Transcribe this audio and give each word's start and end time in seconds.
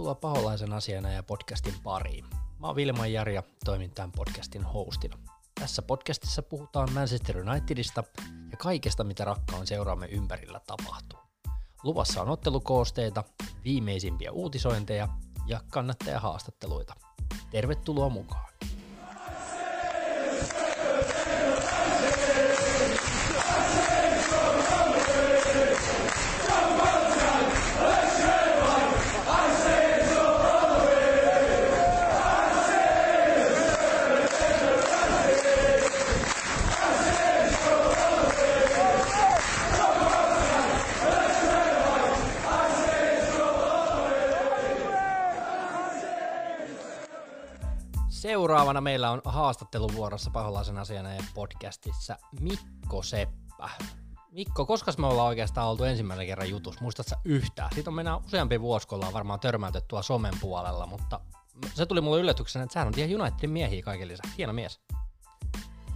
Tervetuloa 0.00 0.34
Paholaisen 0.34 0.72
asiana 0.72 1.10
ja 1.10 1.22
podcastin 1.22 1.74
pariin. 1.82 2.24
Mä 2.58 2.66
oon 2.66 2.76
Vilma 2.76 3.06
Jari 3.06 3.34
ja 3.34 3.42
toimin 3.64 3.90
tämän 3.90 4.12
podcastin 4.12 4.64
hostina. 4.64 5.18
Tässä 5.60 5.82
podcastissa 5.82 6.42
puhutaan 6.42 6.92
Manchester 6.92 7.38
Unitedista 7.38 8.04
ja 8.50 8.56
kaikesta, 8.56 9.04
mitä 9.04 9.24
rakkaan 9.24 9.66
seuraamme 9.66 10.06
ympärillä 10.06 10.60
tapahtuu. 10.66 11.18
Luvassa 11.82 12.22
on 12.22 12.28
ottelukoosteita, 12.28 13.24
viimeisimpiä 13.64 14.32
uutisointeja 14.32 15.08
ja 15.46 15.60
kannattajahaastatteluita. 15.70 16.94
Tervetuloa 17.50 18.08
mukaan! 18.08 18.49
Seuraavana 48.50 48.80
meillä 48.80 49.10
on 49.10 49.20
haastatteluvuorossa 49.24 50.30
Paholaisen 50.30 50.78
asiana 50.78 51.14
ja 51.14 51.22
podcastissa 51.34 52.16
Mikko 52.40 53.02
Seppä. 53.02 53.68
Mikko, 54.32 54.66
koska 54.66 54.92
me 54.98 55.06
ollaan 55.06 55.28
oikeastaan 55.28 55.68
oltu 55.68 55.84
ensimmäisen 55.84 56.26
kerran 56.26 56.50
jutus, 56.50 56.80
muistatko 56.80 57.14
yhtään? 57.24 57.70
Siitä 57.74 57.90
on 57.90 57.94
mennään 57.94 58.18
useampi 58.26 58.60
vuosi, 58.60 58.88
kun 58.88 58.96
ollaan 58.96 59.12
varmaan 59.12 59.40
törmäytetty 59.40 59.88
tuolla 59.88 60.02
somen 60.02 60.34
puolella, 60.40 60.86
mutta 60.86 61.20
se 61.74 61.86
tuli 61.86 62.00
mulle 62.00 62.20
yllätyksenä, 62.20 62.62
että 62.62 62.72
sehän 62.72 62.88
on 62.88 62.94
ihan 62.96 63.20
Unitedin 63.20 63.50
miehiä 63.50 63.82
kaiken 63.82 64.08
lisäksi. 64.08 64.36
Hieno 64.38 64.52
mies. 64.52 64.80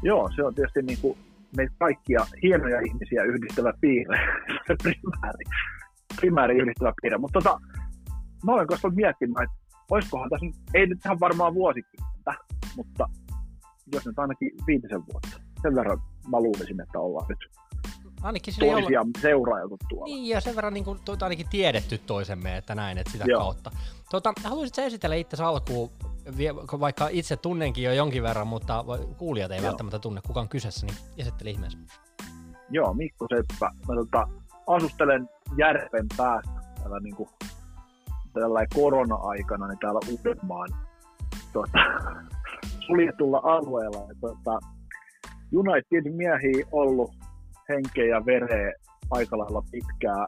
Joo, 0.03 0.31
se 0.37 0.45
on 0.45 0.55
tietysti 0.55 0.83
niin 0.83 0.99
kuin 1.01 1.19
meitä 1.57 1.75
kaikkia 1.79 2.27
hienoja 2.43 2.81
ihmisiä 2.81 3.23
yhdistävä 3.23 3.73
piirre, 3.81 4.19
primääri, 4.83 5.45
primääri 6.17 6.59
yhdistävä 6.59 6.93
piirre. 7.03 7.19
Mutta 7.19 7.41
tota, 7.41 7.61
mä 8.45 8.53
olen 8.53 8.67
koskaan 8.67 8.95
miettinyt, 8.95 9.37
että 9.43 9.57
olisikohan 9.91 10.31
tässä 10.31 10.47
ei 10.75 10.87
nyt 10.87 11.05
ihan 11.05 11.21
varmaan 11.21 11.55
vuosikymmentä, 11.55 12.14
mutta 12.77 13.09
jos 13.93 14.07
nyt 14.07 14.19
ainakin 14.19 14.51
viitisen 14.67 15.03
vuotta. 15.13 15.41
Sen 15.63 15.75
verran 15.75 16.01
mä 16.29 16.41
luulisin, 16.41 16.81
että 16.81 16.99
ollaan 16.99 17.27
nyt 17.29 17.39
Ainakin 18.25 18.55
toisia 18.59 19.01
olla... 19.01 19.11
seurailtu 19.21 19.77
tuolla. 19.89 20.07
Niin, 20.07 20.29
ja 20.29 20.41
sen 20.41 20.57
verran 20.57 20.75
niin 20.75 20.85
kuin, 20.85 20.99
tuota, 21.05 21.27
ainakin 21.27 21.49
tiedetty 21.51 21.99
toisemme, 21.99 22.57
että 22.57 22.75
näin, 22.75 22.99
että 22.99 23.13
sitä 23.13 23.25
Joo. 23.29 23.41
kautta. 23.41 23.71
Tuota, 24.11 24.33
haluaisitko 24.45 24.83
esitellä 24.83 25.17
itse 25.17 25.43
alkuun, 25.43 25.91
vaikka 26.81 27.09
itse 27.11 27.37
tunnenkin 27.37 27.85
jo 27.85 27.93
jonkin 27.93 28.23
verran, 28.23 28.47
mutta 28.47 28.85
kuulijat 29.19 29.51
ei 29.51 29.59
Joo. 29.59 29.67
välttämättä 29.67 29.99
tunne, 29.99 30.21
kuka 30.27 30.41
on 30.41 30.49
kyseessä, 30.49 30.87
niin 30.87 30.97
esittele 31.19 31.51
ihmeessä. 31.51 31.79
Joo, 32.71 32.95
Mikko 32.95 33.27
Seppä. 33.35 33.71
Mä 33.89 33.95
tota, 33.95 34.29
asustelen 34.67 35.29
järven 35.57 36.07
päästä 36.17 36.61
täällä 36.79 37.01
niin 37.01 37.17
kuin 37.17 37.29
tällä 38.33 38.67
korona-aikana 38.75 39.69
niin 39.69 39.79
täällä 39.79 40.01
Uudenmaan 40.11 40.69
tuota, 41.53 41.79
suljetulla 42.87 43.41
alueella. 43.45 43.99
Ja, 44.09 44.15
tuota, 44.21 44.59
Unitedin 45.53 46.17
miehiä 46.17 46.67
ollut 46.73 47.11
henkeä 47.69 48.05
ja 48.05 48.27
vereä 48.27 48.73
aika 49.11 49.39
lailla 49.39 49.63
pitkää. 49.71 50.27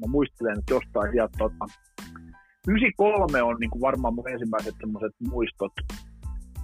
Mä 0.00 0.06
muistelen, 0.08 0.58
että 0.58 0.74
jostain 0.74 1.12
sieltä 1.12 1.38
tuota, 1.38 1.64
93 2.68 3.42
on 3.42 3.56
niin 3.60 3.70
kuin 3.70 3.80
varmaan 3.80 4.14
mun 4.14 4.28
ensimmäiset 4.28 4.74
semmoiset 4.80 5.14
muistot. 5.30 5.72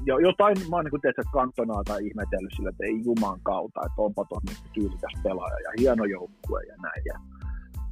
Jo, 0.07 0.19
jotain 0.19 0.57
mä 0.71 0.77
oon 0.77 0.85
niin 0.85 1.01
tietysti 1.01 1.33
kantonaa 1.33 1.83
tai 1.85 2.07
ihmetellyt 2.07 2.53
sillä, 2.57 2.71
että 2.71 2.85
ei 2.85 3.03
juman 3.05 3.41
kautta, 3.43 3.81
että 3.87 4.03
onpa 4.03 4.25
tuossa 4.25 4.53
niin 4.53 4.73
tyylikäs 4.75 5.15
pelaaja 5.23 5.59
ja 5.67 5.71
hieno 5.79 6.05
joukkue 6.05 6.63
ja 6.63 6.77
näin. 6.83 7.03
Ja 7.11 7.15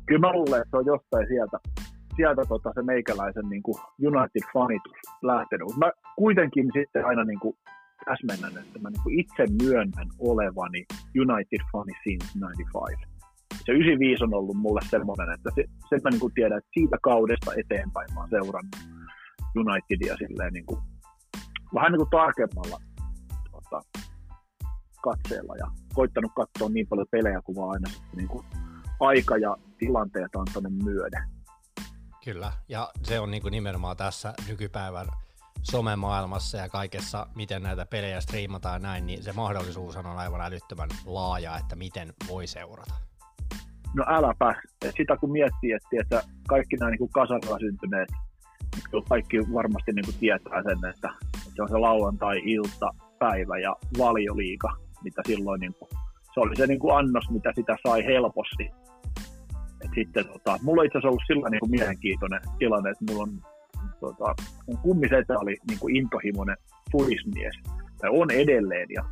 kyllä 0.06 0.20
mä 0.20 0.32
luulen, 0.32 0.60
että 0.60 0.70
se 0.70 0.76
on 0.76 0.86
jostain 0.86 1.26
sieltä 1.28 1.58
sieltä 2.16 2.42
tota, 2.48 2.72
se 2.74 2.82
meikäläisen 2.82 3.48
niin 3.48 3.62
United-fanitus 4.02 5.00
lähtenyt. 5.22 5.76
Mä 5.76 5.92
kuitenkin 6.16 6.70
sitten 6.78 7.06
aina 7.06 7.24
niin 7.24 7.40
kuin 7.40 7.56
täsmennän, 8.04 8.62
että 8.62 8.78
mä 8.78 8.90
niin 8.90 9.02
kuin 9.02 9.20
itse 9.20 9.44
myönnän 9.62 10.08
olevani 10.18 10.84
United-fani 11.22 11.92
since 12.04 12.26
95. 12.38 13.02
Se 13.66 13.72
95 13.72 14.24
on 14.24 14.34
ollut 14.34 14.56
mulle 14.56 14.80
semmoinen, 14.90 15.34
että 15.34 15.50
se, 15.54 15.64
sen 15.88 16.00
mä 16.04 16.10
niin 16.10 16.20
kuin 16.20 16.34
tiedän, 16.34 16.58
että 16.58 16.70
siitä 16.74 16.96
kaudesta 17.02 17.50
eteenpäin 17.54 18.14
mä 18.14 18.20
oon 18.20 18.30
seurannut 18.30 18.76
Unitedia 19.56 20.16
silleen 20.16 20.52
niin 20.52 20.66
kuin, 20.66 20.80
vähän 21.74 21.92
niin 21.92 21.98
kuin 21.98 22.10
tarkemmalla 22.10 22.78
tota, 23.50 23.80
katseella 25.02 25.54
ja 25.56 25.66
koittanut 25.94 26.32
katsoa 26.36 26.68
niin 26.68 26.86
paljon 26.88 27.06
pelejä 27.10 27.40
kuin 27.44 27.56
vaan 27.56 27.70
aina 27.70 27.90
niin 28.16 28.28
kuin 28.28 28.44
aika 29.00 29.36
ja 29.36 29.56
tilanteet 29.78 30.36
antanut 30.36 30.72
myöden. 30.84 31.22
Kyllä, 32.24 32.52
ja 32.68 32.88
se 33.02 33.20
on 33.20 33.30
niin 33.30 33.42
kuin 33.42 33.52
nimenomaan 33.52 33.96
tässä 33.96 34.34
nykypäivän 34.48 35.06
somemaailmassa 35.62 36.58
ja 36.58 36.68
kaikessa, 36.68 37.26
miten 37.34 37.62
näitä 37.62 37.86
pelejä 37.86 38.20
striimataan 38.20 38.82
näin, 38.82 39.06
niin 39.06 39.22
se 39.22 39.32
mahdollisuus 39.32 39.96
on 39.96 40.06
aivan 40.06 40.40
älyttömän 40.40 40.88
laaja, 41.06 41.58
että 41.58 41.76
miten 41.76 42.12
voi 42.28 42.46
seurata. 42.46 42.94
No 43.94 44.04
äläpä. 44.08 44.54
Sitä 44.96 45.16
kun 45.16 45.32
miettii, 45.32 45.72
että, 45.72 45.88
että 46.00 46.22
kaikki 46.48 46.76
nämä 46.76 46.90
niin 46.90 47.12
kasarilla 47.12 47.58
syntyneet, 47.58 48.08
niin 48.76 49.04
kaikki 49.08 49.38
varmasti 49.38 49.92
niin 49.92 50.04
kuin 50.04 50.16
tietää 50.20 50.62
sen, 50.62 50.90
että, 50.90 51.08
että 51.34 51.50
se 51.56 51.62
on 51.62 51.68
se 51.68 51.76
lauantai-ilta, 51.76 52.90
päivä 53.18 53.58
ja 53.58 53.76
valioliika, 53.98 54.76
mitä 55.04 55.22
silloin 55.26 55.60
niin 55.60 55.74
kuin, 55.74 55.88
se 56.34 56.40
oli 56.40 56.56
se 56.56 56.66
niin 56.66 56.80
kuin 56.80 56.96
annos, 56.96 57.30
mitä 57.30 57.52
sitä 57.56 57.76
sai 57.86 58.04
helposti 58.04 58.70
et 59.84 59.90
sitten 59.94 60.26
tota, 60.26 60.58
mulla 60.62 60.80
on 60.80 60.86
itse 60.86 60.98
asiassa 60.98 61.08
ollut 61.08 61.22
sillä 61.26 61.50
niin 61.50 61.60
kuin 61.60 61.70
mielenkiintoinen 61.70 62.40
tilanne, 62.58 62.90
että 62.90 63.04
mulla 63.08 63.22
on 63.22 63.32
tota, 64.00 64.34
mun 64.66 64.78
kummisetä 64.78 65.38
oli 65.38 65.56
niin 65.68 65.78
kuin 65.78 65.96
intohimoinen 65.96 66.56
furismies, 66.92 67.56
tai 67.98 68.10
on 68.12 68.30
edelleen, 68.30 68.88
ja 68.94 69.04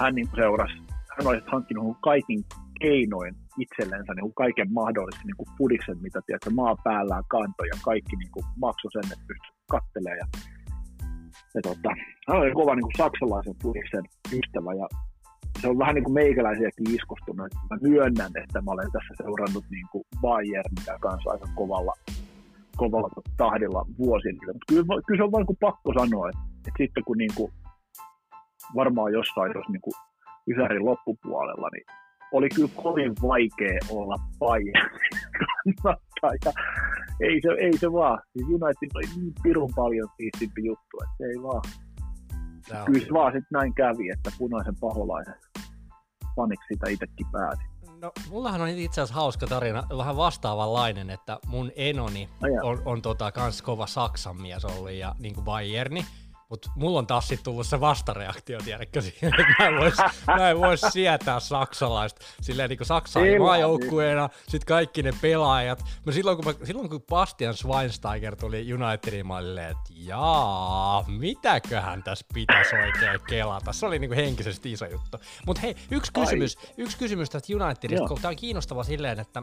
hän 0.00 0.14
niin 0.14 0.28
seurasi, 0.34 0.74
hän 1.16 1.26
olisi 1.26 1.46
hankkinut 1.46 1.96
kaikin 2.02 2.44
keinoin 2.80 3.34
itsellensä 3.58 4.14
niin 4.14 4.28
kuin 4.28 4.34
kaiken 4.34 4.72
mahdollisen 4.72 5.26
niin 5.26 5.36
kuin 5.36 5.48
fudiksen, 5.58 6.02
mitä 6.02 6.20
tiedätkö, 6.26 6.50
maa 6.50 6.76
päällään 6.84 7.24
kanto 7.28 7.64
ja 7.64 7.76
kaikki 7.84 8.16
niin 8.16 8.32
kuin 8.32 8.44
maksoi 8.56 8.92
sen, 8.92 9.12
että 9.12 9.24
pystyi 9.28 9.52
kattelemaan. 9.70 10.18
Ja, 10.18 10.26
ja 11.54 11.62
tota, 11.62 11.90
hän 12.28 12.38
oli 12.40 12.52
kova 12.52 12.74
niin 12.74 12.88
kuin 12.88 12.98
saksalaisen 12.98 13.54
fudiksen 13.62 14.04
ystävä 14.38 14.74
ja 14.74 14.86
se 15.60 15.68
on 15.68 15.78
vähän 15.78 15.94
niin 15.94 16.04
kuin 16.04 16.14
meikäläisiäkin 16.14 16.94
iskostunut. 16.94 17.54
Mä 17.70 17.76
myönnän, 17.82 18.32
että 18.42 18.62
mä 18.62 18.70
olen 18.70 18.92
tässä 18.92 19.14
seurannut 19.16 19.64
niin 19.70 19.86
kuin 19.92 20.04
Bayernia 20.20 20.98
kanssa 21.00 21.30
aika 21.30 21.46
kovalla, 21.54 21.92
kovalla 22.76 23.08
tahdilla 23.36 23.86
vuosille. 23.98 24.52
Mutta 24.52 24.68
kyllä, 24.68 24.84
kyllä, 25.06 25.18
se 25.18 25.24
on 25.24 25.32
vain 25.32 25.46
kuin 25.46 25.58
pakko 25.60 25.92
sanoa, 25.98 26.28
että, 26.28 26.42
että 26.56 26.78
sitten 26.78 27.04
kun 27.04 27.18
niin 27.18 27.34
kuin 27.34 27.52
varmaan 28.74 29.12
jossain, 29.12 29.52
jos 29.54 29.68
niin 29.68 29.80
kuin 29.80 29.94
Ysärin 30.50 30.84
loppupuolella, 30.84 31.68
niin 31.72 31.84
oli 32.32 32.48
kyllä 32.48 32.70
kovin 32.82 33.12
vaikea 33.22 33.78
olla 33.90 34.16
Bayernin 34.38 35.10
ja 36.44 36.52
ei 37.20 37.40
se, 37.40 37.48
ei 37.58 37.78
se 37.78 37.92
vaan. 37.92 38.18
Siis 38.32 38.48
United 38.48 38.90
oli 38.94 39.22
niin 39.22 39.34
pirun 39.42 39.70
paljon 39.76 40.08
siistimpi 40.16 40.64
juttu, 40.64 40.96
että 41.02 41.14
se 41.18 41.24
ei 41.24 41.42
vaan. 41.42 41.62
Tämä 42.68 42.84
Kyllä 42.84 43.00
se 43.00 43.12
vaan 43.12 43.32
sitten 43.32 43.48
näin 43.52 43.74
kävi, 43.74 44.10
että 44.10 44.30
punaisen 44.38 44.74
paholaisen 44.80 45.34
faniksi 46.36 46.66
sitä 46.68 46.90
itsekin 46.90 47.26
päätin. 47.32 47.66
No, 48.00 48.12
mullahan 48.30 48.60
on 48.60 48.68
itse 48.68 49.00
asiassa 49.00 49.14
hauska 49.14 49.46
tarina, 49.46 49.82
vähän 49.96 50.16
vastaavanlainen, 50.16 51.10
että 51.10 51.38
mun 51.46 51.72
enoni 51.76 52.28
on, 52.62 52.82
on 52.84 53.02
tota, 53.02 53.32
kans 53.32 53.62
kova 53.62 53.86
Saksan 53.86 54.40
mies 54.42 54.64
ollut 54.64 54.90
ja 54.90 55.14
niin 55.18 55.34
kuin 55.34 55.44
Bayerni, 55.44 56.06
mutta 56.50 56.70
mulla 56.74 56.98
on 56.98 57.06
taas 57.06 57.28
sit 57.28 57.42
tullut 57.42 57.66
se 57.66 57.80
vastareaktio, 57.80 58.58
tiedätkö, 58.64 59.00
siihen, 59.10 59.32
että 59.40 59.54
mä 59.58 59.66
en 59.66 59.76
vois, 59.76 59.94
mä 60.26 60.50
en 60.50 60.60
vois 60.60 60.80
sietää 60.80 61.40
saksalaista, 61.40 62.24
silleen 62.40 62.68
niin 62.68 62.78
kuin 62.78 62.86
Saksa 62.86 63.20
maajoukkueena, 63.38 64.28
sit 64.48 64.64
kaikki 64.64 65.02
ne 65.02 65.12
pelaajat. 65.20 65.84
Mä 66.06 66.12
silloin, 66.12 66.36
kun, 66.36 66.46
mä, 66.46 66.66
silloin 66.66 66.88
kun 66.88 67.02
Bastian 67.02 67.54
Schweinsteiger 67.54 68.36
tuli 68.36 68.74
Unitedin, 68.74 69.26
mä 69.26 69.36
olin, 69.36 69.58
että 69.58 69.90
jaa, 69.90 71.04
mitäköhän 71.08 72.02
tässä 72.02 72.26
pitäisi 72.34 72.76
oikein 72.76 73.20
kelata. 73.28 73.72
Se 73.72 73.86
oli 73.86 73.98
niin 73.98 74.10
kuin 74.10 74.24
henkisesti 74.24 74.72
iso 74.72 74.86
juttu. 74.86 75.18
Mutta 75.46 75.62
hei, 75.62 75.76
yksi 75.90 76.12
kysymys, 76.12 76.58
yksi 76.76 76.98
kysymys 76.98 77.30
tästä 77.30 77.64
Unitedista, 77.64 78.08
kun 78.08 78.20
tämä 78.20 78.30
on 78.30 78.36
kiinnostava 78.36 78.84
silleen, 78.84 79.20
että 79.20 79.42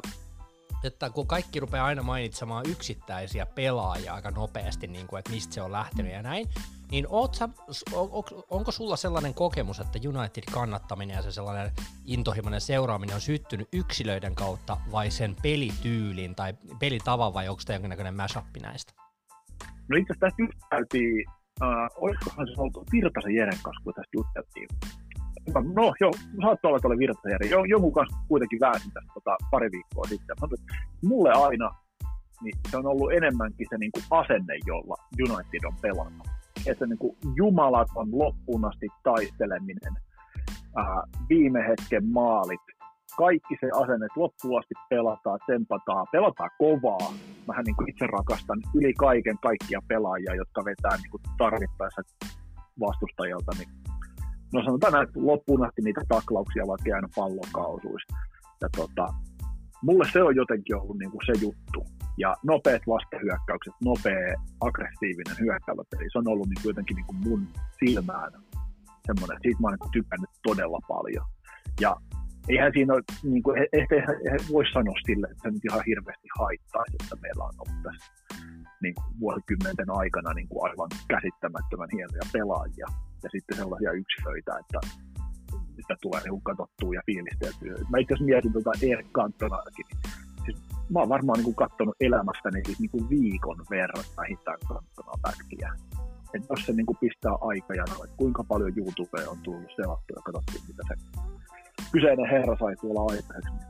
että 0.84 1.10
kun 1.10 1.28
kaikki 1.28 1.60
rupeaa 1.60 1.86
aina 1.86 2.04
mainitsemaan 2.04 2.66
yksittäisiä 2.70 3.46
pelaajia 3.46 4.14
aika 4.14 4.32
nopeasti, 4.32 4.88
niin 4.88 5.08
kuin, 5.08 5.20
että 5.20 5.32
mistä 5.32 5.54
se 5.54 5.62
on 5.62 5.72
lähtenyt 5.72 6.12
ja 6.12 6.22
näin, 6.22 6.50
niin 6.92 7.08
sä, 7.32 7.50
on, 7.94 8.10
onko 8.50 8.72
sulla 8.72 8.96
sellainen 8.96 9.34
kokemus, 9.34 9.80
että 9.80 10.00
United 10.10 10.44
kannattaminen 10.54 11.16
ja 11.16 11.22
se 11.22 11.32
sellainen 11.32 11.72
intohimoinen 12.06 12.62
seuraaminen 12.62 13.16
on 13.16 13.22
syttynyt 13.22 13.68
yksilöiden 13.74 14.36
kautta 14.36 14.78
vai 14.92 15.12
sen 15.12 15.36
pelityylin 15.44 16.36
tai 16.36 16.54
pelitavan 16.80 17.34
vai 17.34 17.50
onko 17.50 17.62
tämä 17.66 17.76
jonkinnäköinen 17.76 18.16
mashup 18.16 18.46
näistä? 18.62 18.94
No 19.90 19.98
itse 19.98 20.14
asiassa 20.14 20.38
tästä 20.38 20.68
käytiin, 20.70 21.26
äh, 21.62 21.68
olisikohan 21.96 22.48
se 22.48 22.62
oltu 22.62 22.84
Virtasen 22.92 23.36
Jeren 23.36 23.60
kanssa, 23.64 23.84
kun 23.84 23.94
tästä 23.94 24.18
jutteltiin. 24.18 24.68
No 25.76 25.94
joo, 26.00 26.12
saattoi 26.42 26.70
olla 26.70 26.80
tuolle 26.80 26.98
Virtasen 26.98 27.32
Jeren. 27.32 27.70
Jonkun 27.70 27.94
kanssa 27.94 28.18
kuitenkin 28.28 28.60
väänsin 28.60 28.92
tästä 28.92 29.12
tota, 29.14 29.38
pari 29.52 29.72
viikkoa 29.72 30.04
sitten. 30.10 30.36
Mulle 31.04 31.32
aina 31.32 31.70
niin 32.44 32.58
se 32.72 32.78
on 32.78 32.86
ollut 32.86 33.14
enemmänkin 33.14 33.68
se 33.70 33.78
niin 33.78 33.92
kuin 33.92 34.04
asenne, 34.12 34.54
jolla 34.66 34.96
United 35.30 35.64
on 35.68 35.76
pelannut. 35.82 36.28
Että 36.72 36.86
niin 36.86 36.98
kuin 36.98 37.18
jumalaton 37.36 38.08
loppuun 38.12 38.66
asti 38.66 38.88
taisteleminen, 39.04 39.94
ää, 40.76 41.04
viime 41.30 41.60
hetken 41.68 42.06
maalit, 42.06 42.62
kaikki 43.18 43.56
se 43.60 43.68
asenne, 43.82 44.06
että 44.06 44.20
loppuun 44.20 44.60
asti 44.60 44.74
pelataan, 44.90 45.40
tempataan, 45.48 46.08
pelataan 46.12 46.50
kovaa. 46.58 47.14
Mähän 47.48 47.64
niin 47.66 47.76
kuin 47.76 47.90
itse 47.90 48.08
rakastan 48.08 48.60
yli 48.76 48.94
kaiken 48.94 49.38
kaikkia 49.44 49.80
pelaajia, 49.88 50.36
jotka 50.36 50.66
vetää 50.66 50.98
niin 50.98 51.12
kuin 51.12 51.22
tarvittaessa 51.38 52.02
vastustajalta. 52.80 53.52
Niin 53.58 53.70
no 54.54 54.64
sanotaan 54.66 54.94
näin, 54.94 55.08
että 55.08 55.20
loppuun 55.24 55.66
asti 55.66 55.82
niitä 55.82 56.02
taklauksia 56.08 56.68
vaikka 56.68 56.90
jäänyt 56.90 57.12
pallon. 57.16 58.00
Ja 58.62 58.70
tota, 58.78 59.06
mulle 59.82 60.06
se 60.14 60.24
on 60.24 60.36
jotenkin 60.36 60.76
ollut 60.76 60.98
niin 61.00 61.12
kuin 61.12 61.26
se 61.26 61.34
juttu. 61.46 61.97
Ja 62.18 62.36
nopeat 62.44 62.82
vastahyökkäykset, 62.88 63.74
nopea, 63.84 64.34
aggressiivinen 64.62 65.38
hyökkäävä 65.40 65.84
peli, 65.90 66.10
se 66.12 66.20
on 66.20 66.28
ollut 66.28 66.48
niin 66.50 66.68
jotenkin 66.72 66.96
niin 66.96 67.06
kuin 67.06 67.20
mun 67.28 67.48
silmään 67.80 68.32
semmoinen, 69.08 69.38
siitä 69.42 69.62
mä 69.62 69.68
oon 69.68 69.78
niin 69.82 69.92
tykännyt 69.98 70.30
todella 70.48 70.80
paljon. 70.88 71.26
Ja 71.82 71.92
eihän 72.50 72.72
siinä 72.76 72.94
ole, 72.94 73.04
niin 73.24 73.44
kuin, 73.44 73.56
ehkä 73.80 73.96
voi 74.54 74.66
sanoa 74.74 74.98
sille, 75.08 75.28
että 75.32 75.42
se 75.44 75.52
nyt 75.52 75.66
ihan 75.70 75.84
hirveästi 75.90 76.28
haittaa, 76.40 76.84
että 76.94 77.16
meillä 77.24 77.44
on 77.44 77.58
ollut 77.62 77.84
tässä 77.84 78.08
niin 78.84 78.96
kuin 78.96 79.08
vuosikymmenten 79.20 79.90
aikana 80.02 80.34
niin 80.34 80.50
kuin 80.50 80.62
aivan 80.70 80.90
käsittämättömän 81.14 81.94
hienoja 81.96 82.26
pelaajia 82.34 82.88
ja 83.24 83.30
sitten 83.36 83.58
sellaisia 83.58 83.92
yksilöitä, 84.02 84.52
että 84.62 84.80
sitä 85.82 85.96
tulee 86.02 86.22
niin 86.22 86.48
katsottua 86.50 86.94
ja 86.98 87.02
fiilisteltyä. 87.06 87.74
Mä 87.92 87.98
itse 87.98 88.14
asiassa 88.14 88.30
mietin 88.32 88.54
tuota 88.54 88.72
Erik 88.92 89.12
Kantonaakin, 89.20 89.88
mä 90.90 91.00
oon 91.00 91.10
varmaan 91.10 91.40
niin 91.40 91.56
katsonut 91.56 91.96
elämästäni 92.00 92.62
siis 92.66 92.80
niin 92.80 92.92
kuin 92.92 93.10
viikon 93.10 93.66
verran 93.70 94.04
vähintään 94.18 94.58
katsomaan 94.68 95.20
pätkiä. 95.22 95.74
Et 96.34 96.44
jos 96.50 96.66
se 96.66 96.74
niin 96.74 96.86
kuin 96.86 96.98
pistää 96.98 97.32
aikajanoa, 97.42 98.06
että 98.06 98.18
kuinka 98.18 98.44
paljon 98.44 98.74
YouTubea 98.78 99.30
on 99.30 99.38
tullut 99.44 99.72
selattua 99.76 100.16
ja 100.16 100.22
katsottu, 100.22 100.52
mitä 100.68 100.84
se 100.88 100.96
kyseinen 101.92 102.30
herra 102.32 102.58
sai 102.60 102.76
tuolla 102.82 103.02
aikaiseksi. 103.02 103.68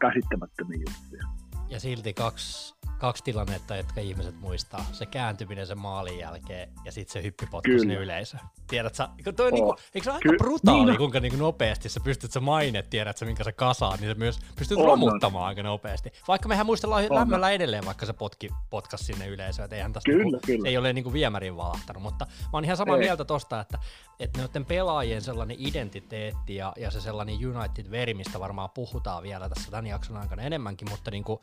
Käsittämättömiä 0.00 0.78
juttuja. 0.78 1.22
Ja 1.68 1.80
silti 1.80 2.14
kaksi 2.14 2.74
kaksi 3.04 3.24
tilannetta, 3.24 3.76
jotka 3.76 4.00
ihmiset 4.00 4.40
muistaa. 4.40 4.86
Se 4.92 5.06
kääntyminen 5.06 5.66
sen 5.66 5.78
maalin 5.78 6.18
jälkeen 6.18 6.72
ja 6.84 6.92
sitten 6.92 7.12
se 7.12 7.22
hyppipotku 7.22 7.70
sinne 7.78 7.94
yleisö. 7.94 8.36
Tiedät 8.66 8.94
sä, 8.94 9.08
toi 9.36 9.46
oh. 9.46 9.52
niinku, 9.52 9.76
eikö 9.94 10.04
se 10.04 10.10
ole 10.10 10.16
aika 10.16 10.28
Ky- 10.28 10.36
brutaali, 10.36 10.84
niin. 10.84 10.96
kuinka 10.96 11.20
niinku 11.20 11.38
nopeasti 11.38 11.88
sä 11.88 12.00
pystyt 12.04 12.32
se 12.32 12.40
maine, 12.40 12.82
tiedät 12.82 13.16
sä, 13.16 13.24
minkä 13.24 13.44
sä 13.44 13.52
kasaat, 13.52 14.00
niin 14.00 14.10
sä 14.10 14.14
myös 14.14 14.38
pystyt 14.58 14.78
on, 14.78 14.84
romuttamaan 14.84 15.42
on. 15.42 15.48
aika 15.48 15.62
nopeasti. 15.62 16.12
Vaikka 16.28 16.48
mehän 16.48 16.66
muistellaan 16.66 17.04
on. 17.10 17.16
lämmöllä 17.16 17.50
edelleen, 17.50 17.86
vaikka 17.86 18.06
se 18.06 18.12
potki, 18.12 18.48
potkas 18.70 19.00
sinne 19.00 19.26
yleisöön, 19.26 19.64
että 19.64 19.76
eihän 19.76 19.92
tästä 19.92 20.10
kyllä, 20.10 20.24
niinku, 20.24 20.40
kyllä. 20.46 20.68
ei 20.68 20.78
ole 20.78 20.92
niinku 20.92 21.12
viemärin 21.12 21.56
valahtanut, 21.56 22.02
mutta 22.02 22.24
mä 22.24 22.50
oon 22.52 22.64
ihan 22.64 22.76
samaa 22.76 22.96
ei. 22.96 23.02
mieltä 23.02 23.24
tosta, 23.24 23.60
että, 23.60 23.78
että 24.20 24.40
noiden 24.40 24.64
pelaajien 24.64 25.22
sellainen 25.22 25.56
identiteetti 25.60 26.54
ja, 26.54 26.72
ja 26.76 26.90
se 26.90 27.00
sellainen 27.00 27.56
United-veri, 27.56 28.14
mistä 28.14 28.40
varmaan 28.40 28.70
puhutaan 28.70 29.22
vielä 29.22 29.48
tässä 29.48 29.70
tämän 29.70 29.86
jakson 29.86 30.16
aikana 30.16 30.42
enemmänkin, 30.42 30.90
mutta 30.90 31.10
niinku, 31.10 31.40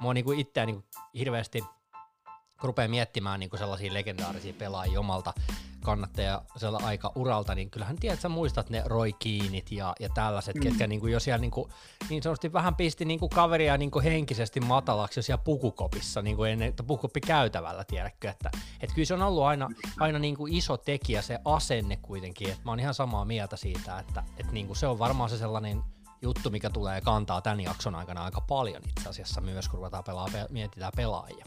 mua 0.00 0.14
niinku 0.14 0.32
itseä 0.32 0.66
niinku 0.66 0.84
hirveästi, 1.14 1.60
kun 2.60 2.68
rupeaa 2.68 2.88
miettimään 2.88 3.40
niinku 3.40 3.56
sellaisia 3.56 3.94
legendaarisia 3.94 4.54
pelaajia 4.58 5.00
omalta 5.00 5.34
kannattaja 5.84 6.42
aika 6.82 7.12
uralta, 7.14 7.54
niin 7.54 7.70
kyllähän 7.70 7.96
tiedät, 7.96 8.20
sä 8.20 8.28
muistat 8.28 8.70
ne 8.70 8.82
Roy 8.86 9.12
Kiinit 9.18 9.72
ja, 9.72 9.94
ja 10.00 10.08
tällaiset, 10.08 10.54
mm. 10.54 10.62
ketkä 10.62 10.86
niinku 10.86 11.06
jo 11.06 11.20
siellä 11.20 11.38
niinku, 11.38 11.68
niin 12.08 12.22
sanotusti 12.22 12.52
vähän 12.52 12.74
pisti 12.74 13.04
niinku 13.04 13.28
kaveria 13.28 13.76
niinku 13.76 14.00
henkisesti 14.00 14.60
matalaksi 14.60 15.18
jo 15.18 15.22
siellä 15.22 15.42
pukukopissa, 15.44 16.22
niinku 16.22 16.44
ennen, 16.44 16.68
että 16.68 16.82
pukukoppi 16.82 17.20
käytävällä, 17.20 17.84
tiedätkö, 17.84 18.30
että 18.30 18.50
et 18.80 18.92
kyllä 18.94 19.06
se 19.06 19.14
on 19.14 19.22
ollut 19.22 19.44
aina, 19.44 19.70
aina 20.00 20.18
niinku 20.18 20.46
iso 20.50 20.76
tekijä 20.76 21.22
se 21.22 21.38
asenne 21.44 21.96
kuitenkin, 21.96 22.48
että 22.48 22.64
mä 22.64 22.70
oon 22.70 22.80
ihan 22.80 22.94
samaa 22.94 23.24
mieltä 23.24 23.56
siitä, 23.56 23.98
että 23.98 24.22
et 24.36 24.52
niinku 24.52 24.74
se 24.74 24.86
on 24.86 24.98
varmaan 24.98 25.30
se 25.30 25.38
sellainen 25.38 25.82
juttu, 26.24 26.50
mikä 26.50 26.70
tulee 26.70 27.00
kantaa 27.00 27.40
tämän 27.40 27.60
jakson 27.60 27.94
aikana 27.94 28.24
aika 28.24 28.40
paljon 28.40 28.82
itse 28.88 29.08
asiassa 29.08 29.40
myös, 29.40 29.68
kun 29.68 29.78
ruvetaan 29.78 30.04
pelaa, 30.04 30.28
pe- 30.32 30.46
mietitään 30.50 30.92
pelaajia. 30.96 31.44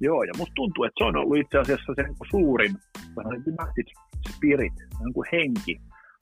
Joo, 0.00 0.22
ja 0.22 0.32
musta 0.38 0.52
tuntuu, 0.56 0.84
että 0.84 0.98
se 0.98 1.04
on 1.04 1.16
ollut 1.16 1.38
itse 1.38 1.58
asiassa 1.58 1.92
se 1.96 2.02
niin 2.02 2.16
suurin 2.30 2.72
message 3.58 3.92
spirit, 4.28 4.72
niin 5.00 5.14
kuin 5.14 5.28
henki, 5.32 5.80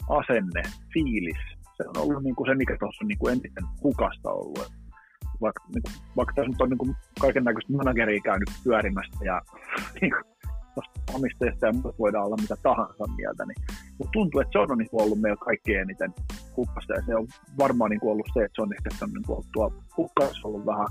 asenne, 0.09 0.63
fiilis. 0.95 1.43
Se 1.77 1.89
on 1.89 1.97
ollut 2.03 2.23
niin 2.23 2.37
kuin 2.37 2.51
se, 2.51 2.55
mikä 2.55 2.77
tuossa 2.81 3.05
on 3.05 3.09
niin 3.09 3.19
kuin 3.19 3.33
eniten 3.33 3.65
hukasta 3.83 4.31
ollut. 4.31 4.73
Vaikka, 5.41 5.65
niin 5.75 5.83
kuin, 5.83 5.95
vaikka 6.17 6.35
tässä 6.35 6.49
nyt 6.51 6.61
on 6.61 6.71
niin 6.71 6.97
kaiken 7.21 7.45
näköistä 7.45 7.73
manageria 7.73 8.21
käynyt 8.21 8.51
pyörimästä 8.65 9.25
ja 9.25 9.43
niin 10.01 10.13
kuin, 10.13 10.25
omistajista 11.15 11.67
ja 11.67 11.73
muuta 11.73 11.99
voidaan 11.99 12.25
olla 12.25 12.37
mitä 12.41 12.57
tahansa 12.63 13.05
mieltä, 13.17 13.45
niin 13.47 13.79
mutta 13.99 14.13
tuntuu, 14.13 14.41
että 14.41 14.53
se 14.53 14.59
on 14.59 14.79
niin 14.79 14.89
ollut 14.93 15.21
meillä 15.21 15.37
kaikkein 15.37 15.81
eniten 15.81 16.15
hukkasta 16.57 16.93
ja 16.93 17.03
se 17.07 17.17
on 17.17 17.27
varmaan 17.59 17.91
niin 17.91 18.11
ollut 18.13 18.31
se, 18.35 18.45
että 18.45 18.57
se 18.57 18.63
on 18.63 18.73
ehkä 18.73 19.07
niin 19.07 19.49
tuo 19.53 19.73
hukkassa 19.97 20.49
ollut 20.49 20.67
vähän 20.67 20.87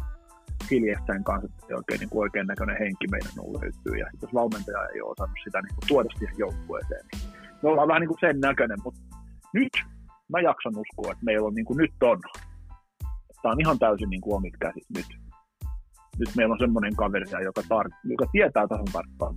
hiljestäen 0.72 1.24
kanssa, 1.24 1.50
että 1.62 1.76
oikein, 1.76 2.00
niin 2.00 2.10
oikein 2.14 2.48
näköinen 2.48 2.78
henki 2.80 3.08
meidän 3.12 3.40
on 3.40 3.54
löytyy 3.54 3.96
ja 4.00 4.08
jos 4.22 4.34
valmentaja 4.34 4.88
ei 4.94 5.02
ole 5.02 5.12
osannut 5.12 5.38
sitä 5.44 5.62
niin 5.62 5.88
tuoda 5.88 6.10
siihen 6.18 6.38
joukkueeseen, 6.38 7.06
niin 7.12 7.22
me 7.64 7.70
ollaan 7.70 7.88
vähän 7.88 8.02
niin 8.02 8.14
kuin 8.14 8.20
sen 8.20 8.40
näköinen, 8.40 8.78
mutta 8.84 9.00
nyt 9.54 9.74
mä 10.30 10.40
jaksan 10.40 10.78
uskoa, 10.78 11.12
että 11.12 11.26
meillä 11.26 11.48
on 11.48 11.56
niin 11.56 11.66
kuin 11.66 11.78
nyt 11.78 11.94
on. 12.04 12.20
Tämä 13.42 13.52
on 13.52 13.62
ihan 13.62 13.80
täysin 13.80 14.10
niin 14.10 14.22
kuin 14.22 14.36
omit 14.36 14.58
käsit 14.60 14.86
nyt 14.96 15.06
nyt 16.20 16.36
meillä 16.36 16.54
on 16.54 16.60
semmoinen 16.60 16.96
kaveri, 16.96 17.26
joka, 17.44 17.62
tar- 17.62 17.98
joka 18.04 18.26
tietää 18.32 18.68
tasan 18.68 18.86
tarkkaan. 18.94 19.36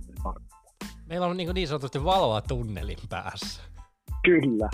Meillä 1.11 1.27
on 1.27 1.37
niin, 1.37 1.53
niin 1.53 1.67
sanotusti 1.67 2.03
valoa 2.03 2.41
tunnelin 2.41 2.97
päässä. 3.09 3.61
Kyllä. 4.23 4.69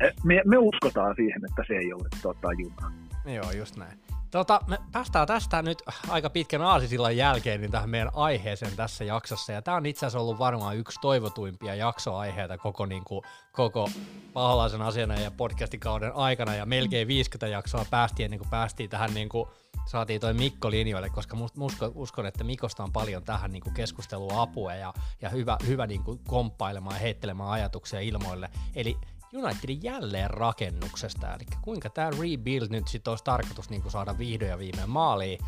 E, 0.00 0.10
me, 0.24 0.42
me 0.44 0.58
uskotaan 0.58 1.14
siihen, 1.16 1.44
että 1.50 1.64
se 1.66 1.74
ei 1.74 1.92
ole 1.92 2.08
tota, 2.22 2.48
juna. 2.52 2.92
Joo, 3.34 3.50
just 3.50 3.76
näin. 3.76 3.98
Tota, 4.30 4.60
me 4.66 4.78
päästään 4.92 5.26
tästä 5.26 5.62
nyt 5.62 5.82
aika 6.08 6.30
pitkän 6.30 6.62
aasisillan 6.62 7.16
jälkeen 7.16 7.60
niin 7.60 7.70
tähän 7.70 7.90
meidän 7.90 8.10
aiheeseen 8.14 8.76
tässä 8.76 9.04
jaksossa. 9.04 9.52
Ja 9.52 9.62
tämä 9.62 9.76
on 9.76 9.86
itse 9.86 10.06
asiassa 10.06 10.18
ollut 10.18 10.38
varmaan 10.38 10.76
yksi 10.76 10.98
toivotuimpia 11.00 11.74
jaksoaiheita 11.74 12.58
koko, 12.58 12.86
niin 12.86 13.04
kuin, 13.04 13.22
koko 13.52 13.90
paholaisen 14.32 14.82
asiana 14.82 15.20
ja 15.20 15.30
podcastikauden 15.30 16.12
aikana. 16.14 16.54
Ja 16.54 16.66
melkein 16.66 17.08
50 17.08 17.46
jaksoa 17.46 17.86
päästiin 17.90 18.24
ennen 18.24 18.38
kuin 18.38 18.50
päästiin 18.50 18.90
tähän 18.90 19.14
niin 19.14 19.28
kuin, 19.28 19.48
saatiin 19.86 20.20
toi 20.20 20.34
Mikko 20.34 20.70
linjoille, 20.70 21.10
koska 21.10 21.36
uskon, 21.60 21.92
uskon, 21.94 22.26
että 22.26 22.44
Mikosta 22.44 22.84
on 22.84 22.92
paljon 22.92 23.24
tähän 23.24 23.52
niin 23.52 23.74
keskustelua 23.74 24.42
apua 24.42 24.74
ja, 24.74 24.94
ja 25.22 25.28
hyvä, 25.28 25.56
hyvä 25.66 25.86
niin 25.86 26.02
kuin 26.02 26.20
komppailemaan 26.28 26.96
ja 26.96 27.00
heittelemään 27.00 27.50
ajatuksia 27.50 28.00
ilmoille. 28.00 28.50
Eli 28.74 28.96
Unitedin 29.34 29.82
jälleen 29.82 30.30
rakennuksesta, 30.30 31.34
eli 31.34 31.44
kuinka 31.62 31.90
tämä 31.90 32.10
rebuild 32.10 32.70
nyt 32.70 32.88
sitten 32.88 33.10
olisi 33.10 33.24
tarkoitus 33.24 33.70
niin 33.70 33.90
saada 33.90 34.18
vihdoin 34.18 34.50
ja 34.50 34.58
viimein 34.58 34.90
maaliin. 34.90 35.38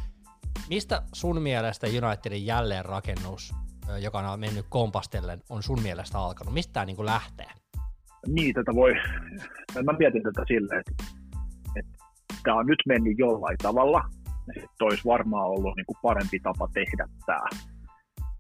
Mistä 0.68 1.02
sun 1.12 1.42
mielestä 1.42 1.86
Unitedin 1.86 2.46
jälleenrakennus, 2.46 3.54
joka 4.00 4.18
on 4.18 4.40
mennyt 4.40 4.66
kompastellen, 4.68 5.42
on 5.50 5.62
sun 5.62 5.82
mielestä 5.82 6.18
alkanut? 6.18 6.54
Mistä 6.54 6.72
tämä 6.72 6.86
niin 6.86 7.06
lähtee? 7.06 7.46
Niin, 8.26 8.54
tätä 8.54 8.74
voi, 8.74 8.92
mä 9.84 9.92
mietin 9.98 10.22
tätä 10.22 10.44
silleen, 10.48 10.80
että, 10.80 11.04
että 11.76 12.04
tämä 12.42 12.56
on 12.56 12.66
nyt 12.66 12.78
mennyt 12.86 13.18
jollain 13.18 13.58
tavalla, 13.62 14.04
sitten 14.46 14.86
olisi 14.86 15.04
varmaan 15.04 15.46
ollut 15.46 15.76
niin 15.76 15.86
kuin 15.86 15.98
parempi 16.02 16.40
tapa 16.40 16.68
tehdä 16.74 17.08
tämä. 17.26 17.48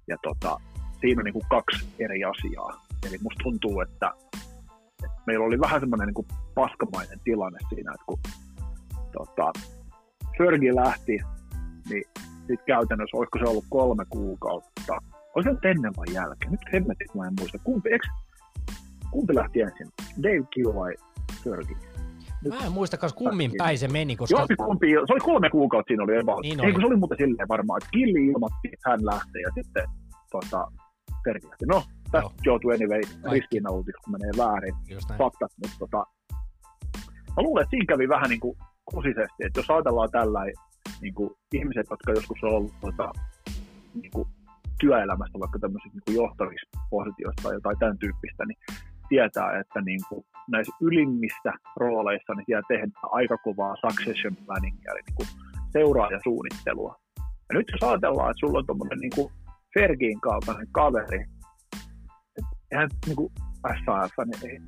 Ja 0.08 0.16
tota, 0.22 0.56
siinä 1.00 1.20
on 1.20 1.24
niin 1.24 1.32
kuin 1.32 1.48
kaksi 1.50 1.86
eri 1.98 2.24
asiaa. 2.24 2.82
Eli 3.08 3.18
musta 3.22 3.42
tuntuu, 3.42 3.80
että 3.80 4.12
meillä 5.26 5.46
oli 5.46 5.60
vähän 5.60 5.80
semmoinen 5.80 6.06
niin 6.06 6.14
kuin 6.14 6.26
paskamainen 6.54 7.20
tilanne 7.24 7.58
siinä, 7.68 7.92
että 7.92 8.04
kun 8.06 8.18
tota, 9.12 9.52
Fergie 10.38 10.74
lähti, 10.74 11.18
niin 11.88 12.04
sitten 12.38 12.66
käytännössä, 12.66 13.16
olisiko 13.16 13.38
se 13.38 13.44
ollut 13.44 13.64
kolme 13.70 14.04
kuukautta, 14.10 14.98
olisi 15.34 15.50
se 15.62 15.68
ennen 15.70 15.92
vai 15.96 16.14
jälkeen? 16.14 16.50
Nyt 16.50 16.72
hemmetin, 16.72 17.08
mä 17.14 17.26
en 17.26 17.34
muista. 17.40 17.58
Kumpi, 17.64 17.90
eikö, 17.92 18.06
kumpi 19.10 19.34
lähti 19.34 19.60
ensin? 19.60 19.88
Dave 20.22 20.46
Kill 20.50 20.74
vai 20.74 20.94
Fergie? 21.44 21.76
Mä 22.48 22.66
en 22.66 22.72
muista 22.72 22.96
kas 22.96 23.12
kummin 23.12 23.52
päin 23.58 23.78
se 23.78 23.88
meni, 23.88 24.16
koska... 24.16 24.38
Joo, 24.38 24.66
kumpi, 24.66 24.90
se 24.90 25.12
oli 25.12 25.20
kolme 25.20 25.50
kuukautta 25.50 25.88
siinä 25.88 26.04
oli 26.04 26.18
about. 26.18 26.42
Niin 26.42 26.60
oli. 26.60 26.66
Eikö 26.66 26.80
se 26.80 26.86
oli 26.86 26.96
muuten 26.96 27.18
silleen 27.18 27.48
varmaan, 27.48 27.78
että 27.82 27.90
Killi 27.90 28.26
ilmoitti, 28.26 28.68
että 28.72 28.90
hän 28.90 29.06
lähtee 29.06 29.42
ja 29.42 29.50
sitten 29.54 29.84
tota, 30.30 30.66
Terki 31.24 31.46
lähti. 31.46 31.66
No, 31.66 31.82
tästä 32.12 32.42
joutuu 32.44 32.70
anyway 32.70 33.00
ristiinnaulutiksi, 33.32 34.02
kun 34.04 34.12
menee 34.12 34.32
väärin. 34.38 34.74
Faktat, 35.18 35.52
mutta 35.60 35.76
tota, 35.78 36.06
mä 37.36 37.42
luulen, 37.42 37.62
että 37.62 37.70
siinä 37.70 37.86
kävi 37.88 38.08
vähän 38.08 38.30
niin 38.30 38.40
kuin 38.40 38.56
kusisesti, 38.84 39.40
että 39.46 39.58
jos 39.60 39.70
ajatellaan 39.70 40.10
tällä 40.10 40.40
niin 41.00 41.14
kuin 41.14 41.30
ihmiset, 41.52 41.86
jotka 41.90 42.12
joskus 42.12 42.38
on 42.42 42.50
ollut 42.50 42.74
tota, 42.80 43.12
niin 43.94 44.10
kuin 44.14 44.28
työelämästä 44.80 45.38
vaikka 45.38 45.58
tämmöisistä 45.58 45.98
niin 46.06 46.16
johtavissa 46.22 46.68
positioissa 46.90 47.42
tai 47.42 47.54
jotain 47.54 47.78
tämän 47.78 47.98
tyyppistä, 47.98 48.44
niin 48.46 48.58
tietää, 49.08 49.60
että 49.60 49.80
niin 49.80 50.00
kuin 50.08 50.24
näissä 50.50 50.76
ylimmissä 50.80 51.52
rooleissa 51.76 52.34
niin 52.34 52.44
siellä 52.46 52.68
tehdään 52.68 52.92
aika 53.02 53.36
kovaa 53.36 53.74
succession 53.76 54.36
planningia, 54.46 54.92
eli 54.92 55.00
niin 55.06 55.16
kuin 55.16 55.28
seuraajasuunnittelua. 55.72 56.96
Ja 57.18 57.52
nyt 57.58 57.66
jos 57.72 57.90
ajatellaan, 57.90 58.30
että 58.30 58.40
sulla 58.40 58.58
on 58.58 58.66
tuommoinen 58.66 58.98
niin 58.98 59.30
Fergin 59.74 60.20
kaltainen 60.20 60.68
kaveri, 60.72 61.24
eihän 62.72 62.88
niin 63.06 63.16
kuin 63.16 63.32
SAF, 63.84 64.12
niin 64.26 64.50
ei, 64.50 64.58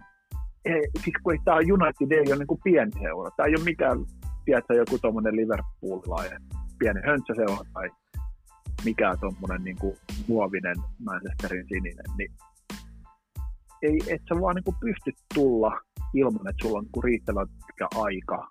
ei, 0.75 0.83
siis 1.05 1.17
kun 1.23 1.33
ei 1.33 1.39
tämä 1.45 1.57
United 1.57 2.11
ei 2.11 2.33
ole 2.33 2.39
niin 2.39 2.47
kuin 2.47 2.61
pieni 2.65 2.91
seura. 3.03 3.31
Tämä 3.37 3.47
ei 3.47 3.55
ole 3.57 3.65
mikään, 3.65 3.99
tiedätkö, 4.45 4.75
joku 4.75 4.99
tuommoinen 4.99 5.37
Liverpoolilainen 5.37 6.43
pieni 6.79 7.01
höntsäseura 7.07 7.65
tai 7.73 7.89
mikään 8.85 9.19
tuommoinen 9.21 9.65
niin 9.65 9.77
kuin 9.81 9.97
muovinen 10.29 10.77
Manchesterin 11.05 11.67
sininen, 11.69 12.11
niin 12.19 12.33
ei, 13.83 13.99
et 14.09 14.23
sä 14.29 14.41
vaan 14.41 14.55
niin 14.55 14.65
kuin 14.65 14.77
pysty 14.81 15.13
tulla 15.35 15.81
ilman, 16.15 16.49
että 16.49 16.63
sulla 16.63 16.79
on 16.79 16.85
niin 16.85 17.05
riittävän 17.05 17.49
pitkä 17.49 17.87
aika 17.95 18.49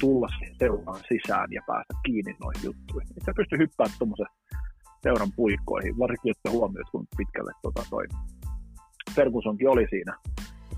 tulla 0.00 0.28
seuraan 0.58 1.00
sisään 1.08 1.52
ja 1.52 1.62
päästä 1.66 1.94
kiinni 2.04 2.36
noihin 2.40 2.64
juttuihin. 2.64 3.08
Et 3.16 3.22
sä 3.26 3.32
pysty 3.36 3.58
hyppäämään 3.58 3.98
tuommoisen 3.98 4.26
seuran 5.02 5.32
puikkoihin, 5.36 5.98
varsinkin 5.98 6.30
että 6.36 6.50
huomioit, 6.50 6.90
kun 6.92 7.06
pitkälle 7.16 7.52
tota 7.62 7.82
toi 7.90 8.06
Fergusonkin 9.14 9.68
oli 9.68 9.86
siinä, 9.90 10.16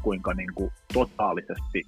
kuinka 0.02 0.34
niin 0.34 0.54
kuin 0.54 0.70
totaalisesti 0.94 1.82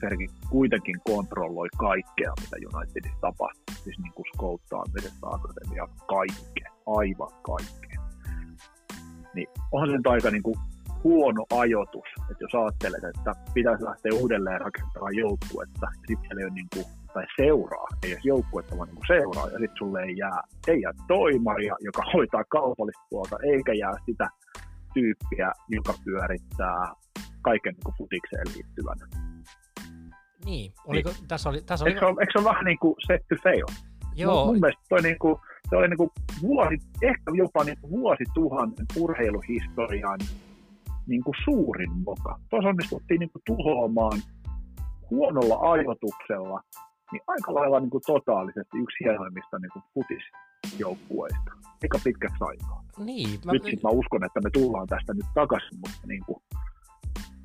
Fergie 0.00 0.28
kuitenkin 0.50 0.96
kontrolloi 1.04 1.68
kaikkea, 1.78 2.32
mitä 2.40 2.76
Unitedissa 2.76 3.20
tapahtuu. 3.20 3.74
Siis 3.84 3.98
niin 3.98 4.12
kuin 4.12 4.26
skouttaamisesta, 4.34 5.26
akatemia, 5.26 5.88
kaikkea, 6.06 6.70
aivan 6.86 7.32
kaikkea. 7.42 8.00
Niin 9.34 9.48
onhan 9.72 9.90
se 9.90 10.10
aika 10.10 10.30
niin 10.30 10.42
kuin 10.42 10.56
huono 11.04 11.44
ajoitus, 11.52 12.08
että 12.30 12.44
jos 12.44 12.54
ajattelet, 12.54 13.04
että 13.04 13.32
pitäisi 13.54 13.84
lähteä 13.84 14.12
uudelleen 14.20 14.60
rakentamaan 14.60 15.16
joukkuetta, 15.16 15.86
sitten 16.06 16.38
ei 16.38 16.44
ole 16.44 16.54
niin 16.54 16.68
kuin, 16.74 16.86
tai 17.14 17.26
seuraa, 17.36 17.86
ei 18.02 18.12
edes 18.12 18.24
joukkuetta, 18.24 18.76
vaan 18.76 18.88
niin 18.88 18.96
kuin 18.96 19.06
seuraa, 19.06 19.46
ja 19.46 19.58
sitten 19.58 19.78
sulle 19.78 20.02
ei 20.02 20.16
jää, 20.16 20.40
ei 20.68 20.80
jää 20.80 20.92
toimaria, 21.08 21.74
joka 21.80 22.02
hoitaa 22.14 22.44
kaupallista 22.44 23.06
puolta, 23.10 23.36
eikä 23.52 23.72
jää 23.72 23.96
sitä 24.06 24.28
tyyppiä, 24.94 25.52
joka 25.68 25.94
pyörittää 26.04 26.92
kaiken 27.42 27.72
niin 27.74 27.84
kuin 27.84 27.94
futikseen 27.98 28.46
liittyvän. 28.54 28.98
Niin, 30.44 30.72
oliko, 30.86 31.10
niin. 31.10 31.28
tässä 31.28 31.48
oli... 31.48 31.62
Tässä 31.62 31.84
oli... 31.84 31.90
Eikö, 31.90 32.00
se 32.00 32.06
ole, 32.06 32.16
eikö 32.20 32.32
se 32.32 32.38
ole 32.38 32.48
vähän 32.50 32.64
niin 32.64 32.78
kuin 32.78 32.94
set 33.06 33.22
to 33.28 33.36
fail? 33.42 33.66
Joo. 34.14 34.34
Mun, 34.34 34.46
mun 34.46 34.60
mielestä 34.60 34.82
toi 34.88 35.02
niin 35.02 35.18
kuin, 35.18 35.36
se 35.70 35.76
oli 35.76 35.88
niin 35.88 35.98
kuin 35.98 36.10
vuosi, 36.42 36.76
ehkä 37.02 37.32
jopa 37.34 37.64
niin 37.64 37.78
kuin 37.80 37.90
vuosituhannen 37.90 38.86
urheiluhistorian 38.96 40.20
niin 41.06 41.24
kuin 41.24 41.34
suurin 41.44 41.90
moka. 42.04 42.38
Tuossa 42.50 42.68
onnistuttiin 42.68 43.20
niin 43.20 43.30
kuin 43.30 43.42
tuhoamaan 43.46 44.20
huonolla 45.10 45.70
ajoituksella 45.70 46.60
niin 47.14 47.24
aika 47.26 47.54
lailla 47.54 47.80
niin 47.80 47.90
kuin 47.90 48.02
totaalisesti 48.06 48.78
yksi 48.82 48.96
hienoimmista 49.04 49.58
niin 49.58 49.72
kuin 49.72 49.84
futisjoukkueista. 49.94 51.50
Eikä 51.82 51.98
pitkäksi 52.04 52.44
aikaa. 52.50 52.84
Niin, 52.98 53.40
mä... 53.44 53.52
Nyt 53.52 53.64
sit 53.64 53.82
mä 53.82 53.90
uskon, 53.90 54.24
että 54.24 54.40
me 54.40 54.50
tullaan 54.50 54.86
tästä 54.86 55.14
nyt 55.14 55.26
takaisin, 55.34 55.78
mutta 55.80 56.06
niin 56.06 56.24
kuin, 56.26 56.42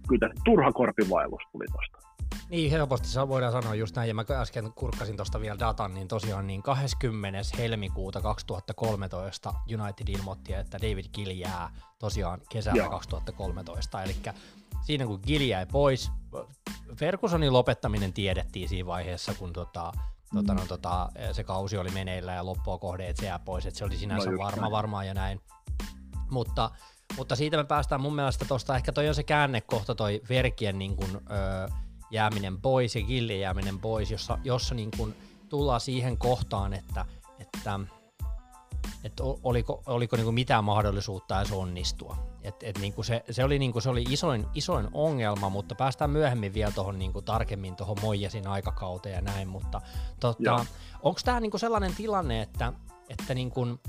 kyllä 0.07 0.29
turha 0.45 0.71
korpivaellus 0.71 1.41
tuli 1.51 1.65
tosta. 1.77 2.09
Niin, 2.49 2.71
helposti 2.71 3.07
voidaan 3.27 3.51
sanoa 3.51 3.75
just 3.75 3.95
näin, 3.95 4.07
ja 4.07 4.13
mä 4.13 4.25
äsken 4.31 4.73
kurkkasin 4.75 5.15
tuosta 5.15 5.41
vielä 5.41 5.59
datan, 5.59 5.93
niin 5.93 6.07
tosiaan 6.07 6.47
niin 6.47 6.63
20. 6.63 7.39
helmikuuta 7.57 8.21
2013 8.21 9.53
United 9.79 10.07
ilmoitti, 10.07 10.53
että 10.53 10.77
David 10.81 11.05
Gill 11.13 11.31
jää 11.31 11.69
tosiaan 11.99 12.41
kesällä 12.49 12.77
Joo. 12.77 12.89
2013, 12.89 14.03
eli 14.03 14.15
siinä 14.81 15.05
kun 15.05 15.19
Gill 15.27 15.41
jäi 15.41 15.65
pois, 15.65 16.11
Fergusonin 16.95 17.53
lopettaminen 17.53 18.13
tiedettiin 18.13 18.69
siinä 18.69 18.87
vaiheessa, 18.87 19.33
kun 19.33 19.53
tota, 19.53 19.91
tota, 20.33 20.53
no, 20.53 20.65
tota, 20.67 21.09
se 21.31 21.43
kausi 21.43 21.77
oli 21.77 21.89
meneillä 21.89 22.33
ja 22.33 22.45
loppua 22.45 22.77
kohde, 22.77 23.07
että 23.07 23.19
se 23.19 23.27
jää 23.27 23.39
pois, 23.39 23.65
että 23.65 23.77
se 23.77 23.85
oli 23.85 23.97
sinänsä 23.97 24.31
no 24.31 24.37
varma 24.37 24.71
varmaan 24.71 25.07
ja 25.07 25.13
näin. 25.13 25.41
Mutta, 26.31 26.71
mutta 27.17 27.35
siitä 27.35 27.57
me 27.57 27.63
päästään 27.63 28.01
mun 28.01 28.15
mielestä 28.15 28.45
tuosta, 28.45 28.75
ehkä 28.75 28.91
toi 28.91 29.07
on 29.07 29.15
se 29.15 29.23
käännekohta 29.23 29.95
toi 29.95 30.21
Verkien 30.29 30.79
niin 30.79 30.95
kuin, 30.95 31.15
öö, 31.15 31.67
jääminen 32.11 32.61
pois 32.61 32.95
ja 32.95 33.01
Gillin 33.01 33.39
jääminen 33.39 33.79
pois, 33.79 34.11
jossa, 34.11 34.37
jossa 34.43 34.75
niin 34.75 34.91
kuin 34.97 35.15
tullaan 35.49 35.81
siihen 35.81 36.17
kohtaan, 36.17 36.73
että, 36.73 37.05
että, 37.39 37.79
että 39.03 39.23
oliko, 39.43 39.83
oliko 39.85 40.15
niin 40.15 40.23
kuin 40.23 40.33
mitään 40.33 40.63
mahdollisuutta 40.63 41.39
edes 41.39 41.51
onnistua. 41.51 42.17
Et, 42.43 42.55
et 42.63 42.77
niin 42.77 42.93
kuin 42.93 43.05
se, 43.05 43.23
se, 43.31 43.43
oli, 43.43 43.59
niin 43.59 43.71
kuin 43.71 43.81
se 43.81 43.89
oli 43.89 44.05
isoin, 44.09 44.45
isoin 44.53 44.87
ongelma, 44.93 45.49
mutta 45.49 45.75
päästään 45.75 46.09
myöhemmin 46.09 46.53
vielä 46.53 46.71
tuohon 46.71 46.99
niin 46.99 47.13
kuin 47.13 47.25
tarkemmin 47.25 47.75
tuohon 47.75 47.97
Moijasin 48.01 48.47
aikakauteen 48.47 49.15
ja 49.15 49.21
näin, 49.21 49.47
mutta 49.47 49.81
tota, 50.19 50.65
onko 51.01 51.19
tämä 51.25 51.39
niin 51.39 51.51
kuin 51.51 51.61
sellainen 51.61 51.95
tilanne, 51.95 52.41
että, 52.41 52.73
että, 53.09 53.33
niin 53.33 53.51
kuin, 53.51 53.79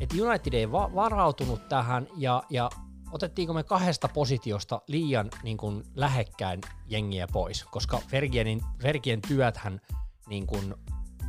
että 0.00 0.16
United 0.22 0.52
ei 0.52 0.72
va- 0.72 0.94
varautunut 0.94 1.68
tähän 1.68 2.06
ja, 2.16 2.42
ja 2.50 2.70
otettiinko 3.12 3.52
me 3.52 3.62
kahdesta 3.62 4.08
positiosta 4.08 4.82
liian 4.86 5.30
niin 5.42 5.56
kuin, 5.56 5.84
lähekkäin 5.94 6.60
jengiä 6.86 7.26
pois, 7.32 7.64
koska 7.64 8.00
Fergienin, 8.08 8.60
Fergien 8.82 9.22
työthän 9.22 9.80
niin 10.28 10.46
kuin, 10.46 10.74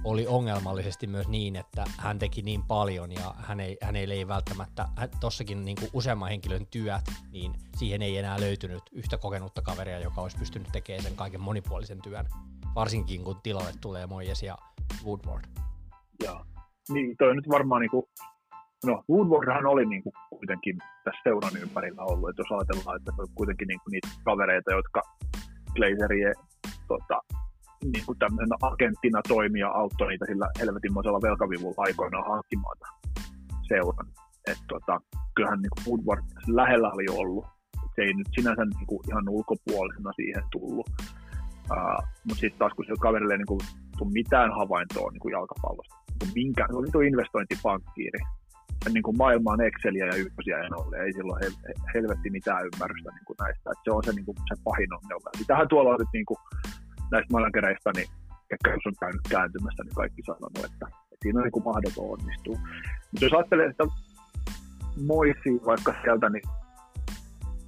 oli 0.03 0.27
ongelmallisesti 0.27 1.07
myös 1.07 1.27
niin, 1.27 1.55
että 1.55 1.83
hän 1.97 2.19
teki 2.19 2.41
niin 2.41 2.63
paljon 2.63 3.11
ja 3.11 3.33
hän 3.37 3.59
ei, 3.59 3.77
hänelle 3.81 4.13
ei 4.13 4.27
välttämättä, 4.27 4.87
tossakin 5.19 5.65
niin 5.65 5.77
useamman 5.93 6.29
henkilön 6.29 6.65
työt, 6.71 7.01
niin 7.31 7.53
siihen 7.75 8.01
ei 8.01 8.17
enää 8.17 8.39
löytynyt 8.39 8.83
yhtä 8.91 9.17
kokenutta 9.17 9.61
kaveria, 9.61 9.99
joka 9.99 10.21
olisi 10.21 10.37
pystynyt 10.37 10.67
tekemään 10.71 11.03
sen 11.03 11.15
kaiken 11.15 11.41
monipuolisen 11.41 12.01
työn, 12.01 12.25
varsinkin 12.75 13.23
kun 13.23 13.41
tilalle 13.43 13.71
tulee 13.81 14.07
Moyes 14.07 14.43
ja 14.43 14.57
Woodward. 15.05 15.43
Joo, 16.23 16.45
niin 16.89 17.17
toi 17.17 17.35
nyt 17.35 17.49
varmaan 17.49 17.81
niin 17.81 17.91
kuin 17.91 18.05
No, 18.85 19.03
Woodwardhan 19.09 19.65
oli 19.65 19.85
niin 19.85 20.03
kuin 20.03 20.13
kuitenkin 20.29 20.77
tässä 21.03 21.21
seuran 21.23 21.57
ympärillä 21.61 22.03
ollut, 22.03 22.29
että 22.29 22.41
jos 22.41 22.51
ajatellaan, 22.51 22.97
että 22.97 23.11
se 23.15 23.21
on 23.21 23.27
kuitenkin 23.35 23.67
niin 23.67 23.79
kuin 23.83 23.91
niitä 23.91 24.07
kavereita, 24.23 24.71
jotka 24.71 25.01
Glazerien 25.75 26.35
tota, 26.87 27.21
niin 27.83 28.05
kuin 28.05 28.19
tämmöisenä 28.19 28.55
agenttina 28.61 29.21
toimia 29.27 29.67
auttoi 29.67 30.07
niitä 30.07 30.25
sillä 30.25 30.47
helvetinmoisella 30.59 31.21
velkavivulla 31.21 31.83
aikoinaan 31.87 32.29
hankkimaan 32.31 32.77
seuran. 33.67 34.07
Että 34.47 34.63
tota, 34.67 35.01
kyllähän 35.35 35.61
niin 35.61 35.73
kuin 35.73 35.83
Woodward 35.87 36.23
lähellä 36.47 36.91
oli 36.91 37.05
ollut. 37.09 37.45
Se 37.95 38.01
ei 38.01 38.13
nyt 38.13 38.27
sinänsä 38.35 38.65
niin 38.65 38.87
kuin 38.87 39.01
ihan 39.09 39.29
ulkopuolisena 39.29 40.11
siihen 40.15 40.43
tullut. 40.51 40.89
Uh, 41.71 42.01
mutta 42.25 42.41
sitten 42.41 42.59
taas 42.59 42.73
kun 42.73 42.85
se 42.85 42.93
kaverille 42.99 43.33
ei 43.33 43.37
niin 43.37 43.53
kuin, 43.53 44.13
mitään 44.13 44.51
havaintoa 44.59 45.11
niin 45.11 45.19
kuin 45.19 45.31
jalkapallosta, 45.31 45.95
niin 46.19 46.31
minkä, 46.35 46.65
se 46.69 46.75
oli 46.75 46.91
tuo 46.91 47.01
investointipankkiiri, 47.01 48.19
niin 48.93 49.03
kuin 49.03 49.17
maailmaan 49.17 49.61
Exceliä 49.61 50.05
ja 50.05 50.15
ykkösiä 50.15 50.57
en 50.57 50.73
ole. 50.79 51.03
Ei 51.03 51.13
silloin 51.13 51.43
hel- 51.43 51.73
helvetti 51.93 52.29
mitään 52.29 52.65
ymmärrystä 52.69 53.11
niin 53.11 53.25
kuin 53.25 53.37
näistä. 53.43 53.69
Et 53.71 53.81
se 53.83 53.91
on 53.91 54.03
se, 54.03 54.11
niin 54.13 54.25
kuin, 54.25 54.37
se 54.49 54.61
pahin 54.63 54.93
ongelma. 54.93 55.29
Sitähän 55.37 55.67
tuolla 55.67 55.89
on 55.89 55.99
nyt 55.99 56.13
niin 56.13 56.25
kuin, 56.25 56.37
näistä 57.11 57.33
managereista, 57.33 57.91
niin 57.95 58.07
ketkä 58.49 58.71
jos 58.71 58.85
on 58.85 58.93
käynyt 58.99 59.21
kääntymässä, 59.29 59.83
niin 59.83 59.95
kaikki 59.95 60.21
sanonut, 60.25 60.65
että, 60.69 60.85
että 61.11 61.21
siinä 61.23 61.39
on 61.39 61.43
niin 61.43 61.51
kuin 61.51 61.63
mahdoton 61.63 62.11
onnistuu. 62.13 62.57
Mutta 63.11 63.25
jos 63.25 63.33
ajattelee 63.33 63.67
että 63.67 63.83
Moisi 65.07 65.51
vaikka 65.65 65.93
sieltä, 66.03 66.29
niin 66.29 66.43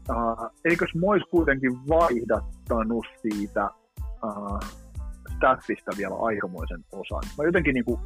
uh, 0.09 0.51
eikös 0.65 0.95
Mois 0.95 1.23
kuitenkin 1.31 1.71
vaihdattanut 1.89 3.05
siitä 3.21 3.69
uh, 4.23 4.59
staffista 5.35 5.91
vielä 5.97 6.15
aikamoisen 6.15 6.85
osan? 6.91 7.23
Mä 7.37 7.43
jotenkin 7.43 7.73
niin 7.73 7.85
kuin 7.85 7.99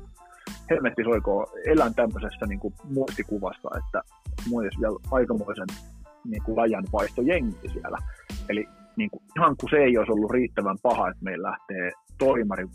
helmetti 0.70 1.04
soikoo, 1.04 1.48
elän 1.66 1.94
tämmöisessä 1.94 2.46
niin 2.46 2.60
kuin 2.60 2.74
muistikuvassa, 2.84 3.70
että 3.78 4.02
mulla 4.50 4.68
vielä 4.82 5.00
aikamoisen 5.12 5.68
niin 6.26 6.44
kuin 6.44 6.56
siellä. 7.74 7.98
Eli 8.50 8.68
niin 8.98 9.10
kuin, 9.10 9.24
ihan 9.38 9.56
kun 9.60 9.70
se 9.70 9.78
ei 9.78 9.98
olisi 9.98 10.12
ollut 10.12 10.32
riittävän 10.32 10.78
paha, 10.84 11.10
että 11.10 11.24
meillä 11.24 11.50
lähtee 11.50 11.92
toimari, 12.18 12.66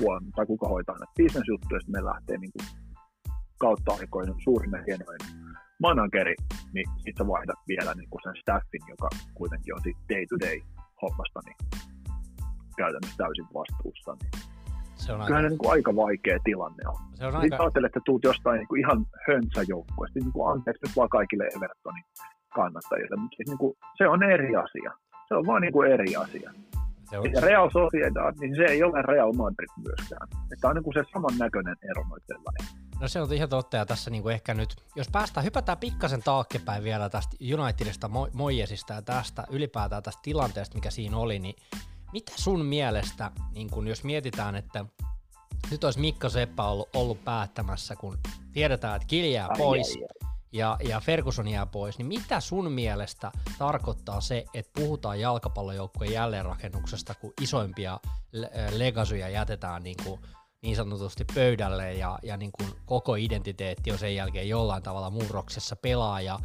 puolen, 0.00 0.32
tai 0.36 0.46
kuka 0.46 0.68
hoitaa 0.68 0.98
näitä 0.98 1.12
bisnesjuttuja, 1.16 1.78
että 1.80 1.92
meillä 1.92 2.10
lähtee 2.10 2.38
niin 2.38 2.52
kuin, 2.54 2.66
kautta 3.58 3.92
aikoinen 4.00 4.34
suurin 4.44 4.72
ja 4.72 4.82
hienoin 4.86 5.18
manageri, 5.82 6.34
niin 6.72 6.86
sitten 7.04 7.26
vaihdat 7.26 7.60
vielä 7.68 7.94
niin 7.94 8.10
kuin 8.10 8.22
sen 8.22 8.36
staffin, 8.42 8.84
joka 8.88 9.08
kuitenkin 9.34 9.74
on 9.74 9.82
sitten 9.82 10.08
day-to-day 10.12 10.58
hommasta, 11.02 11.40
niin 11.44 11.58
käytännössä 12.76 13.16
täysin 13.16 13.48
vastuussa. 13.54 14.16
Niin 14.20 14.30
se 14.94 15.12
on 15.12 15.20
aika... 15.20 15.42
niin 15.42 15.58
kuin 15.58 15.72
aika 15.72 15.96
vaikea 15.96 16.38
tilanne 16.44 16.84
on. 16.92 17.00
Se 17.14 17.26
on 17.26 17.36
aika... 17.36 17.56
ajattelet, 17.56 17.90
että 17.90 18.00
tuut 18.04 18.24
jostain 18.24 18.58
niin 18.58 18.68
kuin 18.68 18.80
ihan 18.80 19.06
höntsäjoukkueesta, 19.28 20.18
niin 20.18 20.32
kuin 20.32 20.50
anteeksi 20.52 20.82
nyt 20.86 20.96
vaan 20.96 21.08
kaikille 21.08 21.44
Evertonin 21.56 22.04
kannattajille, 22.54 23.16
mutta 23.16 23.36
siis 23.36 23.48
niin 23.48 23.58
kuin, 23.58 23.74
se 23.98 24.08
on 24.08 24.22
eri 24.22 24.56
asia. 24.56 24.90
Se 25.28 25.34
on 25.34 25.46
vaan 25.46 25.62
niin 25.62 25.72
kuin 25.72 25.92
eri 25.92 26.16
asia. 26.16 26.50
Se 27.10 27.18
on... 27.18 27.24
Real 27.42 27.70
Sociedad, 27.70 28.34
niin 28.40 28.56
se 28.56 28.64
ei 28.64 28.82
ole 28.82 29.02
Real 29.02 29.32
Madrid 29.32 29.68
myöskään. 29.76 30.28
Että 30.52 30.68
on 30.68 30.74
niin 30.74 30.84
kuin 30.84 30.94
se 30.94 31.04
saman 31.12 31.38
näköinen 31.38 31.76
ero 31.90 32.04
noiden 32.08 32.44
välillä. 32.44 32.84
No 33.00 33.08
se 33.08 33.20
on 33.20 33.32
ihan 33.32 33.48
totta, 33.48 33.76
ja 33.76 33.86
tässä 33.86 34.10
niinku 34.10 34.28
ehkä 34.28 34.54
nyt, 34.54 34.76
jos 34.96 35.08
päästään, 35.12 35.44
hypätään 35.44 35.78
pikkasen 35.78 36.22
taakkepäin 36.22 36.84
vielä 36.84 37.08
tästä 37.08 37.36
Unitedista, 37.62 38.10
Moyesista 38.32 38.94
ja 38.94 39.02
tästä 39.02 39.44
ylipäätään 39.50 40.02
tästä 40.02 40.20
tilanteesta, 40.22 40.74
mikä 40.74 40.90
siinä 40.90 41.16
oli, 41.16 41.38
niin 41.38 41.54
mitä 42.12 42.32
sun 42.36 42.64
mielestä, 42.64 43.30
niin 43.54 43.70
kun 43.70 43.86
jos 43.86 44.04
mietitään, 44.04 44.56
että 44.56 44.84
nyt 45.70 45.84
olisi 45.84 46.00
Mikko 46.00 46.28
Seppä 46.28 46.62
ollut, 46.62 46.88
ollut 46.94 47.24
päättämässä, 47.24 47.96
kun 47.96 48.18
tiedetään, 48.52 48.96
että 48.96 49.06
Kilja 49.06 49.48
pois, 49.58 49.96
ai, 49.96 50.02
ai, 50.02 50.08
ai 50.08 50.23
ja, 50.54 50.76
ja 50.88 51.00
Ferguson 51.00 51.48
jää 51.48 51.66
pois, 51.66 51.98
niin 51.98 52.06
mitä 52.06 52.40
sun 52.40 52.72
mielestä 52.72 53.32
tarkoittaa 53.58 54.20
se, 54.20 54.44
että 54.54 54.80
puhutaan 54.80 55.20
jalkapallojoukkueen 55.20 56.12
jälleenrakennuksesta, 56.12 57.14
kun 57.14 57.32
isoimpia 57.40 58.00
legasyjä 58.70 59.28
jätetään 59.28 59.82
niin, 59.82 59.96
kuin 60.04 60.20
niin 60.62 60.76
sanotusti 60.76 61.24
pöydälle 61.34 61.94
ja, 61.94 62.18
ja 62.22 62.36
niin 62.36 62.52
kuin 62.52 62.70
koko 62.86 63.14
identiteetti 63.14 63.92
on 63.92 63.98
sen 63.98 64.14
jälkeen 64.14 64.48
jollain 64.48 64.82
tavalla 64.82 65.10
murroksessa 65.10 65.76
pelaaja. 65.76 66.38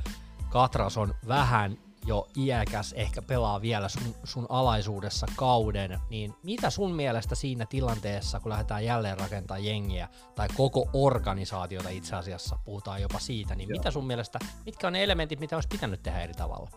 Katras 0.49 0.97
on 0.97 1.13
vähän 1.27 1.77
jo 2.09 2.27
iäkäs, 2.37 2.93
ehkä 2.93 3.21
pelaa 3.21 3.61
vielä 3.61 3.89
sun, 3.89 4.15
sun 4.23 4.45
alaisuudessa 4.49 5.27
kauden, 5.35 5.99
niin 6.09 6.33
mitä 6.43 6.69
sun 6.69 6.91
mielestä 6.91 7.35
siinä 7.35 7.65
tilanteessa, 7.65 8.39
kun 8.39 8.49
lähdetään 8.49 8.85
jälleen 8.85 9.19
rakentamaan 9.19 9.65
jengiä, 9.65 10.07
tai 10.35 10.47
koko 10.57 10.89
organisaatiota 10.93 11.89
itse 11.89 12.15
asiassa, 12.15 12.57
puhutaan 12.65 13.01
jopa 13.01 13.19
siitä, 13.19 13.55
niin 13.55 13.69
Joo. 13.69 13.77
mitä 13.77 13.91
sun 13.91 14.07
mielestä, 14.07 14.39
mitkä 14.65 14.87
on 14.87 14.93
ne 14.93 15.03
elementit, 15.03 15.39
mitä 15.39 15.57
olisi 15.57 15.69
pitänyt 15.71 16.03
tehdä 16.03 16.21
eri 16.21 16.33
tavalla? 16.33 16.69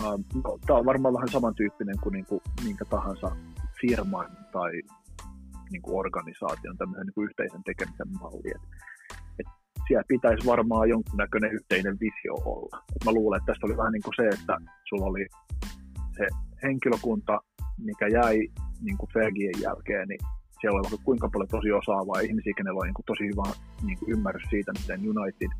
Uh, 0.00 0.24
no, 0.44 0.58
Tämä 0.66 0.78
on 0.78 0.86
varmaan 0.86 1.14
vähän 1.14 1.28
samantyyppinen 1.28 1.98
kuin, 2.02 2.12
niin 2.12 2.26
kuin 2.26 2.40
minkä 2.64 2.84
tahansa 2.84 3.36
firman 3.80 4.36
tai 4.52 4.72
niin 5.70 5.82
kuin 5.82 5.98
organisaation 5.98 6.76
tämmöisen 6.76 7.06
niin 7.06 7.14
kuin 7.14 7.24
yhteisen 7.24 7.64
tekemisen 7.64 8.08
malli. 8.20 8.50
Et 8.54 8.62
siellä 9.88 10.04
pitäisi 10.08 10.46
varmaan 10.46 10.88
jonkunnäköinen 10.88 11.52
yhteinen 11.52 11.96
visio 12.00 12.34
olla. 12.34 12.76
Et 12.96 13.04
mä 13.04 13.12
luulen, 13.12 13.38
että 13.38 13.52
tässä 13.52 13.66
oli 13.66 13.76
vähän 13.76 13.92
niin 13.92 14.02
kuin 14.02 14.14
se, 14.16 14.28
että 14.28 14.56
sulla 14.88 15.06
oli 15.06 15.26
se 16.16 16.26
henkilökunta, 16.62 17.40
mikä 17.78 18.06
jäi 18.08 18.36
niin 18.80 18.98
kuin 18.98 19.10
Fergien 19.12 19.60
jälkeen, 19.62 20.08
niin 20.08 20.20
siellä 20.60 20.78
oli 20.78 20.98
kuinka 21.04 21.28
paljon 21.32 21.48
tosi 21.48 21.72
osaavaa 21.72 22.20
ihmisiä, 22.20 22.52
kenellä 22.56 22.78
oli 22.78 22.86
niin 22.86 23.00
kuin 23.00 23.10
tosi 23.12 23.24
hyvä 23.30 23.48
niin 23.86 23.98
kuin 23.98 24.10
ymmärrys 24.10 24.46
siitä, 24.50 24.72
miten 24.80 25.00
United 25.12 25.52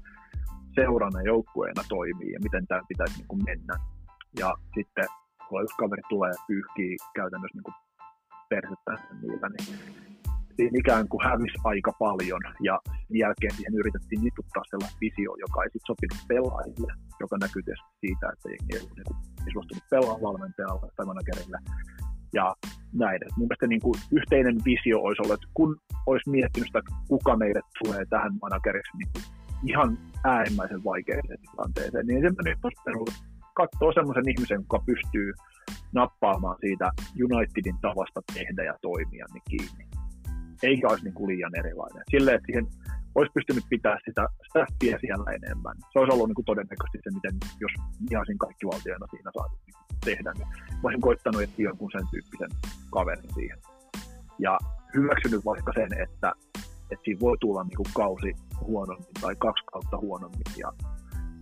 seurana 0.75 1.23
joukkueena 1.23 1.83
toimii 1.89 2.33
ja 2.33 2.41
miten 2.43 2.67
tämä 2.67 2.81
pitäisi 2.89 3.17
niin 3.19 3.29
kuin 3.29 3.45
mennä. 3.45 3.75
Ja 4.39 4.55
sitten 4.75 5.07
kun 5.49 5.63
yksi 5.63 5.77
kaveri 5.77 6.03
tulee 6.09 6.33
pyyhkii 6.47 6.97
käytännössä 7.15 7.57
niin 7.59 7.69
kuin 7.69 7.75
persettä 8.49 8.93
niillä, 9.23 9.49
niin 9.49 10.14
siinä 10.57 10.79
ikään 10.83 11.09
kuin 11.09 11.25
hävisi 11.29 11.59
aika 11.65 11.93
paljon 12.05 12.43
ja 12.69 12.75
sen 13.07 13.19
jälkeen 13.25 13.55
siihen 13.57 13.75
yritettiin 13.81 14.23
niputtaa 14.25 14.65
sellaista 14.71 14.99
visio, 15.01 15.33
joka 15.45 15.59
ei 15.63 15.71
sitten 15.73 15.91
sopinut 15.91 16.21
pelaajille, 16.33 16.93
joka 17.23 17.37
näkyy 17.45 17.63
tietysti 17.63 17.93
siitä, 18.03 18.25
että 18.33 18.49
jengi 18.53 18.75
ei 18.77 18.87
niin 19.45 19.53
suostunut 19.53 19.85
pelaa 19.91 20.23
valmentajalle 20.27 20.89
tai 20.97 21.07
managerille 21.07 21.59
ja 22.39 22.47
näin. 23.03 23.21
Et 23.25 23.37
mun 23.37 23.47
mielestä 23.49 23.67
niin 23.67 23.85
kuin 23.87 23.99
yhteinen 24.19 24.57
visio 24.71 24.99
olisi 25.07 25.23
ollut, 25.23 25.39
että 25.39 25.55
kun 25.59 25.71
olisi 26.11 26.31
miettinyt 26.31 26.69
sitä, 26.69 26.81
kuka 27.09 27.37
meille 27.37 27.61
tulee 27.81 28.03
tähän 28.11 28.33
manageriksi 28.43 28.97
niin 28.99 29.11
ihan 29.71 29.99
äärimmäisen 30.25 30.85
vaikeaseen 30.85 31.41
tilanteeseen, 31.51 32.07
niin 32.07 32.19
ensimmäinen 32.19 32.57
olisi 32.65 33.25
katsoa 33.61 33.93
semmoisen 33.93 34.29
ihmisen, 34.33 34.61
joka 34.61 34.85
pystyy 34.91 35.29
nappaamaan 35.93 36.59
siitä 36.61 36.91
Unitedin 37.25 37.79
tavasta 37.81 38.21
tehdä 38.35 38.63
ja 38.65 38.75
toimia 38.83 39.27
niin 39.33 39.43
kiinni 39.51 40.04
eikä 40.63 40.89
olisi 40.89 41.05
niin 41.05 41.15
kuin 41.15 41.29
liian 41.29 41.59
erilainen. 41.59 42.03
Silleen, 42.11 42.37
että 42.37 42.47
siihen 42.47 42.67
olisi 43.15 43.33
pystynyt 43.33 43.65
pitää 43.71 43.97
sitä 44.05 44.23
staffia 44.49 44.99
siellä 45.01 45.31
enemmän. 45.39 45.77
Se 45.93 45.99
olisi 45.99 46.15
ollut 46.15 46.29
niin 46.29 46.41
kuin 46.41 46.51
todennäköisesti 46.51 46.99
se, 47.05 47.11
miten 47.15 47.35
jos 47.61 47.73
ihan 48.11 48.27
kaikki 48.39 48.67
valtiona 48.67 49.07
siinä 49.11 49.31
saatu 49.37 49.57
niin 49.67 49.75
tehdä, 50.05 50.33
niin 50.33 50.49
mä 50.71 50.85
olisin 50.85 51.01
koittanut 51.01 51.43
etsiä 51.43 51.69
jonkun 51.69 51.91
sen 51.93 52.07
tyyppisen 52.11 52.51
kaverin 52.91 53.35
siihen. 53.35 53.59
Ja 54.39 54.59
hyväksynyt 54.95 55.45
vaikka 55.45 55.73
sen, 55.75 55.91
että, 56.05 56.33
että 56.91 57.05
siinä 57.05 57.21
voi 57.21 57.37
tulla 57.41 57.63
niin 57.65 57.77
kuin 57.77 57.93
kausi 57.95 58.31
huonommin 58.61 59.17
tai 59.21 59.35
kaksi 59.37 59.65
kautta 59.73 59.97
huonommin 59.99 60.53
ja 60.57 60.73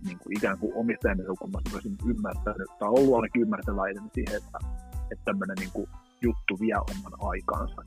niin 0.05 0.19
kuin 0.19 0.37
ikään 0.37 0.57
kuin 0.57 0.73
omistajan 0.75 1.17
näkökulmasta 1.17 1.69
olisin 1.73 1.97
ymmärtänyt, 2.09 2.69
tai 2.79 2.89
ollut 2.89 3.15
ainakin 3.15 3.41
ymmärtäväinen 3.41 4.11
siihen, 4.13 4.35
että, 4.37 4.59
että 5.11 5.25
tämmöinen 5.25 5.57
niin 5.59 5.71
kuin 5.73 5.87
juttu 6.21 6.53
vie 6.59 6.75
oman 6.75 7.15
aikaansa 7.19 7.81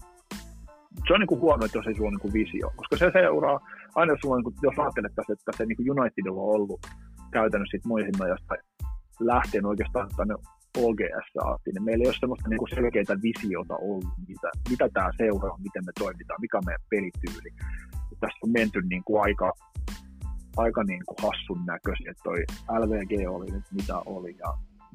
se 1.07 1.13
on 1.15 1.21
niin 1.21 1.33
kuin 1.33 1.41
huono, 1.41 1.65
että 1.65 1.79
jos 1.79 1.87
ei 1.87 1.95
sulla 1.95 2.09
ole 2.09 2.19
niin 2.23 2.33
visio, 2.33 2.73
koska 2.77 2.97
se 2.97 3.11
seuraa, 3.13 3.61
aina 3.95 4.13
jos, 4.13 4.21
sulla, 4.21 4.37
niin 4.37 4.45
kuin, 4.45 4.57
jos 4.63 4.79
ajattelet 4.79 5.15
tässä, 5.15 5.33
että 5.33 5.53
se 5.57 5.67
niin 5.67 5.91
Unitedilla 5.91 6.43
on 6.43 6.55
ollut 6.57 6.81
käytännössä 7.31 7.77
sit 7.77 7.85
Moisin 7.85 8.23
ajasta 8.23 8.55
lähtien 9.21 9.67
oikeastaan 9.67 10.09
tänne 10.17 10.35
OGS 10.85 11.29
asti, 11.45 11.71
niin 11.71 11.85
meillä 11.85 12.03
ei 12.03 12.09
ole 12.09 12.21
sellaista 12.21 12.49
niin 12.49 12.59
kuin 12.59 13.23
visiota 13.23 13.77
ollut, 13.77 14.13
mitä, 14.29 14.51
mitä 14.71 14.89
tämä 14.95 15.11
seuraa, 15.17 15.59
miten 15.59 15.85
me 15.87 15.93
toimitaan, 15.99 16.41
mikä 16.41 16.59
on 16.59 16.67
meidän 16.67 16.89
pelityyli. 16.91 17.51
Tässä 18.21 18.39
on 18.43 18.51
menty 18.51 18.83
niin 18.83 19.05
kuin 19.05 19.23
aika, 19.23 19.53
aika 20.57 20.83
niin 20.85 21.03
kuin 21.07 21.19
hassun 21.23 21.67
näköisiä, 21.67 22.11
että 22.11 22.23
toi 22.25 22.41
LVG 22.81 23.13
oli 23.37 23.47
nyt 23.53 23.65
mitä 23.73 23.99
oli 24.07 24.37
ja 24.39 24.51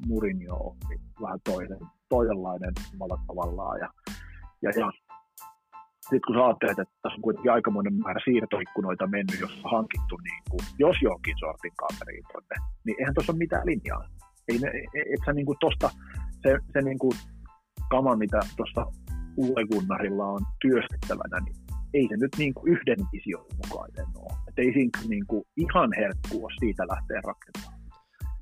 Murinio 0.06 0.54
oli 0.54 0.96
vähän 1.22 1.40
toisen, 1.44 1.78
toisenlainen 2.08 2.72
tavallaan 3.26 3.78
ja, 3.80 3.88
ja, 4.62 4.70
ja 4.80 4.92
sitten 6.12 6.26
kun 6.26 6.36
sä 6.36 6.44
ajattelet, 6.44 6.78
että 6.78 6.94
tässä 7.02 7.18
on 7.18 7.26
kuitenkin 7.26 7.52
aikamoinen 7.52 7.94
määrä 7.94 8.20
siirtoikkunoita 8.24 9.06
mennyt, 9.06 9.40
jos 9.40 9.54
on 9.64 9.70
hankittu 9.76 10.14
niin 10.28 10.42
kuin, 10.50 10.62
jos 10.84 10.96
jonkin 11.08 11.36
sortin 11.40 11.72
kaveriin 11.82 12.24
tonne, 12.32 12.56
niin 12.84 12.96
eihän 12.98 13.14
tuossa 13.14 13.32
ole 13.32 13.44
mitään 13.44 13.66
linjaa. 13.66 14.02
Ei 14.48 14.58
ne, 14.58 14.68
e, 14.98 15.00
et 15.14 15.22
sä 15.26 15.32
niin 15.32 15.46
kuin 15.46 15.58
tosta, 15.60 15.90
se, 16.42 16.50
se 16.72 16.80
niin 16.82 16.98
kuin 16.98 17.16
kama, 17.90 18.16
mitä 18.16 18.40
tuossa 18.56 18.82
Ulegunnarilla 19.36 20.26
on 20.36 20.42
työstettävänä, 20.62 21.36
niin 21.44 21.56
ei 21.94 22.06
se 22.10 22.16
nyt 22.16 22.34
niin 22.38 22.54
kuin 22.54 22.72
yhden 22.72 23.00
vision 23.12 23.46
mukainen 23.60 24.08
ole. 24.24 24.38
Et 24.48 24.58
ei 24.58 24.72
siinä 24.72 24.98
niin 25.08 25.26
kuin 25.26 25.44
ihan 25.56 25.90
herkkua 26.00 26.48
siitä 26.60 26.82
lähteä 26.92 27.20
rakentamaan. 27.30 27.82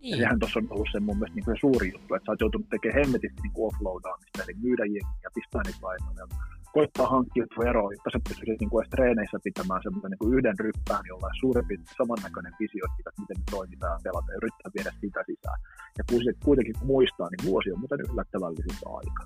Niin. 0.00 0.10
Ja 0.10 0.16
sehän 0.16 0.38
tuossa 0.38 0.60
on 0.60 0.66
ollut 0.70 0.92
se 0.92 1.00
mun 1.00 1.16
mielestä 1.18 1.36
niin 1.36 1.44
kuin 1.44 1.56
se 1.56 1.60
suuri 1.60 1.92
juttu, 1.92 2.14
että 2.14 2.26
sä 2.26 2.32
oot 2.32 2.40
joutunut 2.40 2.68
tekemään 2.68 3.00
hemmetisti 3.00 3.42
niin 3.42 3.66
offloadaamista, 3.68 4.42
eli 4.42 4.54
myydä 4.64 4.84
jengiä, 4.84 5.28
pistää 5.34 5.62
niitä 5.66 5.86
lainoja, 5.86 6.26
koittaa 6.72 7.08
hankkia 7.14 7.44
eroa, 7.70 7.92
jotta 7.92 8.10
sä 8.12 8.18
pystyisit 8.28 8.60
niin 8.60 8.70
kuin 8.70 8.80
edes 8.82 8.90
treeneissä 8.90 9.38
pitämään 9.44 9.82
semmoisen 9.82 10.10
niin 10.10 10.22
kuin 10.22 10.34
yhden 10.34 10.58
ryppään, 10.64 11.04
jolla 11.08 11.26
on 11.26 11.40
suurempi 11.40 11.74
samannäköinen 11.98 12.52
visio 12.60 12.86
siitä, 12.94 13.10
miten 13.20 13.38
me 13.40 13.46
toimitaan 13.50 13.94
ja 13.96 14.00
pelata 14.04 14.32
ja 14.32 14.38
yrittää 14.40 14.70
viedä 14.76 14.92
sitä 15.00 15.20
sisään. 15.28 15.58
Ja 15.98 16.02
kuitenkin 16.44 16.74
kun 16.78 16.86
muistaa, 16.86 17.28
niin 17.30 17.50
vuosi 17.50 17.72
on 17.72 17.80
muuten 17.82 18.00
yllättävän 18.10 18.52
lyhyt 18.58 18.80
aika. 18.98 19.22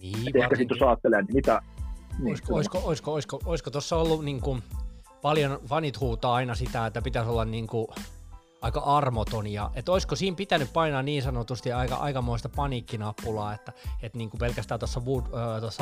Niin, 0.00 0.28
Et 0.28 0.36
ehkä 0.36 0.56
sitten 0.56 0.76
jos 0.76 0.88
ajattelee, 0.88 1.22
niin 1.22 1.34
mitä... 1.40 1.62
Niin, 2.18 2.28
olisiko, 2.28 2.54
olisiko, 2.54 2.78
olisiko, 2.84 3.12
olisiko, 3.12 3.40
olisiko 3.44 3.70
tuossa 3.70 3.96
ollut 3.96 4.24
niin 4.24 4.40
kuin, 4.40 4.62
paljon 5.22 5.58
fanit 5.66 6.00
huutaa 6.00 6.34
aina 6.34 6.54
sitä, 6.54 6.86
että 6.86 7.02
pitäisi 7.02 7.30
olla 7.30 7.44
niin 7.44 7.66
kuin, 7.66 7.86
aika 8.64 8.80
armoton. 8.80 9.46
Ja, 9.46 9.70
että 9.74 9.92
olisiko 9.92 10.16
siinä 10.16 10.36
pitänyt 10.36 10.72
painaa 10.72 11.02
niin 11.02 11.22
sanotusti 11.22 11.72
aika, 11.72 11.96
aikamoista 11.96 12.48
paniikkinappulaa, 12.48 13.54
että, 13.54 13.72
että 14.02 14.18
niin 14.18 14.30
kuin 14.30 14.38
pelkästään 14.38 14.80
tuossa 14.80 15.00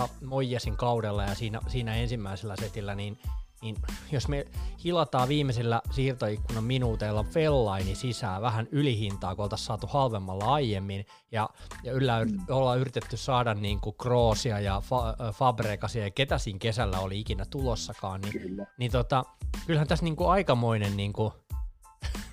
äh, 0.02 0.10
Moijesin 0.24 0.76
kaudella 0.76 1.22
ja 1.22 1.34
siinä, 1.34 1.60
siinä 1.68 1.94
ensimmäisellä 1.96 2.56
setillä, 2.56 2.94
niin, 2.94 3.18
niin 3.62 3.76
jos 4.12 4.28
me 4.28 4.44
hilataan 4.84 5.28
viimeisillä 5.28 5.82
siirtoikkunan 5.90 6.64
minuuteilla 6.64 7.24
Fellaini 7.24 7.94
sisään 7.94 8.42
vähän 8.42 8.68
ylihintaa, 8.72 9.34
kun 9.34 9.42
oltaisiin 9.42 9.66
saatu 9.66 9.86
halvemmalla 9.86 10.44
aiemmin, 10.44 11.06
ja, 11.32 11.48
ja 11.82 11.92
yllä 11.92 12.24
mm. 12.24 12.38
ollaan 12.48 12.78
yritetty 12.78 13.16
saada 13.16 13.54
niin 13.54 13.80
kuin 13.80 13.96
Kroosia 13.96 14.60
ja 14.60 14.80
Fa, 14.80 15.16
Fabrekasia 15.32 16.04
ja 16.04 16.10
ketä 16.10 16.38
siinä 16.38 16.58
kesällä 16.58 16.98
oli 16.98 17.20
ikinä 17.20 17.44
tulossakaan, 17.50 18.20
niin, 18.20 18.32
Kyllä. 18.32 18.66
niin 18.78 18.92
tota, 18.92 19.24
kyllähän 19.66 19.88
tässä 19.88 20.04
niin 20.04 20.16
kuin 20.16 20.30
aikamoinen 20.30 20.96
niin 20.96 21.12
kuin, 21.12 21.32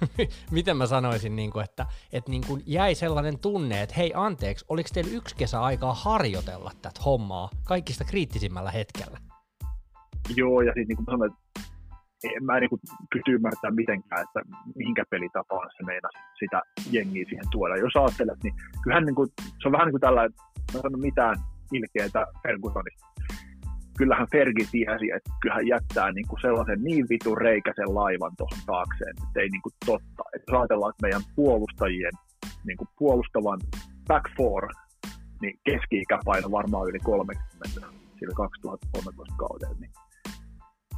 miten 0.52 0.78
mä 0.78 0.86
sanoisin, 0.86 1.36
niin 1.36 1.52
kuin, 1.52 1.64
että, 1.64 1.86
että 2.14 2.32
niin 2.32 2.44
kuin 2.48 2.64
jäi 2.66 2.96
sellainen 2.96 3.40
tunne, 3.40 3.82
että 3.82 3.96
hei 3.98 4.12
anteeksi, 4.16 4.66
oliko 4.70 4.90
teillä 4.94 5.12
yksi 5.14 5.36
kesä 5.36 5.62
aikaa 5.62 5.94
harjoitella 5.94 6.72
tätä 6.82 7.02
hommaa 7.06 7.50
kaikista 7.64 8.04
kriittisimmällä 8.04 8.72
hetkellä? 8.72 9.18
Joo, 10.36 10.62
ja 10.62 10.72
sitten 10.72 10.88
niin 10.88 10.96
kuin 10.96 11.06
mä 11.08 11.12
sanoin, 11.12 11.32
että 11.32 11.50
en 12.24 12.46
mä 12.46 12.60
niin 12.60 12.70
pysty 13.14 13.32
ymmärtämään 13.32 13.76
mitenkään, 13.76 14.22
että 14.22 14.42
mihinkä 14.76 15.04
pelitapaan 15.10 15.70
se 15.78 15.84
meinasi 15.84 16.18
sitä 16.40 16.62
jengiä 16.92 17.26
siihen 17.30 17.46
tuoda. 17.52 17.78
Jos 17.78 17.96
ajattelet, 17.96 18.44
niin 18.44 18.54
kyllähän 18.84 19.06
niin 19.06 19.16
kuin, 19.16 19.30
se 19.62 19.68
on 19.68 19.72
vähän 19.72 19.86
niin 19.86 19.94
kuin 19.94 20.02
tällä, 20.02 20.24
että 20.24 20.42
mä 20.74 20.82
sanon 20.82 21.00
mitään 21.00 21.36
ilkeätä 21.74 22.28
Fergusonista 22.44 23.09
kyllähän 24.00 24.28
Fergi 24.32 24.66
tiesi, 24.72 25.08
että 25.16 25.32
kyllähän 25.42 25.68
jättää 25.68 26.12
niin 26.12 26.28
kuin 26.28 26.42
sellaisen 26.42 26.84
niin 26.84 27.06
vitun 27.10 27.38
reikäisen 27.38 27.96
laivan 27.96 28.34
tuohon 28.38 28.60
taakseen, 28.66 29.14
että 29.24 29.40
ei 29.40 29.50
niin 29.50 29.62
kuin 29.62 29.74
totta. 29.86 30.24
Että 30.36 30.52
jos 30.52 30.60
ajatellaan, 30.60 30.90
että 30.94 31.06
meidän 31.06 31.22
puolustajien 31.36 32.16
niin 32.68 32.78
kuin 32.78 32.88
puolustavan 33.00 33.60
back 34.08 34.26
four, 34.38 34.68
niin 35.42 35.60
keski-ikäpaino 35.64 36.52
varmaan 36.52 36.90
yli 36.90 37.00
30 37.00 37.48
sillä 38.20 38.36
2013 38.36 39.36
kaudella. 39.38 39.76
Niin 39.80 39.92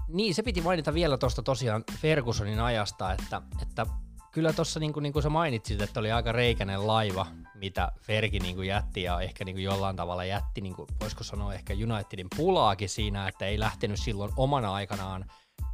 Niin, 0.07 0.35
se 0.35 0.43
piti 0.43 0.61
mainita 0.61 0.93
vielä 0.93 1.17
tuosta 1.17 1.41
tosiaan 1.43 1.83
Fergusonin 2.01 2.59
ajasta, 2.59 3.13
että, 3.13 3.41
että 3.61 3.85
kyllä 4.31 4.53
tuossa 4.53 4.79
niin 4.79 4.93
kuin, 4.93 5.03
niin 5.03 5.13
kuin 5.13 5.23
sä 5.23 5.29
mainitsit, 5.29 5.81
että 5.81 5.99
oli 5.99 6.11
aika 6.11 6.31
reikäinen 6.31 6.87
laiva, 6.87 7.27
mitä 7.61 7.91
Fergi 8.01 8.39
niin 8.39 8.55
kuin 8.55 8.67
jätti 8.67 9.03
ja 9.03 9.21
ehkä 9.21 9.45
niin 9.45 9.55
kuin 9.55 9.63
jollain 9.63 9.95
tavalla 9.95 10.25
jätti, 10.25 10.61
niin 10.61 10.75
kuin, 10.75 10.87
voisiko 10.99 11.23
sanoa 11.23 11.53
ehkä 11.53 11.73
Unitedin 11.73 12.27
pulaakin 12.37 12.89
siinä, 12.89 13.27
että 13.27 13.45
ei 13.45 13.59
lähtenyt 13.59 13.99
silloin 13.99 14.31
omana 14.37 14.73
aikanaan 14.73 15.25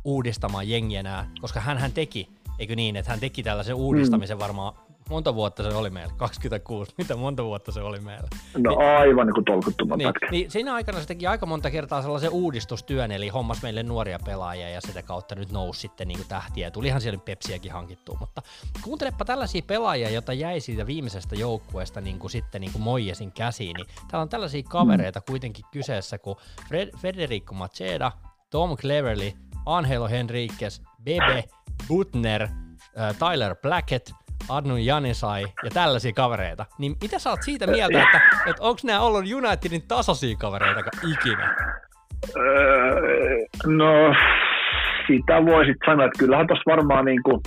uudistamaan 0.03 0.69
jengiä 0.69 0.99
enää, 0.99 1.29
koska 1.41 1.59
hän 1.59 1.91
teki, 1.91 2.29
eikö 2.59 2.75
niin, 2.75 2.95
että 2.95 3.11
hän 3.11 3.19
teki 3.19 3.43
tällaisen 3.43 3.75
uudistamisen 3.75 4.37
mm. 4.37 4.39
varmaan 4.39 4.73
monta 5.09 5.35
vuotta 5.35 5.63
se 5.63 5.69
oli 5.69 5.89
meillä? 5.89 6.13
26. 6.17 6.93
Mitä 6.97 7.15
monta 7.15 7.43
vuotta 7.43 7.71
se 7.71 7.81
oli 7.81 7.99
meillä? 7.99 8.27
No 8.57 8.69
niin, 8.69 8.89
aivan 8.89 9.27
niin 9.27 9.33
kuin 9.33 9.45
tolkuttoman 9.45 9.97
niin, 9.97 10.11
niin, 10.31 10.51
siinä 10.51 10.73
aikana 10.73 10.99
se 10.99 11.07
teki 11.07 11.27
aika 11.27 11.45
monta 11.45 11.71
kertaa 11.71 12.01
sellaisen 12.01 12.29
uudistustyön, 12.29 13.11
eli 13.11 13.29
hommas 13.29 13.61
meille 13.61 13.83
nuoria 13.83 14.19
pelaajia 14.25 14.69
ja 14.69 14.81
sitä 14.81 15.03
kautta 15.03 15.35
nyt 15.35 15.51
nousi 15.51 15.79
sitten 15.79 16.07
niin 16.07 16.17
kuin 16.17 16.27
tähtiä. 16.27 16.71
Tulihan 16.71 17.01
siellä 17.01 17.19
Pepsiäkin 17.25 17.71
hankittua, 17.71 18.17
mutta 18.19 18.41
kuuntelepa 18.83 19.25
tällaisia 19.25 19.61
pelaajia, 19.67 20.09
joita 20.09 20.33
jäi 20.33 20.59
siitä 20.59 20.87
viimeisestä 20.87 21.35
joukkueesta 21.35 22.01
niin 22.01 22.19
kuin 22.19 22.31
sitten 22.31 22.61
niin 22.61 22.71
kuin 22.71 22.81
Moijesin 22.81 23.31
käsiin, 23.31 23.75
niin 23.75 23.87
täällä 24.07 24.21
on 24.21 24.29
tällaisia 24.29 24.63
kavereita 24.63 25.19
mm. 25.19 25.23
kuitenkin 25.27 25.65
kyseessä 25.71 26.17
kuin 26.17 26.37
Fred- 26.67 26.97
Federico 26.97 27.53
Macheda, 27.53 28.11
Tom 28.49 28.77
Cleverly, 28.77 29.31
Angelo 29.65 30.07
Henriquez, 30.07 30.81
Bebe, 31.03 31.43
Butner, 31.87 32.43
äh, 32.43 33.15
Tyler 33.19 33.55
Blackett– 33.55 34.11
Adnun 34.49 34.85
Janisai 34.85 35.43
ja 35.63 35.69
tällaisia 35.73 36.13
kavereita, 36.13 36.65
niin 36.79 36.95
mitä 37.01 37.19
sä 37.19 37.29
oot 37.29 37.43
siitä 37.43 37.67
mieltä, 37.67 38.03
että, 38.03 38.21
että 38.45 38.63
onko 38.63 38.79
nämä 38.83 38.99
ollut 38.99 39.25
Unitedin 39.35 39.87
tasoisia 39.87 40.35
kavereita 40.39 40.81
ikinä? 41.11 41.55
Öö, 42.37 43.45
no, 43.65 44.15
sitä 45.07 45.45
voisit 45.45 45.77
sanoa, 45.85 46.05
että 46.05 46.19
kyllähän 46.19 46.47
tuossa 46.47 46.71
varmaan 46.71 47.05
niin 47.05 47.23
kuin, 47.23 47.41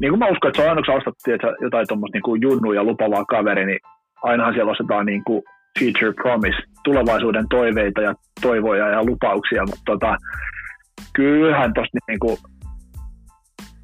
niin 0.00 0.10
kuin 0.10 0.18
mä 0.18 0.26
uskon, 0.26 0.48
että 0.48 0.62
se 0.62 0.62
on 0.62 0.68
aina, 0.68 0.82
kun 0.86 0.96
ostat 0.96 1.14
että 1.34 1.48
jotain 1.60 1.86
tuommoista 1.88 2.18
niin 2.18 2.42
junnu 2.42 2.72
ja 2.72 2.84
lupavaa 2.84 3.24
kaveri, 3.24 3.66
niin 3.66 3.80
ainahan 4.22 4.54
siellä 4.54 4.72
ostetaan 4.72 5.06
niin 5.06 5.24
kuin 5.24 5.42
future 5.78 6.12
promise, 6.12 6.62
tulevaisuuden 6.84 7.46
toiveita 7.50 8.00
ja 8.00 8.14
toivoja 8.40 8.88
ja 8.88 9.04
lupauksia, 9.04 9.62
mutta 9.62 9.82
tota, 9.86 10.16
kyllähän 11.12 11.74
tuosta 11.74 11.98
niin 12.08 12.18
kuin, 12.18 12.36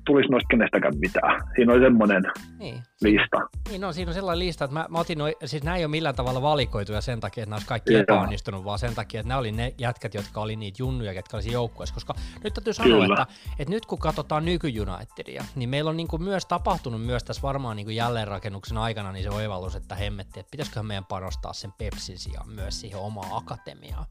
tulisi 0.07 0.29
noista 0.31 0.49
kenestäkään 0.51 0.95
mitään. 1.01 1.41
Siinä 1.57 1.73
oli 1.73 1.81
semmoinen 1.81 2.23
niin. 2.59 2.83
Lista. 3.03 3.37
Niin, 3.71 3.81
no 3.81 3.93
siinä 3.93 4.11
on 4.11 4.15
sellainen 4.15 4.39
lista, 4.39 4.65
että 4.65 4.75
mä, 4.75 4.87
mä 4.89 4.99
otin 4.99 5.19
noi, 5.19 5.37
siis 5.45 5.63
nämä 5.63 5.77
ei 5.77 5.85
ole 5.85 5.91
millään 5.91 6.15
tavalla 6.15 6.43
valikoituja 6.43 7.01
sen 7.01 7.21
takia, 7.21 7.43
että 7.43 7.51
nämä 7.51 7.57
olisi 7.57 7.67
kaikki 7.67 7.93
Joo. 7.93 8.03
epäonnistunut, 8.03 8.65
vaan 8.65 8.79
sen 8.79 8.95
takia, 8.95 9.21
että 9.21 9.29
nämä 9.29 9.39
oli 9.39 9.53
ne 9.53 9.75
jätkät, 9.79 10.15
jotka 10.15 10.41
oli 10.41 10.57
niitä 10.57 10.77
junnuja, 10.83 11.13
jotka 11.13 11.37
olisi 11.37 11.53
joukkueessa. 11.53 11.95
Koska 11.95 12.15
nyt 12.45 12.55
täytyy 12.55 12.73
sanoa, 12.73 13.05
että, 13.05 13.27
että, 13.59 13.75
nyt 13.75 13.87
kun 13.87 13.99
katsotaan 13.99 14.45
nykyjunittedia, 14.45 15.45
niin 15.55 15.69
meillä 15.69 15.91
on 15.91 15.97
niin 15.97 16.09
kuin 16.09 16.23
myös 16.23 16.47
tapahtunut 16.47 17.03
myös 17.03 17.25
tässä 17.25 17.43
varmaan 17.43 17.77
niin 17.77 17.87
kuin 17.87 17.97
jälleenrakennuksen 17.97 18.79
aikana 18.79 19.13
niin 19.13 19.23
se 19.23 19.31
oivallus, 19.31 19.77
että 19.77 19.95
hemmetti, 19.95 20.41
että 20.41 20.51
pitäisiköhän 20.51 20.87
meidän 20.87 21.05
panostaa 21.05 21.53
sen 21.53 21.73
Pepsin 21.73 22.19
sijaan 22.19 22.49
myös 22.49 22.81
siihen 22.81 22.99
omaan 22.99 23.29
akatemiaan. 23.33 24.07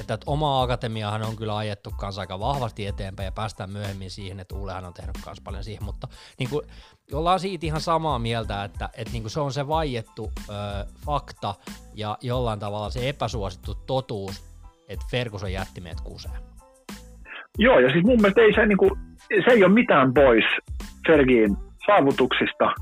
Että, 0.00 0.14
että 0.14 0.30
oma 0.30 0.62
akatemiahan 0.62 1.22
on 1.22 1.36
kyllä 1.36 1.56
ajettu 1.56 1.90
kanssa 1.98 2.20
aika 2.20 2.40
vahvasti 2.40 2.86
eteenpäin 2.86 3.24
ja 3.24 3.32
päästään 3.32 3.70
myöhemmin 3.70 4.10
siihen, 4.10 4.40
että 4.40 4.54
Uulehan 4.54 4.84
on 4.84 4.94
tehnyt 4.94 5.18
myös 5.26 5.40
paljon 5.40 5.64
siihen, 5.64 5.84
mutta 5.84 6.08
niin 6.38 6.50
kuin, 6.50 6.66
ollaan 7.12 7.40
siitä 7.40 7.66
ihan 7.66 7.80
samaa 7.80 8.18
mieltä, 8.18 8.64
että, 8.64 8.88
että 8.98 9.12
niin 9.12 9.22
kuin 9.22 9.30
se 9.30 9.40
on 9.40 9.52
se 9.52 9.68
vaiettu 9.68 10.32
ö, 10.48 10.52
fakta 11.06 11.54
ja 11.94 12.18
jollain 12.22 12.58
tavalla 12.58 12.90
se 12.90 13.08
epäsuosittu 13.08 13.74
totuus, 13.86 14.44
että 14.88 15.04
Ferguson 15.10 15.52
jätti 15.52 15.80
meidät 15.80 16.00
kuseen. 16.00 16.34
Joo, 17.58 17.78
ja 17.78 17.92
siis 17.92 18.04
mun 18.04 18.20
mielestä 18.20 18.40
ei 18.40 18.54
se, 18.54 18.66
niin 18.66 18.78
kuin, 18.78 18.90
se 19.44 19.50
ei 19.50 19.64
ole 19.64 19.72
mitään 19.72 20.14
pois 20.14 20.44
Fergiin 21.06 21.56
saavutuksista, 21.86 22.72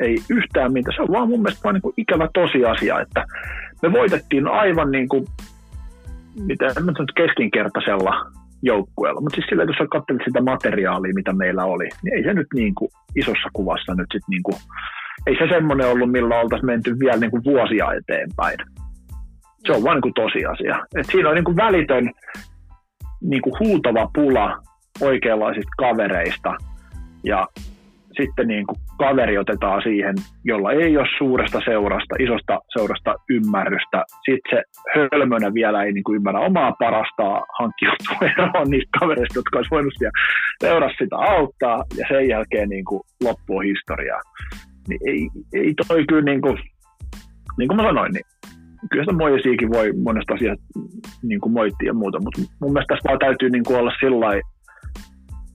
ei 0.00 0.16
yhtään 0.30 0.72
mitään. 0.72 0.96
Se 0.96 1.02
on 1.02 1.12
vaan 1.12 1.28
mun 1.28 1.42
mielestä 1.42 1.64
vaan 1.64 1.74
niin 1.74 1.82
kuin 1.82 1.94
ikävä 1.96 2.28
tosiasia, 2.34 3.00
että 3.00 3.24
me 3.82 3.92
voitettiin 3.92 4.48
aivan 4.48 4.90
niin 4.90 5.08
kuin 5.08 5.26
miten 6.46 6.70
keskinkertaisella 7.16 8.37
joukkueella. 8.62 9.20
Mutta 9.20 9.36
siis 9.36 9.46
sillä, 9.48 9.62
jos 9.62 9.76
sä 9.76 10.14
sitä 10.24 10.42
materiaalia, 10.42 11.14
mitä 11.14 11.32
meillä 11.32 11.64
oli, 11.64 11.88
niin 12.02 12.14
ei 12.14 12.22
se 12.22 12.34
nyt 12.34 12.46
niin 12.54 12.74
kuin 12.74 12.90
isossa 13.16 13.48
kuvassa 13.52 13.94
nyt 13.94 14.06
sit 14.12 14.22
niin 14.28 14.42
kuin, 14.42 14.56
ei 15.26 15.36
se 15.38 15.48
semmoinen 15.54 15.88
ollut, 15.88 16.10
millä 16.10 16.40
oltaisiin 16.40 16.66
menty 16.66 16.96
vielä 17.00 17.16
niin 17.16 17.30
kuin 17.30 17.44
vuosia 17.44 17.86
eteenpäin. 17.92 18.58
Se 19.66 19.72
on 19.72 19.84
vaan 19.84 19.96
niin 19.96 20.02
kuin 20.02 20.14
tosiasia. 20.14 20.86
Et 20.96 21.06
siinä 21.06 21.28
on 21.28 21.34
niin 21.34 21.44
kuin 21.44 21.56
välitön 21.56 22.10
niin 23.20 23.42
kuin 23.42 23.54
huutava 23.60 24.10
pula 24.14 24.58
oikeanlaisista 25.00 25.72
kavereista 25.78 26.54
ja 27.24 27.48
sitten 28.16 28.48
niin 28.48 28.66
kuin 28.66 28.78
kaveri 28.98 29.38
otetaan 29.38 29.82
siihen, 29.82 30.14
jolla 30.44 30.72
ei 30.72 30.96
ole 30.96 31.06
suuresta 31.18 31.60
seurasta, 31.64 32.14
isosta 32.18 32.60
seurasta 32.76 33.14
ymmärrystä. 33.30 34.04
Sitten 34.30 34.50
se 34.50 34.62
hölmönä 34.94 35.54
vielä 35.54 35.82
ei 35.82 35.92
niin 35.92 36.04
kuin 36.04 36.16
ymmärrä 36.16 36.40
omaa 36.40 36.72
parastaa 36.72 37.44
hankkiutua 37.58 38.28
eroon 38.32 38.70
niistä 38.70 38.98
kavereista, 39.00 39.38
jotka 39.38 39.58
olisi 39.58 39.70
voinut 39.70 39.92
siellä 39.98 40.18
seurassa 40.60 41.04
sitä 41.04 41.16
auttaa, 41.16 41.84
ja 41.96 42.04
sen 42.08 42.28
jälkeen 42.28 42.68
niin 42.68 42.84
kuin 42.84 43.00
loppuu 43.24 43.60
historiaa. 43.60 44.20
Niin 44.88 45.00
ei, 45.06 45.28
ei 45.54 45.74
toi 45.88 46.04
kyllä, 46.08 46.22
niin 46.22 46.40
kuin, 46.40 46.58
niin 47.58 47.68
kuin 47.68 47.76
mä 47.76 47.82
sanoin, 47.82 48.12
niin 48.12 48.24
kyllä 48.90 49.04
sitä 49.04 49.16
Moisiikin 49.16 49.70
voi 49.72 49.92
monesta 49.92 50.34
asiasta 50.34 50.64
niin 51.22 51.40
kuin 51.40 51.52
moittia 51.52 51.86
ja 51.86 51.94
muuta, 51.94 52.18
mutta 52.20 52.40
mun 52.60 52.72
mielestä 52.72 52.94
tässä 52.94 53.08
vaan 53.08 53.18
täytyy 53.18 53.50
niin 53.50 53.64
kuin 53.64 53.78
olla 53.78 53.92
sillä 54.00 54.40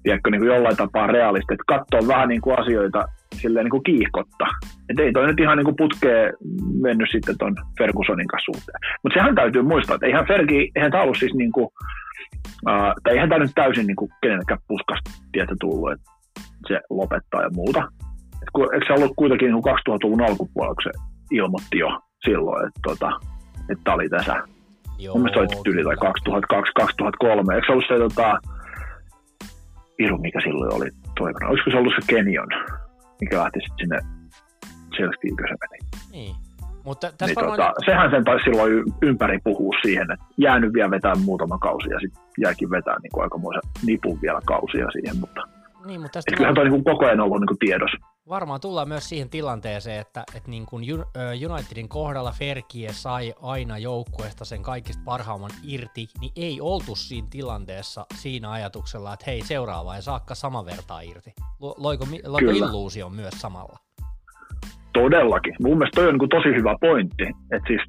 tiedätkö, 0.03 0.29
niin 0.29 0.41
kuin 0.41 0.53
jollain 0.53 0.77
tapaa 0.77 1.07
realisti, 1.07 1.53
että 1.53 1.73
katsoa 1.75 2.07
vähän 2.07 2.29
niin 2.29 2.41
kuin 2.41 2.59
asioita 2.59 3.05
silleen 3.33 3.63
niin 3.63 3.77
kuin 3.77 3.83
kiihkotta. 3.83 4.45
Et 4.89 4.99
ei 4.99 5.11
toi 5.11 5.27
nyt 5.27 5.39
ihan 5.39 5.57
niin 5.57 5.65
kuin 5.65 5.75
putkeen 5.75 6.33
mennyt 6.81 7.09
sitten 7.11 7.37
ton 7.37 7.55
Fergusonin 7.77 8.27
kanssa 8.27 8.51
suhteen. 8.51 8.79
Mutta 9.03 9.19
sehän 9.19 9.35
täytyy 9.35 9.61
muistaa, 9.61 9.95
että 9.95 10.05
eihän 10.07 10.27
Fergi, 10.27 10.71
eihän 10.75 10.91
tämä 10.91 11.03
ollut 11.03 11.17
siis 11.19 11.33
niin 11.33 11.51
kuin, 11.51 11.67
uh, 12.69 12.93
tai 13.03 13.13
eihän 13.13 13.29
tämä 13.29 13.43
nyt 13.43 13.55
täysin 13.55 13.87
niin 13.87 13.95
kuin 13.95 14.11
kenenkään 14.21 14.59
puskasta 14.67 15.11
tietä 15.31 15.55
tullut, 15.59 15.91
että 15.91 16.11
se 16.67 16.79
lopettaa 16.89 17.41
ja 17.41 17.49
muuta. 17.55 17.79
Et 18.41 18.49
kun, 18.53 18.73
eikö 18.73 18.85
se 18.87 18.93
ollut 18.93 19.13
kuitenkin 19.15 19.51
niin 19.51 19.61
kuin 19.61 19.75
2000-luvun 19.75 20.21
alkupuolella, 20.21 20.75
kun 20.75 20.91
se 20.91 20.99
ilmoitti 21.31 21.77
jo 21.77 21.99
silloin, 22.25 22.67
että, 22.67 22.79
tota, 22.87 23.09
tämä 23.83 23.95
oli 23.95 24.09
tässä. 24.09 24.35
Joo, 24.99 25.15
Mun 25.15 25.21
mielestä 25.21 25.39
oli 25.39 25.63
tyyli 25.63 25.83
tai 25.83 25.95
2002-2003. 25.95 27.55
Eikö 27.55 27.65
se 27.65 27.71
ollut 27.71 27.85
se 27.87 27.97
tota, 27.97 28.39
Iru, 29.99 30.17
mikä 30.17 30.39
silloin 30.41 30.73
oli 30.73 30.89
toivona. 31.17 31.47
Olisiko 31.47 31.71
se 31.71 31.77
ollut 31.77 31.93
se 31.99 32.13
Kenion, 32.13 32.47
mikä 33.23 33.37
lähti 33.37 33.59
sitten 33.59 33.77
sinne 33.79 33.99
Chelseain, 34.95 35.35
se 35.49 35.55
meni. 35.63 35.79
Niin. 36.11 36.35
Mutta 36.83 37.07
tässä 37.07 37.25
niin, 37.25 37.35
varmaan... 37.35 37.57
tota, 37.57 37.85
sehän 37.85 38.11
sen 38.11 38.23
taisi 38.23 38.43
silloin 38.43 38.83
ympäri 39.01 39.39
puhua 39.43 39.75
siihen, 39.81 40.11
että 40.11 40.25
jäänyt 40.37 40.73
vielä 40.73 40.91
vetää 40.91 41.15
muutama 41.15 41.57
kausi 41.57 41.89
ja 41.89 41.99
sitten 41.99 42.23
jääkin 42.37 42.69
vetää 42.69 42.95
niin 43.03 43.11
kuin 43.13 43.23
aikamoisen 43.23 43.61
nipun 43.85 44.21
vielä 44.21 44.39
kausia 44.45 44.91
siihen, 44.91 45.17
mutta, 45.19 45.41
niin, 45.85 46.01
mutta 46.01 46.13
tästä 46.13 46.35
kyllähän 46.35 46.55
toi 46.55 46.69
niin 46.69 46.83
koko 46.83 47.05
ajan 47.05 47.19
ollut 47.19 47.39
niin 47.39 47.59
tiedossa 47.59 47.97
varmaan 48.29 48.61
tullaan 48.61 48.87
myös 48.87 49.09
siihen 49.09 49.29
tilanteeseen, 49.29 50.01
että, 50.01 50.23
että 50.35 50.49
niin 50.49 50.65
kuin 50.65 50.85
Unitedin 51.51 51.89
kohdalla 51.89 52.31
Ferkie 52.31 52.89
sai 52.93 53.33
aina 53.41 53.77
joukkueesta 53.77 54.45
sen 54.45 54.63
kaikista 54.63 55.01
parhaamman 55.05 55.51
irti, 55.63 56.07
niin 56.21 56.31
ei 56.35 56.61
oltu 56.61 56.95
siinä 56.95 57.27
tilanteessa 57.31 58.05
siinä 58.15 58.51
ajatuksella, 58.51 59.13
että 59.13 59.25
hei 59.27 59.41
seuraava 59.41 59.95
ei 59.95 60.01
saakka 60.01 60.35
saman 60.35 60.65
vertaa 60.65 61.01
irti. 61.01 61.33
Loiko, 61.59 62.05
loiko 62.25 62.51
illuusio 62.51 63.09
myös 63.09 63.33
samalla? 63.33 63.79
Todellakin. 64.93 65.55
Mun 65.61 65.77
mielestä 65.77 66.01
toi 66.01 66.07
on 66.07 66.17
niin 66.17 66.29
tosi 66.29 66.49
hyvä 66.49 66.75
pointti. 66.81 67.23
Että 67.23 67.67
siis 67.67 67.81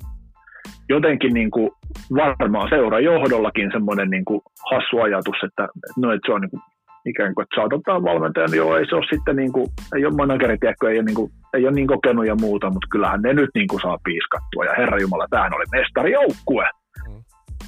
jotenkin 0.89 1.35
niin 1.35 1.51
kuin 1.51 1.71
varmaan 2.17 2.69
seurajohdollakin 2.69 3.71
semmoinen 3.73 4.11
niin 4.11 4.25
kuin 4.25 4.41
hassu 4.71 5.01
ajatus, 5.01 5.37
että, 5.45 5.69
no, 5.97 6.13
että 6.13 6.27
se 6.27 6.33
on 6.33 6.41
niin 6.41 6.51
kuin 6.51 6.63
ikään 7.07 7.35
kuin, 7.35 7.43
että 7.43 7.61
saatetaan 7.61 8.03
valmentajan, 8.03 8.51
niin 8.51 8.63
joo, 8.65 8.77
ei 8.77 8.87
se 8.87 8.95
ole 8.95 9.07
sitten 9.13 9.37
niin 9.37 9.53
kuin, 9.53 9.67
ei 9.97 10.07
ole 10.07 10.15
manageri, 10.15 10.59
tiedätkö, 10.59 10.91
ei 10.91 10.99
ole, 10.99 11.05
niin 11.05 11.15
kuin, 11.15 11.33
ei 11.55 11.67
ole 11.67 11.75
niin 11.75 11.87
kokenut 11.87 12.27
ja 12.27 12.35
muuta, 12.35 12.71
mutta 12.71 12.89
kyllähän 12.91 13.23
ne 13.23 13.33
nyt 13.33 13.51
niin 13.55 13.69
kuin 13.69 13.83
saa 13.83 13.99
piiskattua. 14.05 14.65
Ja 14.65 14.75
Herra 14.79 15.01
Jumala, 15.01 15.27
tämähän 15.31 15.55
oli 15.55 15.65
mestarijoukkue. 15.73 16.65
Mm, 17.09 17.23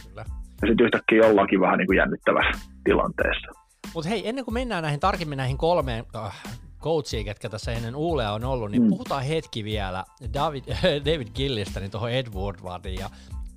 kyllä. 0.08 0.24
Ja 0.62 0.68
sitten 0.68 0.86
yhtäkkiä 0.86 1.26
ollaankin 1.26 1.60
vähän 1.60 1.78
niin 1.78 1.86
kuin 1.86 1.96
jännittävässä 1.96 2.70
tilanteessa. 2.84 3.50
Mutta 3.94 4.10
hei, 4.10 4.28
ennen 4.28 4.44
kuin 4.44 4.54
mennään 4.54 4.82
näihin 4.82 5.00
tarkemmin 5.00 5.36
näihin 5.36 5.58
kolmeen 5.58 6.04
äh, 6.16 6.42
coachiin, 6.82 7.24
ketkä 7.24 7.48
tässä 7.48 7.72
ennen 7.72 7.96
Uulea 7.96 8.32
on 8.32 8.44
ollut, 8.44 8.70
niin 8.70 8.82
mm. 8.82 8.88
puhutaan 8.88 9.22
hetki 9.22 9.64
vielä 9.64 10.04
David, 10.34 10.64
David 11.12 11.28
Gillistä 11.34 11.80
niin 11.80 11.90
tuohon 11.90 12.12
Ed 12.12 12.26
Woodwardin 12.34 12.94
ja 12.94 13.10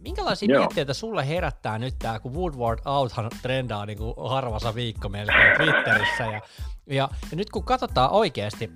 Minkälaisia 0.10 0.50
Joo. 0.50 0.60
mietteitä 0.60 0.94
sulle 0.94 1.28
herättää 1.28 1.80
nyt 1.80 1.96
tämä, 2.00 2.20
kun 2.20 2.34
Woodward 2.34 2.80
Outhan 2.86 3.30
trendaa 3.42 3.86
niin 3.86 3.98
kuin 3.98 4.14
harvassa 4.30 4.76
viikko 4.76 5.10
melkein 5.10 5.58
Twitterissä. 5.58 6.24
Ja, 6.24 6.42
ja, 6.88 7.10
ja 7.32 7.38
nyt 7.38 7.50
kun 7.50 7.64
katsotaan 7.64 8.12
oikeasti, 8.12 8.72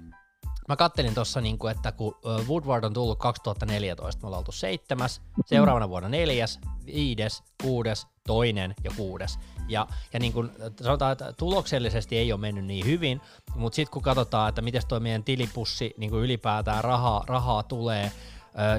mä 0.67 0.76
kattelin 0.76 1.15
tuossa, 1.15 1.41
niin 1.41 1.58
kuin, 1.58 1.72
että 1.72 1.91
kun 1.91 2.15
Woodward 2.48 2.84
on 2.84 2.93
tullut 2.93 3.19
2014, 3.19 4.22
me 4.22 4.28
ollaan 4.28 4.39
oltu 4.39 4.52
seitsemäs, 4.52 5.22
seuraavana 5.46 5.89
vuonna 5.89 6.10
neljäs, 6.10 6.60
viides, 6.86 7.43
kuudes, 7.62 8.08
toinen 8.28 8.76
ja 8.84 8.91
kuudes. 8.98 9.39
Ja, 9.67 9.88
ja 10.13 10.19
niin 10.19 10.34
kuin 10.34 10.52
sanotaan, 10.82 11.12
että 11.12 11.34
tuloksellisesti 11.34 12.17
ei 12.17 12.32
ole 12.34 12.41
mennyt 12.41 12.65
niin 12.65 12.86
hyvin, 12.86 13.22
mutta 13.56 13.76
sitten 13.76 13.93
kun 13.93 14.02
katsotaan, 14.02 14.50
että 14.50 14.62
miten 14.62 14.82
tuo 14.88 15.00
meidän 15.00 15.24
tilipussi 15.24 15.93
niin 15.98 16.10
kuin 16.10 16.24
ylipäätään 16.24 16.84
rahaa, 16.84 17.24
rahaa 17.28 17.63
tulee, 17.63 18.12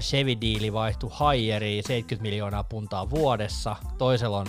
Chevy-diili 0.01 0.73
vaihtui 0.73 1.11
Hayeriin 1.13 1.83
70 1.83 2.23
miljoonaa 2.23 2.65
puntaa 2.65 3.11
vuodessa, 3.11 3.77
toisella 3.99 4.39
on 4.39 4.47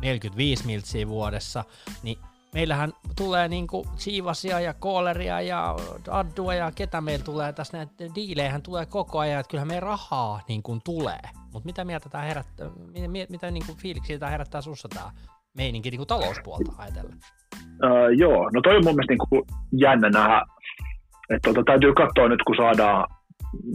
45 0.00 0.66
miltsiä 0.66 1.08
vuodessa, 1.08 1.64
niin 2.02 2.18
meillähän 2.54 2.92
tulee 3.16 3.48
niinku 3.48 3.86
Siivasia 3.96 4.60
ja 4.60 4.74
Kooleria 4.74 5.40
ja 5.40 5.76
Addua 6.10 6.54
ja 6.54 6.72
ketä 6.74 7.00
meillä 7.00 7.24
tulee 7.24 7.52
tässä 7.52 7.76
näitä 7.76 8.14
diilejähän 8.14 8.62
tulee 8.62 8.86
koko 8.86 9.18
ajan, 9.18 9.40
että 9.40 9.50
kyllähän 9.50 9.68
meidän 9.68 9.82
rahaa 9.82 10.40
niin 10.48 10.62
kuin 10.62 10.80
tulee. 10.84 11.20
Mutta 11.52 11.66
mitä 11.66 11.84
mieltä 11.84 12.08
tämä 12.08 12.24
herättää, 12.24 12.70
mitä, 12.92 13.26
mitä 13.30 13.50
niin 13.50 13.66
kuin 13.66 13.78
fiiliksiä 13.78 14.18
tämä 14.18 14.30
herättää 14.30 14.60
sussa 14.60 14.88
tämä 14.88 15.10
meininki 15.56 15.90
niin 15.90 15.98
kuin 15.98 16.08
talouspuolta 16.08 16.72
ajatellen? 16.78 17.18
Uh, 17.58 18.18
joo, 18.18 18.50
no 18.54 18.60
toi 18.60 18.76
on 18.76 18.84
mun 18.84 18.94
mielestä 18.94 19.12
niin 19.12 19.28
kuin 19.28 19.42
jännä 19.72 20.10
nähdä, 20.10 20.42
että 21.30 21.50
tota, 21.50 21.62
täytyy 21.66 21.94
katsoa 21.94 22.28
nyt 22.28 22.42
kun 22.46 22.56
saadaan, 22.56 23.06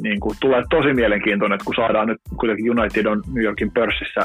niin 0.01 0.19
kuin, 0.19 0.37
tulee 0.41 0.63
tosi 0.69 0.93
mielenkiintoinen, 0.93 1.55
että 1.55 1.65
kun 1.65 1.75
saadaan 1.75 2.07
nyt 2.07 2.17
kuitenkin 2.39 2.79
United 2.79 3.05
on 3.05 3.21
New 3.33 3.43
Yorkin 3.43 3.71
pörssissä 3.71 4.21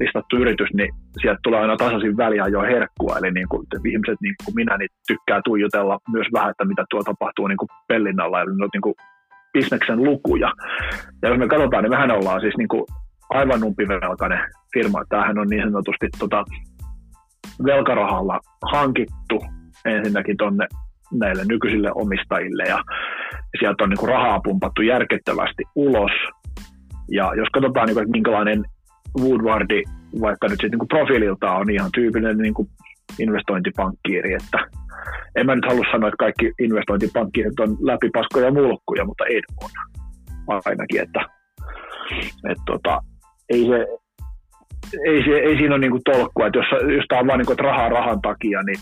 listattu 0.00 0.36
yritys, 0.36 0.68
niin 0.74 0.94
sieltä 1.22 1.40
tulee 1.42 1.60
aina 1.60 1.76
tasaisin 1.76 2.16
väliä 2.16 2.46
jo 2.46 2.62
herkkua, 2.62 3.16
eli 3.18 3.30
niin 3.30 3.48
kuin, 3.48 3.66
ihmiset 3.84 4.20
niin 4.22 4.34
kuin 4.44 4.54
minä 4.54 4.76
niin 4.76 4.88
tykkää 5.06 5.40
tuijotella 5.44 5.98
myös 6.12 6.26
vähän, 6.32 6.50
että 6.50 6.64
mitä 6.64 6.84
tuo 6.90 7.02
tapahtuu 7.02 7.46
niin 7.46 7.58
kuin 7.58 7.68
pellinnalla, 7.88 8.40
eli 8.40 8.50
niin 8.50 8.80
kuin 8.82 8.94
bisneksen 9.52 10.04
lukuja. 10.04 10.52
Ja 11.22 11.28
jos 11.28 11.38
me 11.38 11.48
katsotaan, 11.48 11.82
niin 11.82 11.90
mehän 11.90 12.10
ollaan 12.10 12.40
siis 12.40 12.56
niin 12.56 12.68
kuin 12.68 12.84
aivan 13.30 13.60
numpivelkainen 13.60 14.40
firma. 14.72 15.04
Tämähän 15.08 15.38
on 15.38 15.48
niin 15.48 15.62
sanotusti 15.62 16.06
tota, 16.18 16.44
velkarahalla 17.64 18.40
hankittu 18.72 19.38
ensinnäkin 19.84 20.36
tuonne 20.36 20.66
näille 21.12 21.42
nykyisille 21.48 21.90
omistajille 21.94 22.62
ja 22.62 22.78
sieltä 23.58 23.84
on 23.84 23.90
niin 23.90 23.98
kuin 23.98 24.10
rahaa 24.10 24.40
pumpattu 24.44 24.82
järkettävästi 24.82 25.62
ulos. 25.74 26.12
Ja 27.10 27.32
jos 27.36 27.48
katsotaan, 27.52 27.86
niin 27.86 27.94
kuin, 27.94 28.02
että 28.02 28.16
minkälainen 28.16 28.64
Woodwardi 29.20 29.82
vaikka 30.20 30.48
nyt 30.48 30.58
niin 30.62 30.88
profiililta 30.88 31.52
on 31.52 31.70
ihan 31.70 31.90
tyypillinen 31.94 32.38
niin 32.38 32.54
kuin 32.54 32.68
investointipankkiiri, 33.18 34.34
että 34.34 34.58
en 35.36 35.46
mä 35.46 35.54
nyt 35.54 35.64
halua 35.66 35.84
sanoa, 35.92 36.08
että 36.08 36.24
kaikki 36.24 36.52
investointipankkiirit 36.58 37.60
on 37.60 37.76
läpipaskoja 37.80 38.52
mulkkuja, 38.52 39.04
mutta 39.04 39.24
ei 39.24 39.40
on 40.46 40.62
ainakin, 40.64 41.02
että, 41.02 41.20
että 42.50 42.62
tota, 42.66 43.00
ei, 43.48 43.66
se, 43.66 43.86
ei, 45.06 45.34
ei 45.34 45.56
siinä 45.56 45.74
ole 45.74 45.78
niin 45.78 45.90
kuin 45.90 46.02
tolkkua, 46.04 46.46
että 46.46 46.58
jos, 46.58 46.94
jos 46.96 47.04
tämä 47.08 47.20
on 47.20 47.26
vain 47.26 47.38
niin 47.38 47.46
kuin, 47.46 47.58
rahaa 47.58 47.88
rahan 47.88 48.20
takia, 48.20 48.62
niin 48.62 48.78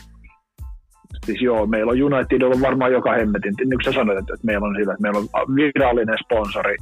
siis 1.27 1.43
joo, 1.43 1.67
meillä 1.67 1.93
on 1.93 2.03
Unitedilla 2.03 2.61
varmaan 2.61 2.93
joka 2.93 3.13
hemmetin, 3.13 3.55
niin 3.59 3.69
kuin 3.69 3.85
sä 3.85 3.93
sanoit, 3.93 4.19
että 4.19 4.35
meillä 4.43 4.67
on 4.67 4.77
sillä, 4.79 4.93
että 4.93 5.03
meillä 5.03 5.19
on 5.19 5.57
virallinen 5.57 6.19
sponsori 6.25 6.77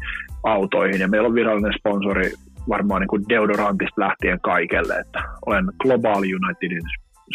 autoihin 0.44 1.00
ja 1.00 1.08
meillä 1.08 1.28
on 1.28 1.34
virallinen 1.34 1.72
sponsori 1.78 2.32
varmaan 2.68 3.00
niin 3.00 3.08
kuin 3.08 3.24
deodorantista 3.28 4.00
lähtien 4.00 4.40
kaikelle, 4.40 4.94
että 4.94 5.22
olen 5.46 5.64
globaali 5.78 6.34
Unitedin 6.34 6.82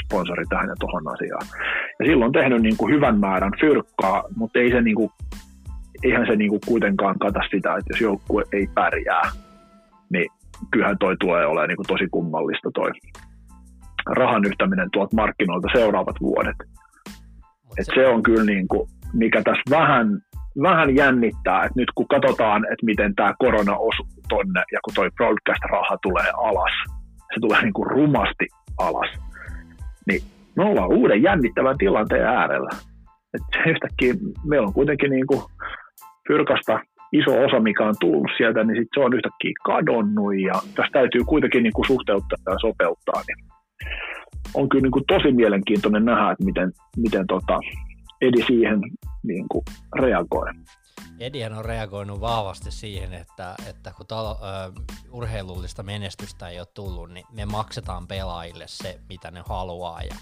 sponsori 0.05 0.45
tähän 0.49 0.69
ja 0.69 0.75
tuohon 0.79 1.13
asiaan. 1.13 1.47
Ja 1.99 2.05
silloin 2.05 2.31
tehnyt 2.31 2.61
niin 2.61 2.77
kuin 2.77 2.93
hyvän 2.93 3.19
määrän 3.19 3.51
fyrkkaa, 3.61 4.23
mutta 4.35 4.59
ei 4.59 4.71
se 4.71 4.81
niin 4.81 4.95
kuin, 4.95 5.09
eihän 6.03 6.27
se 6.27 6.35
niin 6.35 6.49
kuin 6.49 6.61
kuitenkaan 6.67 7.19
kata 7.19 7.39
sitä, 7.51 7.75
että 7.75 7.89
jos 7.89 8.01
joukkue 8.01 8.43
ei 8.53 8.67
pärjää, 8.73 9.31
niin 10.09 10.29
kyllähän 10.71 10.97
toi 10.97 11.15
tulee 11.19 11.45
olemaan 11.45 11.67
niin 11.67 11.77
kuin 11.77 11.87
tosi 11.87 12.07
kummallista 12.11 12.69
toi 12.73 12.91
rahan 14.05 14.45
yhtäminen 14.45 14.89
tuolta 14.91 15.15
markkinoilta 15.15 15.67
seuraavat 15.73 16.15
vuodet. 16.21 16.55
Et 17.79 17.85
se 17.95 18.07
on 18.07 18.23
kyllä 18.23 18.43
niin 18.43 18.67
kuin, 18.67 18.89
mikä 19.13 19.41
tässä 19.43 19.61
vähän 19.69 20.07
vähän 20.61 20.95
jännittää, 20.95 21.63
että 21.63 21.79
nyt 21.79 21.91
kun 21.95 22.07
katsotaan, 22.07 22.65
että 22.65 22.85
miten 22.85 23.15
tämä 23.15 23.33
korona 23.39 23.77
osuu 23.77 24.07
tonne 24.29 24.63
ja 24.71 24.79
kun 24.83 24.93
toi 24.93 25.09
broadcast-raha 25.15 25.97
tulee 26.01 26.31
alas, 26.37 26.73
se 27.33 27.39
tulee 27.41 27.61
niin 27.61 27.73
kuin 27.73 27.87
rumasti 27.87 28.47
alas, 28.77 29.09
niin 30.07 30.21
me 30.55 30.63
ollaan 30.63 30.93
uuden 30.93 31.23
jännittävän 31.23 31.77
tilanteen 31.77 32.25
äärellä. 32.25 32.69
Et 33.33 33.41
yhtäkkiä 33.65 34.13
meillä 34.45 34.67
on 34.67 34.73
kuitenkin 34.73 35.11
niin 35.11 35.27
kuin 35.27 35.41
fyrkasta 36.27 36.79
iso 37.11 37.45
osa, 37.45 37.59
mikä 37.59 37.85
on 37.85 37.95
tullut 37.99 38.31
sieltä, 38.37 38.63
niin 38.63 38.81
sit 38.81 38.87
se 38.93 38.99
on 38.99 39.13
yhtäkkiä 39.13 39.51
kadonnut 39.65 40.39
ja 40.39 40.53
tässä 40.75 40.91
täytyy 40.93 41.23
kuitenkin 41.23 41.63
niin 41.63 41.73
kuin 41.73 41.87
suhteuttaa 41.87 42.37
ja 42.53 42.59
sopeuttaa. 42.59 43.21
Niin 43.27 43.47
on 44.53 44.69
kyllä 44.69 44.81
niin 44.81 44.91
kuin 44.91 45.05
tosi 45.07 45.31
mielenkiintoinen 45.31 46.05
nähdä, 46.05 46.31
että 46.31 46.43
miten, 46.43 46.73
miten 46.97 47.27
tota, 47.27 47.59
Edi 48.21 48.43
siihen 48.47 48.81
niin 49.23 49.45
kuin 49.49 49.63
reagoi. 49.99 50.47
Edihän 51.19 51.53
on 51.53 51.65
reagoinut 51.65 52.21
vahvasti 52.21 52.71
siihen, 52.71 53.13
että, 53.13 53.55
että 53.69 53.91
kun 53.97 54.07
talo, 54.07 54.31
ö, 54.31 54.81
urheilullista 55.11 55.83
menestystä 55.83 56.49
ei 56.49 56.59
ole 56.59 56.67
tullut, 56.73 57.09
niin 57.09 57.25
me 57.31 57.45
maksetaan 57.45 58.07
pelaajille 58.07 58.65
se, 58.67 58.99
mitä 59.09 59.31
ne 59.31 59.43
haluaa. 59.49 60.01
Ja 60.01 60.15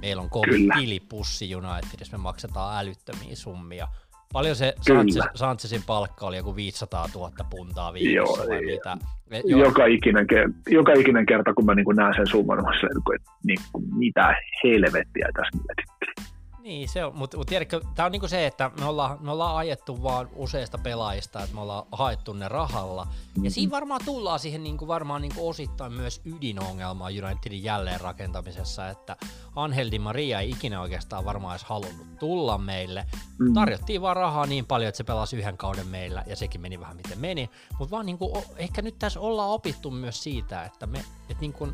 meillä 0.00 0.22
on 0.22 0.30
kovin 0.30 0.70
tilipussi 0.78 1.56
Unitedissa, 1.56 2.16
me 2.18 2.22
maksetaan 2.22 2.78
älyttömiä 2.78 3.36
summia. 3.36 3.88
Paljon 4.32 4.56
se 4.56 4.74
Sanchez, 4.80 5.24
Sanchezin 5.34 5.82
palkka 5.86 6.26
oli 6.26 6.36
joku 6.36 6.56
500 6.56 7.06
000 7.14 7.30
puntaa 7.50 7.92
viikossa 7.92 8.42
Joo, 8.42 8.48
vai 8.48 8.64
mitä? 8.64 8.96
Joo. 9.44 9.64
Joka, 9.64 9.86
ikinen, 9.86 10.26
joka 10.68 10.92
ikinen 10.92 11.26
kerta, 11.26 11.54
kun 11.54 11.64
mä 11.64 11.74
niin 11.74 11.96
näen 11.96 12.14
sen 12.14 12.26
summan, 12.26 12.62
mä 12.62 12.70
että 13.16 13.30
niin 13.44 13.58
kuin, 13.72 13.84
mitä 13.98 14.36
helvettiä 14.64 15.28
tässä 15.34 15.58
mietittiin. 15.58 16.27
Niin, 16.68 16.88
se 16.88 17.04
on, 17.04 17.16
mutta 17.16 17.36
mut 17.36 17.46
tiedätkö, 17.46 17.80
tämä 17.94 18.06
on 18.06 18.12
niinku 18.12 18.28
se, 18.28 18.46
että 18.46 18.70
me 18.80 18.84
ollaan, 18.84 19.18
me 19.20 19.30
ollaan 19.30 19.56
ajettu 19.56 20.02
vaan 20.02 20.28
useista 20.34 20.78
pelaajista, 20.78 21.42
että 21.42 21.54
me 21.54 21.60
ollaan 21.60 21.86
haettu 21.92 22.32
ne 22.32 22.48
rahalla. 22.48 23.04
Mm-hmm. 23.04 23.44
Ja 23.44 23.50
siinä 23.50 23.70
varmaan 23.70 24.00
tullaan 24.04 24.38
siihen 24.38 24.62
niinku 24.62 24.88
varmaan 24.88 25.22
niinku 25.22 25.48
osittain 25.48 25.92
myös 25.92 26.20
ydinongelmaan 26.24 27.12
Unitedin 27.24 27.62
jälleenrakentamisessa, 27.62 28.88
että 28.88 29.16
Angel 29.56 29.90
Di 29.90 29.98
Maria 29.98 30.40
ei 30.40 30.50
ikinä 30.50 30.80
oikeastaan 30.80 31.24
varmaan 31.24 31.54
edes 31.54 31.64
halunnut 31.64 32.18
tulla 32.18 32.58
meille. 32.58 33.06
Mm-hmm. 33.12 33.54
Tarjottiin 33.54 34.02
vaan 34.02 34.16
rahaa 34.16 34.46
niin 34.46 34.66
paljon, 34.66 34.88
että 34.88 34.96
se 34.96 35.04
pelasi 35.04 35.36
yhden 35.36 35.56
kauden 35.56 35.86
meillä, 35.86 36.24
ja 36.26 36.36
sekin 36.36 36.60
meni 36.60 36.80
vähän 36.80 36.96
miten 36.96 37.18
meni. 37.18 37.50
Mutta 37.78 37.90
vaan 37.90 38.06
niinku, 38.06 38.44
ehkä 38.56 38.82
nyt 38.82 38.98
tässä 38.98 39.20
ollaan 39.20 39.50
opittu 39.50 39.90
myös 39.90 40.22
siitä, 40.22 40.64
että 40.64 40.86
me, 40.86 41.04
et 41.28 41.40
niinku, 41.40 41.68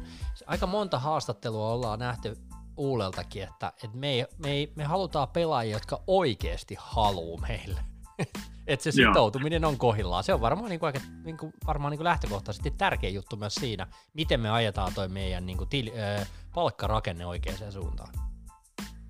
aika 0.47 0.67
monta 0.67 0.99
haastattelua 0.99 1.73
ollaan 1.73 1.99
nähty 1.99 2.39
Uuleltakin, 2.77 3.43
että, 3.43 3.73
että 3.85 3.97
me, 3.97 4.09
ei, 4.09 4.25
me, 4.43 4.51
ei, 4.51 4.73
me 4.77 4.85
halutaan 4.85 5.29
pelaajia, 5.29 5.77
jotka 5.77 6.01
oikeasti 6.07 6.77
haluu 6.79 7.39
meille. 7.39 7.81
että 8.67 8.85
se 8.85 8.93
sitoutuminen 8.93 9.63
Joo. 9.63 9.71
on 9.71 9.79
kohillaan. 9.79 10.25
Se 10.25 10.35
on 10.35 10.41
varmaan, 10.41 10.71
niin 10.71 10.81
kuin, 10.81 10.89
aika, 10.89 10.99
niin 11.25 11.37
kuin, 11.37 11.53
varmaan 11.67 11.91
niin 11.91 11.99
kuin 11.99 12.05
lähtökohtaisesti 12.05 12.71
tärkeä 12.79 13.11
juttu 13.11 13.37
myös 13.37 13.55
siinä, 13.55 13.87
miten 14.15 14.41
me 14.41 14.51
ajetaan 14.51 14.93
toi 14.95 15.09
meidän 15.09 15.47
niin 15.47 15.59
kuin, 15.59 15.69
til, 15.71 15.91
äh, 15.99 16.29
palkkarakenne 16.55 17.27
oikeaan 17.27 17.73
suuntaan. 17.73 18.09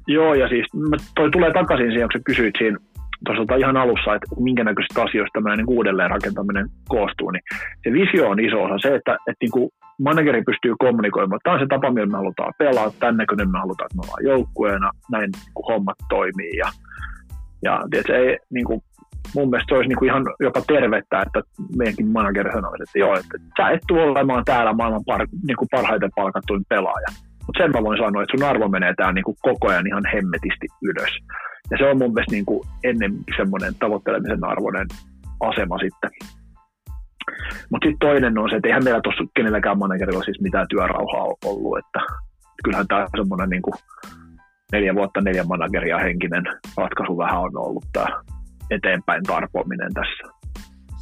Joo, 0.06 0.34
ja 0.34 0.48
siis 0.48 0.66
toi 1.14 1.30
tulee 1.30 1.52
takaisin 1.52 1.90
siihen, 1.90 2.08
kun 2.08 2.20
sä 2.20 2.24
kysyit 2.24 2.54
siinä 2.58 2.78
tuossa 3.26 3.56
ihan 3.56 3.76
alussa, 3.76 4.14
että 4.14 4.26
minkä 4.40 4.64
näköisistä 4.64 5.02
asioista 5.02 5.32
tämmöinen 5.32 5.58
niin 5.58 5.76
uudelleen 5.76 6.10
rakentaminen 6.10 6.68
koostuu, 6.88 7.30
niin 7.30 7.42
se 7.84 7.92
visio 7.92 8.28
on 8.28 8.40
iso 8.40 8.62
osa. 8.62 8.78
Se, 8.78 8.94
että, 8.94 9.12
että 9.12 9.40
niin 9.40 9.50
kuin 9.50 9.70
manageri 10.00 10.42
pystyy 10.42 10.74
kommunikoimaan, 10.78 11.40
tämä 11.42 11.54
on 11.54 11.60
se 11.60 11.66
tapa, 11.66 11.90
millä 11.90 12.06
me 12.06 12.16
halutaan 12.16 12.52
pelaa, 12.58 12.90
tämän 13.00 13.16
näköinen 13.16 13.50
me 13.50 13.58
halutaan, 13.58 13.86
että 13.86 13.96
me 13.96 14.02
ollaan 14.04 14.24
joukkueena, 14.32 14.90
näin 15.10 15.30
niin 15.32 15.54
kuin 15.54 15.66
hommat 15.74 15.98
toimii. 16.08 16.56
Ja, 16.56 16.68
ja 17.62 17.80
tiedätkö, 17.90 18.16
ei, 18.16 18.38
niin 18.50 18.64
kuin, 18.64 18.80
mun 19.34 19.50
mielestä 19.50 19.70
se 19.70 19.76
olisi 19.76 19.88
niin 19.88 19.98
kuin 19.98 20.10
ihan 20.10 20.24
jopa 20.40 20.60
tervettä, 20.60 21.22
että 21.26 21.40
meidänkin 21.78 22.08
manageri 22.08 22.52
sanoisi, 22.52 22.82
että 22.82 22.98
joo, 22.98 23.14
että 23.14 23.36
sä 23.58 23.70
et 23.70 23.80
tule 23.88 24.02
olemaan 24.02 24.44
täällä 24.44 24.72
maailman 24.72 25.04
par, 25.06 25.26
niin 25.46 25.56
kuin 25.56 25.68
parhaiten 25.70 26.10
palkattuin 26.16 26.64
pelaaja. 26.68 27.10
Mutta 27.46 27.62
sen 27.62 27.70
mä 27.70 27.82
voin 27.82 27.98
sanoa, 27.98 28.22
että 28.22 28.36
sun 28.36 28.48
arvo 28.48 28.68
menee 28.68 28.94
täällä 28.96 29.12
niin 29.12 29.24
kuin 29.24 29.36
koko 29.42 29.68
ajan 29.68 29.86
ihan 29.86 30.04
hemmetisti 30.14 30.66
ylös. 30.82 31.12
Ja 31.70 31.76
se 31.78 31.84
on 31.90 31.98
mun 31.98 32.12
mielestä 32.12 32.32
niin 32.32 32.44
kuin 32.44 32.60
ennen 32.84 33.12
semmoinen 33.36 33.74
tavoittelemisen 33.74 34.44
arvoinen 34.44 34.86
asema 35.40 35.78
sitten. 35.78 36.10
Mutta 37.70 37.86
sitten 37.88 38.08
toinen 38.08 38.38
on 38.38 38.50
se, 38.50 38.56
että 38.56 38.68
eihän 38.68 38.84
meillä 38.84 39.00
tuossa 39.00 39.24
kenelläkään 39.36 39.78
managerilla 39.78 40.22
siis 40.22 40.40
mitään 40.40 40.66
työrauhaa 40.68 41.34
ollut, 41.44 41.78
että 41.78 42.00
kyllähän 42.64 42.88
tämä 42.88 43.06
semmoinen 43.16 43.50
niin 43.50 43.62
kuin 43.62 43.74
neljä 44.72 44.94
vuotta 44.94 45.20
neljä 45.20 45.44
manageria 45.44 45.98
henkinen 45.98 46.44
ratkaisu 46.76 47.18
vähän 47.18 47.40
on 47.40 47.56
ollut 47.56 47.84
tämä 47.92 48.22
eteenpäin 48.70 49.22
tarpominen 49.22 49.94
tässä. 49.94 50.34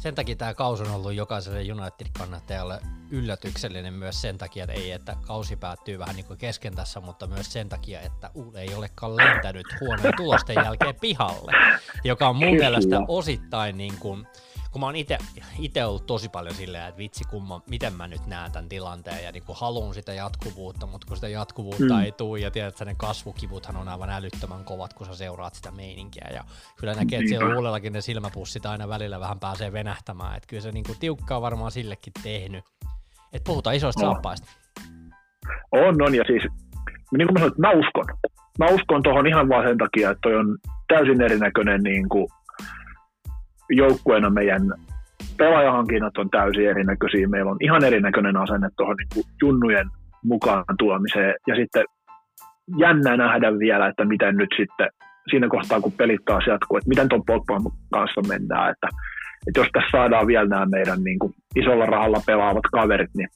sen 0.01 0.15
takia 0.15 0.35
tämä 0.35 0.53
kausi 0.53 0.83
on 0.83 0.95
ollut 0.95 1.13
jokaiselle 1.13 1.59
United-kannattajalle 1.59 2.79
yllätyksellinen 3.11 3.93
myös 3.93 4.21
sen 4.21 4.37
takia, 4.37 4.63
että 4.63 4.73
ei, 4.73 4.91
että 4.91 5.15
kausi 5.27 5.55
päättyy 5.55 5.99
vähän 5.99 6.15
niin 6.15 6.25
kuin 6.25 6.37
kesken 6.37 6.75
tässä, 6.75 6.99
mutta 6.99 7.27
myös 7.27 7.53
sen 7.53 7.69
takia, 7.69 7.99
että 7.99 8.29
Uule 8.33 8.61
ei 8.61 8.75
olekaan 8.75 9.15
lentänyt 9.15 9.65
huonojen 9.81 10.13
tulosten 10.17 10.55
jälkeen 10.55 10.95
pihalle, 11.01 11.51
joka 12.03 12.27
on 12.27 12.35
mun 12.35 12.55
mielestä 12.55 13.01
osittain 13.07 13.77
niin 13.77 13.93
kuin, 13.99 14.27
kun 14.73 14.79
mä 14.79 14.85
oon 14.85 14.95
itse 15.59 15.85
ollut 15.85 16.05
tosi 16.05 16.29
paljon 16.29 16.55
silleen, 16.55 16.87
että 16.87 16.97
vitsi, 16.97 17.23
kun 17.29 17.47
mä, 17.47 17.59
miten 17.69 17.93
mä 17.93 18.07
nyt 18.07 18.27
näen 18.27 18.51
tämän 18.51 18.69
tilanteen 18.69 19.23
ja 19.23 19.31
niin 19.31 19.43
kuin 19.43 19.57
haluan 19.59 19.93
sitä 19.93 20.13
jatkuvuutta, 20.13 20.87
mutta 20.87 21.07
kun 21.07 21.17
sitä 21.17 21.27
jatkuvuutta 21.27 21.93
mm. 21.93 21.99
ei 21.99 22.11
tule 22.11 22.39
ja 22.39 22.51
tiedät, 22.51 22.73
että 22.73 22.85
ne 22.85 22.95
kasvukivuthan 22.97 23.77
on 23.77 23.89
aivan 23.89 24.09
älyttömän 24.09 24.63
kovat, 24.63 24.93
kun 24.93 25.07
sä 25.07 25.15
seuraat 25.15 25.55
sitä 25.55 25.71
meininkiä 25.71 26.27
ja 26.33 26.43
kyllä 26.79 26.93
näkee, 26.93 27.19
että 27.19 27.29
siellä 27.29 27.55
uudellakin 27.55 27.93
ne 27.93 28.01
silmäpussit 28.01 28.65
aina 28.65 28.89
välillä 28.89 29.19
vähän 29.19 29.39
pääsee 29.39 29.73
venähtämään, 29.73 30.37
että 30.37 30.47
kyllä 30.47 30.61
se 30.61 30.71
niin 30.71 30.85
kuin 30.85 30.99
tiukkaa 30.99 31.41
varmaan 31.41 31.71
sillekin 31.71 32.13
tehnyt. 32.23 32.65
Että 33.33 33.47
puhutaan 33.47 33.75
isoista 33.75 34.05
no. 34.05 34.11
saappaista. 34.11 34.47
On, 35.71 36.01
on 36.01 36.15
ja 36.15 36.23
siis 36.27 36.43
niin 37.17 37.27
kuin 37.27 37.33
mä 37.33 37.39
sanoin, 37.39 37.53
mä 37.57 37.71
uskon. 37.71 38.05
Mä 38.59 38.65
uskon 38.65 39.03
tuohon 39.03 39.27
ihan 39.27 39.49
vaan 39.49 39.67
sen 39.67 39.77
takia, 39.77 40.11
että 40.11 40.21
toi 40.21 40.35
on 40.35 40.57
täysin 40.87 41.21
erinäköinen 41.21 41.81
niin 41.83 42.09
kuin 42.09 42.27
joukkueena 43.69 44.29
meidän 44.29 44.61
pelaajahankinnat 45.37 46.17
on 46.17 46.29
täysin 46.29 46.69
erinäköisiä. 46.69 47.27
Meillä 47.27 47.51
on 47.51 47.57
ihan 47.61 47.83
erinäköinen 47.83 48.37
asenne 48.37 48.69
tuohon 48.77 48.95
niin 48.97 49.25
junnujen 49.41 49.89
mukaan 50.23 50.63
tuomiseen. 50.79 51.35
Ja 51.47 51.55
sitten 51.55 51.85
jännä 52.77 53.17
nähdä 53.17 53.59
vielä, 53.59 53.87
että 53.87 54.05
miten 54.05 54.37
nyt 54.37 54.49
sitten 54.57 54.89
siinä 55.29 55.47
kohtaa, 55.49 55.81
kun 55.81 55.91
pelit 55.91 56.25
taas 56.25 56.43
jatkuu, 56.47 56.77
että 56.77 56.89
miten 56.89 57.09
tuon 57.09 57.25
Pogban 57.25 57.61
kanssa 57.91 58.21
mennään. 58.27 58.71
Että, 58.71 58.87
että 59.47 59.59
jos 59.59 59.67
tässä 59.73 59.91
saadaan 59.91 60.27
vielä 60.27 60.47
nämä 60.47 60.65
meidän 60.65 61.03
niin 61.03 61.19
kuin 61.19 61.33
isolla 61.55 61.85
rahalla 61.85 62.21
pelaavat 62.25 62.63
kaverit, 62.71 63.09
niin 63.17 63.29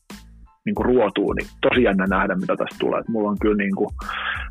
niin 0.66 0.76
kuin 0.76 0.86
ruotuu, 0.86 1.34
niin 1.34 1.48
tosi 1.62 1.84
jännä 1.84 2.06
nähdä, 2.08 2.36
mitä 2.36 2.56
tästä 2.56 2.76
tulee. 2.80 3.00
Et 3.00 3.08
mulla 3.08 3.30
on 3.30 3.40
kyllä 3.42 3.58
niin 3.58 3.76
kuin, 3.76 3.90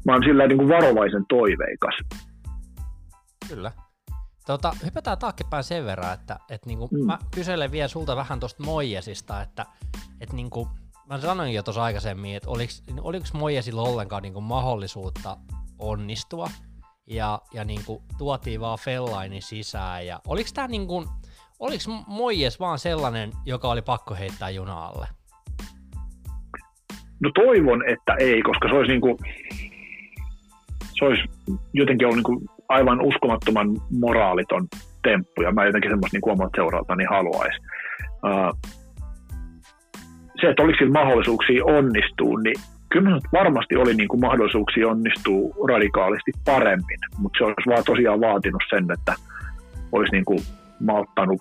mä 0.06 0.12
oon 0.12 0.22
sillä 0.22 0.46
niin 0.46 0.58
kuin 0.58 0.68
varovaisen 0.68 1.24
toiveikas. 1.28 1.96
Kyllä. 3.48 3.72
Tota, 4.46 4.72
hypätään 4.84 5.18
taaksepäin 5.18 5.64
sen 5.64 5.84
verran, 5.84 6.14
että 6.14 6.38
et 6.50 6.66
niinku, 6.66 6.88
mm. 6.92 7.06
mä 7.06 7.18
kyselen 7.34 7.72
vielä 7.72 7.88
sulta 7.88 8.16
vähän 8.16 8.40
tuosta 8.40 8.64
Moijesista, 8.64 9.42
että 9.42 9.66
et 10.20 10.32
niinku, 10.32 10.68
mä 11.08 11.20
sanoin 11.20 11.54
jo 11.54 11.62
tuossa 11.62 11.82
aikaisemmin, 11.82 12.36
että 12.36 12.50
oliko 13.00 13.24
Moijesilla 13.32 13.82
ollenkaan 13.82 14.22
niinku 14.22 14.40
mahdollisuutta 14.40 15.36
onnistua, 15.78 16.50
ja, 17.06 17.40
ja 17.54 17.64
niinku, 17.64 18.02
tuotiin 18.18 18.60
vaan 18.60 18.78
Fellaini 18.78 19.40
sisään, 19.40 20.06
ja 20.06 20.20
oliko 20.26 20.50
tämä 20.54 20.68
niinku, 20.68 21.04
oliko 21.58 21.82
Moijes 22.06 22.60
vaan 22.60 22.78
sellainen, 22.78 23.32
joka 23.46 23.68
oli 23.68 23.82
pakko 23.82 24.14
heittää 24.14 24.50
junaalle? 24.50 25.08
No 27.20 27.30
toivon, 27.34 27.88
että 27.88 28.14
ei, 28.18 28.42
koska 28.42 28.68
se 28.68 28.74
olisi, 28.74 28.92
niinku, 28.92 29.18
se 30.98 31.04
olisi 31.04 31.22
jotenkin 31.72 32.06
ollut 32.06 32.16
niinku 32.16 32.55
aivan 32.68 33.00
uskomattoman 33.00 33.68
moraaliton 34.00 34.66
temppu, 35.02 35.42
ja 35.42 35.52
mä 35.52 35.64
jotenkin 35.64 35.90
semmoista 35.90 36.16
niin 36.16 36.32
omalta 36.32 36.56
seuralta 36.56 36.96
niin. 36.96 37.08
Uh, 37.12 38.72
se, 40.40 40.46
että 40.50 40.62
oliko 40.62 40.78
sillä 40.78 41.00
mahdollisuuksia 41.00 41.64
onnistua, 41.64 42.40
niin 42.40 42.54
kyllä 42.88 43.20
varmasti 43.32 43.76
oli 43.76 43.94
niin 43.94 44.08
kuin 44.08 44.20
mahdollisuuksia 44.20 44.88
onnistua 44.88 45.54
radikaalisti 45.68 46.30
paremmin, 46.44 46.98
mutta 47.18 47.38
se 47.38 47.44
olisi 47.44 47.70
vaan 47.70 47.84
tosiaan 47.86 48.20
vaatinut 48.20 48.62
sen, 48.70 48.84
että 48.98 49.14
olisi 49.92 50.12
niin 50.12 50.24
kuin 50.24 50.38
malttanut 50.80 51.40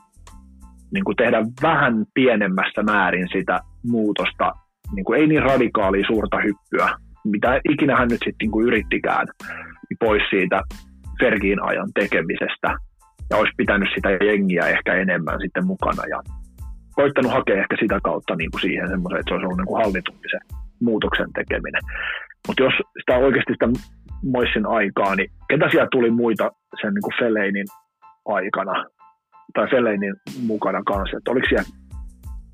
niin 0.94 1.04
kuin 1.04 1.16
tehdä 1.16 1.38
vähän 1.62 2.06
pienemmässä 2.14 2.84
määrin 2.84 3.28
sitä 3.34 3.60
muutosta, 3.84 4.52
niin 4.96 5.06
kuin 5.06 5.20
ei 5.20 5.28
niin 5.28 5.44
radikaalia 5.44 6.08
suurta 6.08 6.38
hyppyä, 6.38 6.90
mitä 7.26 7.60
ikinä 7.70 7.96
hän 7.96 8.08
nyt 8.08 8.20
sitten 8.26 8.36
niin 8.42 8.52
kuin 8.52 8.68
yrittikään, 8.68 9.28
niin 9.90 9.98
pois 10.00 10.24
siitä 10.30 10.62
Fergin 11.20 11.64
ajan 11.64 11.90
tekemisestä 12.00 12.70
ja 13.30 13.38
olisi 13.38 13.54
pitänyt 13.58 13.90
sitä 13.96 14.10
jengiä 14.10 14.68
ehkä 14.68 14.94
enemmän 14.94 15.42
sitten 15.42 15.68
mukana 15.68 16.04
ja 16.10 16.20
koittanut 16.96 17.32
hakea 17.32 17.62
ehkä 17.62 17.76
sitä 17.80 18.00
kautta 18.04 18.36
niin 18.36 18.52
kuin 18.52 18.62
siihen 18.62 18.90
semmoisen, 18.90 19.20
että 19.20 19.30
se 19.30 19.34
olisi 19.34 19.46
ollut 19.46 19.58
niin 19.58 19.68
kuin 19.68 19.84
hallitumpi 19.84 20.28
se 20.32 20.40
muutoksen 20.82 21.34
tekeminen. 21.34 21.82
Mutta 22.48 22.64
jos 22.64 22.74
sitä 23.00 23.18
oikeasti 23.18 23.54
sitä 23.54 23.68
Moissin 24.24 24.66
aikaa, 24.66 25.16
niin 25.16 25.32
ketä 25.50 25.70
siellä 25.72 25.88
tuli 25.92 26.12
muita 26.12 26.52
sen 26.82 26.94
niin 26.94 27.02
kuin 27.02 27.18
Feleinin 27.20 27.68
aikana 28.26 28.86
tai 29.54 29.68
Feleinin 29.70 30.16
mukana 30.48 30.82
kanssa, 30.84 31.18
että 31.18 31.32
oliko 31.32 31.48
siellä 31.50 31.70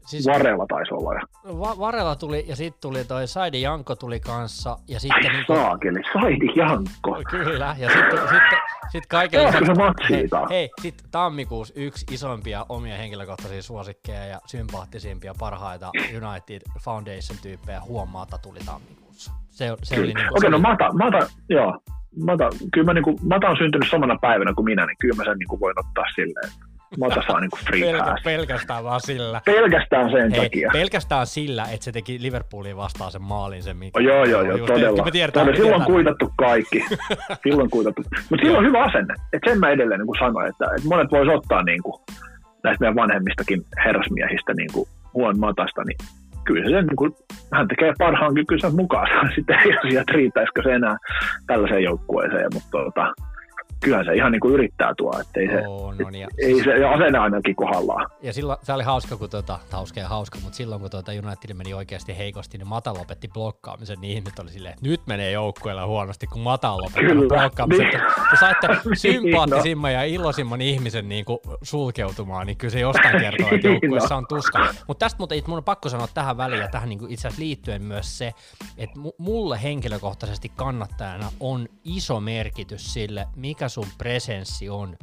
Siis, 0.05 0.27
Varela 0.27 0.65
taisi 0.69 0.93
olla. 0.93 1.13
Jo. 1.45 1.59
Va- 1.59 1.79
Varela 1.79 2.15
tuli 2.15 2.45
ja 2.47 2.55
sitten 2.55 2.81
tuli 2.81 3.05
toi 3.05 3.27
Saidi 3.27 3.61
Janko 3.61 3.95
tuli 3.95 4.19
kanssa. 4.19 4.77
Ja 4.87 4.99
sitten 4.99 5.25
Ai 5.25 5.33
niinku, 5.33 5.55
saakeli, 5.55 5.99
Saidi 6.13 6.47
Janko. 6.55 7.21
Kyllä, 7.29 7.75
ja 7.79 7.89
sitten 7.89 8.19
sit, 8.19 8.59
sit 8.91 9.05
kaiken 9.05 9.45
lisäksi, 9.47 9.71
hei, 10.09 10.29
hei 10.49 10.69
sitten 10.81 11.11
tammikuussa 11.11 11.73
yksi 11.77 12.05
isompia 12.11 12.65
omia 12.69 12.97
henkilökohtaisia 12.97 13.61
suosikkeja 13.61 14.25
ja 14.25 14.39
sympaattisimpia 14.45 15.33
parhaita 15.39 15.91
United 15.95 16.61
Foundation-tyyppejä 16.79 17.81
huomaata 17.81 18.37
tuli 18.37 18.59
tammikuussa. 18.65 19.31
Se, 19.49 19.77
se 19.83 19.99
oli 19.99 20.05
niinku 20.13 20.21
Okei, 20.21 20.31
okay, 20.37 20.49
no 20.49 20.59
Mata, 20.59 20.93
Mata, 20.93 21.27
joo. 21.49 21.79
Mata, 22.25 22.49
kyllä 22.73 22.85
mä, 22.85 22.93
niinku, 22.93 23.19
Mata 23.29 23.47
on 23.49 23.57
syntynyt 23.57 23.89
samana 23.89 24.17
päivänä 24.21 24.53
kuin 24.53 24.65
minä, 24.65 24.85
niin 24.85 24.97
kyllä 25.01 25.15
mä 25.15 25.23
sen 25.23 25.37
niinku 25.37 25.59
voin 25.59 25.79
ottaa 25.79 26.05
silleen, 26.15 26.47
että 26.47 26.65
Mota 26.99 27.23
saa 27.27 27.39
niinku 27.39 27.57
free 27.65 27.81
Pelkä, 27.81 28.03
pass. 28.03 28.23
Pelkästään 28.23 28.83
vaan 28.83 29.01
sillä. 29.01 29.41
Pelkästään 29.45 30.11
sen 30.11 30.31
Hei, 30.31 30.41
takia. 30.41 30.69
Pelkästään 30.73 31.27
sillä, 31.27 31.63
että 31.63 31.83
se 31.83 31.91
teki 31.91 32.21
Liverpooliin 32.21 32.77
vastaan 32.77 33.11
sen 33.11 33.21
maalin. 33.21 33.63
Sen, 33.63 33.77
mikä 33.77 33.99
oh, 33.99 34.03
joo, 34.03 34.25
joo, 34.25 34.41
joo, 34.41 34.67
todella. 34.67 35.05
Me 35.05 35.11
tiedetään, 35.11 35.45
todella. 35.45 35.63
Silloin 35.65 35.83
kuitattu 35.83 36.33
kaikki. 36.37 36.85
silloin 37.43 37.69
kuitattu. 37.69 38.01
Mutta 38.29 38.43
silloin 38.45 38.57
on 38.57 38.67
hyvä 38.67 38.83
asenne. 38.83 39.13
Että 39.33 39.49
sen 39.49 39.59
mä 39.59 39.69
edelleen 39.69 40.01
niin 40.01 40.19
sanoin, 40.19 40.49
että, 40.49 40.65
että 40.65 40.87
monet 40.87 41.11
vois 41.11 41.27
ottaa 41.35 41.63
niin 41.63 41.83
kuin, 41.83 42.01
näistä 42.63 42.81
meidän 42.83 42.95
vanhemmistakin 42.95 43.61
herrasmiehistä 43.85 44.53
niin 44.53 44.69
kuin, 44.73 44.89
huon 45.13 45.39
matasta, 45.39 45.83
niin 45.83 45.97
kyllä 46.43 46.69
se 46.69 46.81
niin 46.81 46.95
kuin, 46.95 47.11
hän 47.53 47.67
tekee 47.67 47.93
parhaan 47.97 48.33
kykynsä 48.33 48.69
mukaan. 48.69 49.07
Sitten 49.35 49.59
ei 49.59 49.77
asia, 49.77 50.03
riittäisikö 50.11 50.63
se 50.63 50.73
enää 50.73 50.97
tällaiseen 51.47 51.83
joukkueeseen, 51.83 52.49
mutta 52.53 52.69
tota, 52.71 53.13
kyllähän 53.81 54.05
se 54.05 54.13
ihan 54.13 54.31
niin 54.31 54.39
kuin 54.39 54.53
yrittää 54.53 54.93
tuo, 54.97 55.19
ettei 55.21 55.47
se, 55.47 55.67
oh, 55.67 55.93
no 55.99 56.09
niin, 56.09 56.27
ei 56.37 56.53
siis, 56.53 56.63
se 56.63 56.85
asenne 56.85 57.19
ainakin 57.19 57.55
kohdallaan. 57.55 58.09
Ja 58.21 58.33
silloin, 58.33 58.59
se 58.63 58.73
oli 58.73 58.83
hauska, 58.83 59.17
kun 59.17 59.29
tota, 59.29 59.59
hauska 59.71 59.99
ja 59.99 60.07
hauska, 60.07 60.39
mutta 60.43 60.55
silloin 60.55 60.81
kun 60.81 60.91
tuota 60.91 61.11
United 61.11 61.53
meni 61.53 61.73
oikeasti 61.73 62.17
heikosti, 62.17 62.57
niin 62.57 62.67
Mata 62.67 62.93
lopetti 62.93 63.27
blokkaamisen, 63.27 63.97
niin 64.01 64.17
ihmiset 64.17 64.39
oli 64.39 64.49
silleen, 64.49 64.73
että 64.73 64.89
nyt 64.89 65.01
menee 65.07 65.31
joukkueella 65.31 65.85
huonosti, 65.85 66.27
kun 66.27 66.41
Mata 66.41 66.69
on 66.69 66.81
lopettanut 66.81 67.27
blokkaamisen. 67.27 67.87
Kyllä. 67.91 68.13
Te 68.31 68.37
saitte 68.39 68.67
niin, 68.67 68.97
sympaattisimman 68.97 69.93
ja 69.93 70.03
iloisimman 70.03 70.61
ihmisen 70.61 71.09
niin 71.09 71.25
kuin 71.25 71.39
sulkeutumaan, 71.61 72.47
niin 72.47 72.57
kyllä 72.57 72.71
se 72.71 72.79
jostain 72.79 73.21
kertoo, 73.21 73.47
että 73.51 73.67
niin, 73.67 73.79
joukkueessa 73.81 74.15
on 74.15 74.27
tuska. 74.27 74.73
Mutta 74.87 75.05
tästä 75.05 75.17
mutta 75.19 75.35
mun 75.47 75.57
on 75.57 75.63
pakko 75.63 75.89
sanoa 75.89 76.07
tähän 76.13 76.37
väliin 76.37 76.61
ja 76.61 76.67
tähän 76.67 76.89
niin 76.89 76.99
itse 77.09 77.27
asiassa 77.27 77.41
liittyen 77.41 77.81
myös 77.81 78.17
se, 78.17 78.31
että 78.77 78.99
mulle 79.17 79.63
henkilökohtaisesti 79.63 80.51
kannattajana 80.55 81.31
on 81.39 81.67
iso 81.83 82.19
merkitys 82.19 82.93
sille, 82.93 83.27
mikä 83.35 83.67
sun 83.71 83.87
presenssi 83.97 84.69
on 84.69 84.97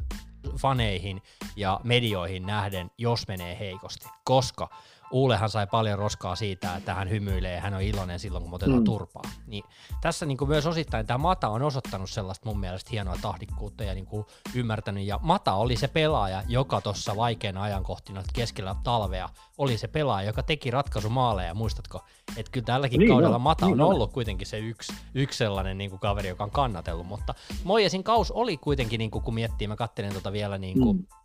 faneihin 0.57 1.21
ja 1.55 1.79
medioihin 1.83 2.45
nähden, 2.45 2.91
jos 2.97 3.27
menee 3.27 3.59
heikosti. 3.59 4.07
Koska 4.23 4.69
Uulehan 5.11 5.49
sai 5.49 5.67
paljon 5.67 5.99
roskaa 5.99 6.35
siitä, 6.35 6.75
että 6.75 6.93
hän 6.93 7.09
hymyilee 7.09 7.55
ja 7.55 7.61
hän 7.61 7.73
on 7.73 7.81
iloinen 7.81 8.19
silloin, 8.19 8.43
kun 8.43 8.53
otetaan 8.53 8.79
mm. 8.79 8.83
turpaa. 8.83 9.23
Niin 9.47 9.63
tässä 10.01 10.25
niin 10.25 10.37
kuin 10.37 10.47
myös 10.47 10.65
osittain 10.65 11.07
tämä 11.07 11.17
Mata 11.17 11.49
on 11.49 11.61
osoittanut 11.61 12.09
sellaista 12.09 12.49
mun 12.49 12.59
mielestä 12.59 12.89
hienoa 12.91 13.15
tahdikkuutta 13.21 13.83
ja 13.83 13.93
niin 13.93 14.05
kuin 14.05 14.25
ymmärtänyt. 14.55 15.05
Ja 15.05 15.19
Mata 15.21 15.53
oli 15.53 15.75
se 15.75 15.87
pelaaja, 15.87 16.43
joka 16.47 16.81
tuossa 16.81 17.15
vaikeana 17.15 17.63
ajankohtina 17.63 18.23
keskellä 18.33 18.75
talvea 18.83 19.29
oli 19.57 19.77
se 19.77 19.87
pelaaja, 19.87 20.27
joka 20.27 20.43
teki 20.43 20.71
ratkaisumaaleja. 20.71 21.53
Muistatko, 21.53 22.05
että 22.37 22.51
kyllä 22.51 22.65
tälläkin 22.65 22.99
niin 22.99 23.09
kaudella 23.09 23.35
no, 23.35 23.39
Mata 23.39 23.65
niin 23.65 23.73
on 23.73 23.77
no. 23.77 23.87
ollut 23.87 24.13
kuitenkin 24.13 24.47
se 24.47 24.59
yksi, 24.59 24.93
yksi 25.13 25.37
sellainen 25.37 25.77
niin 25.77 25.89
kuin 25.89 25.99
kaveri, 25.99 26.29
joka 26.29 26.43
on 26.43 26.51
kannatellut. 26.51 27.07
Mutta 27.07 27.33
Moijesin 27.63 28.03
kaus 28.03 28.31
oli 28.31 28.57
kuitenkin, 28.57 28.97
niin 28.97 29.11
kuin, 29.11 29.23
kun 29.23 29.33
miettii, 29.33 29.67
mä 29.67 29.75
kattelin 29.75 30.13
tota 30.13 30.31
vielä 30.31 30.57
niin 30.57 30.79
kuin, 30.79 30.97
mm 30.97 31.18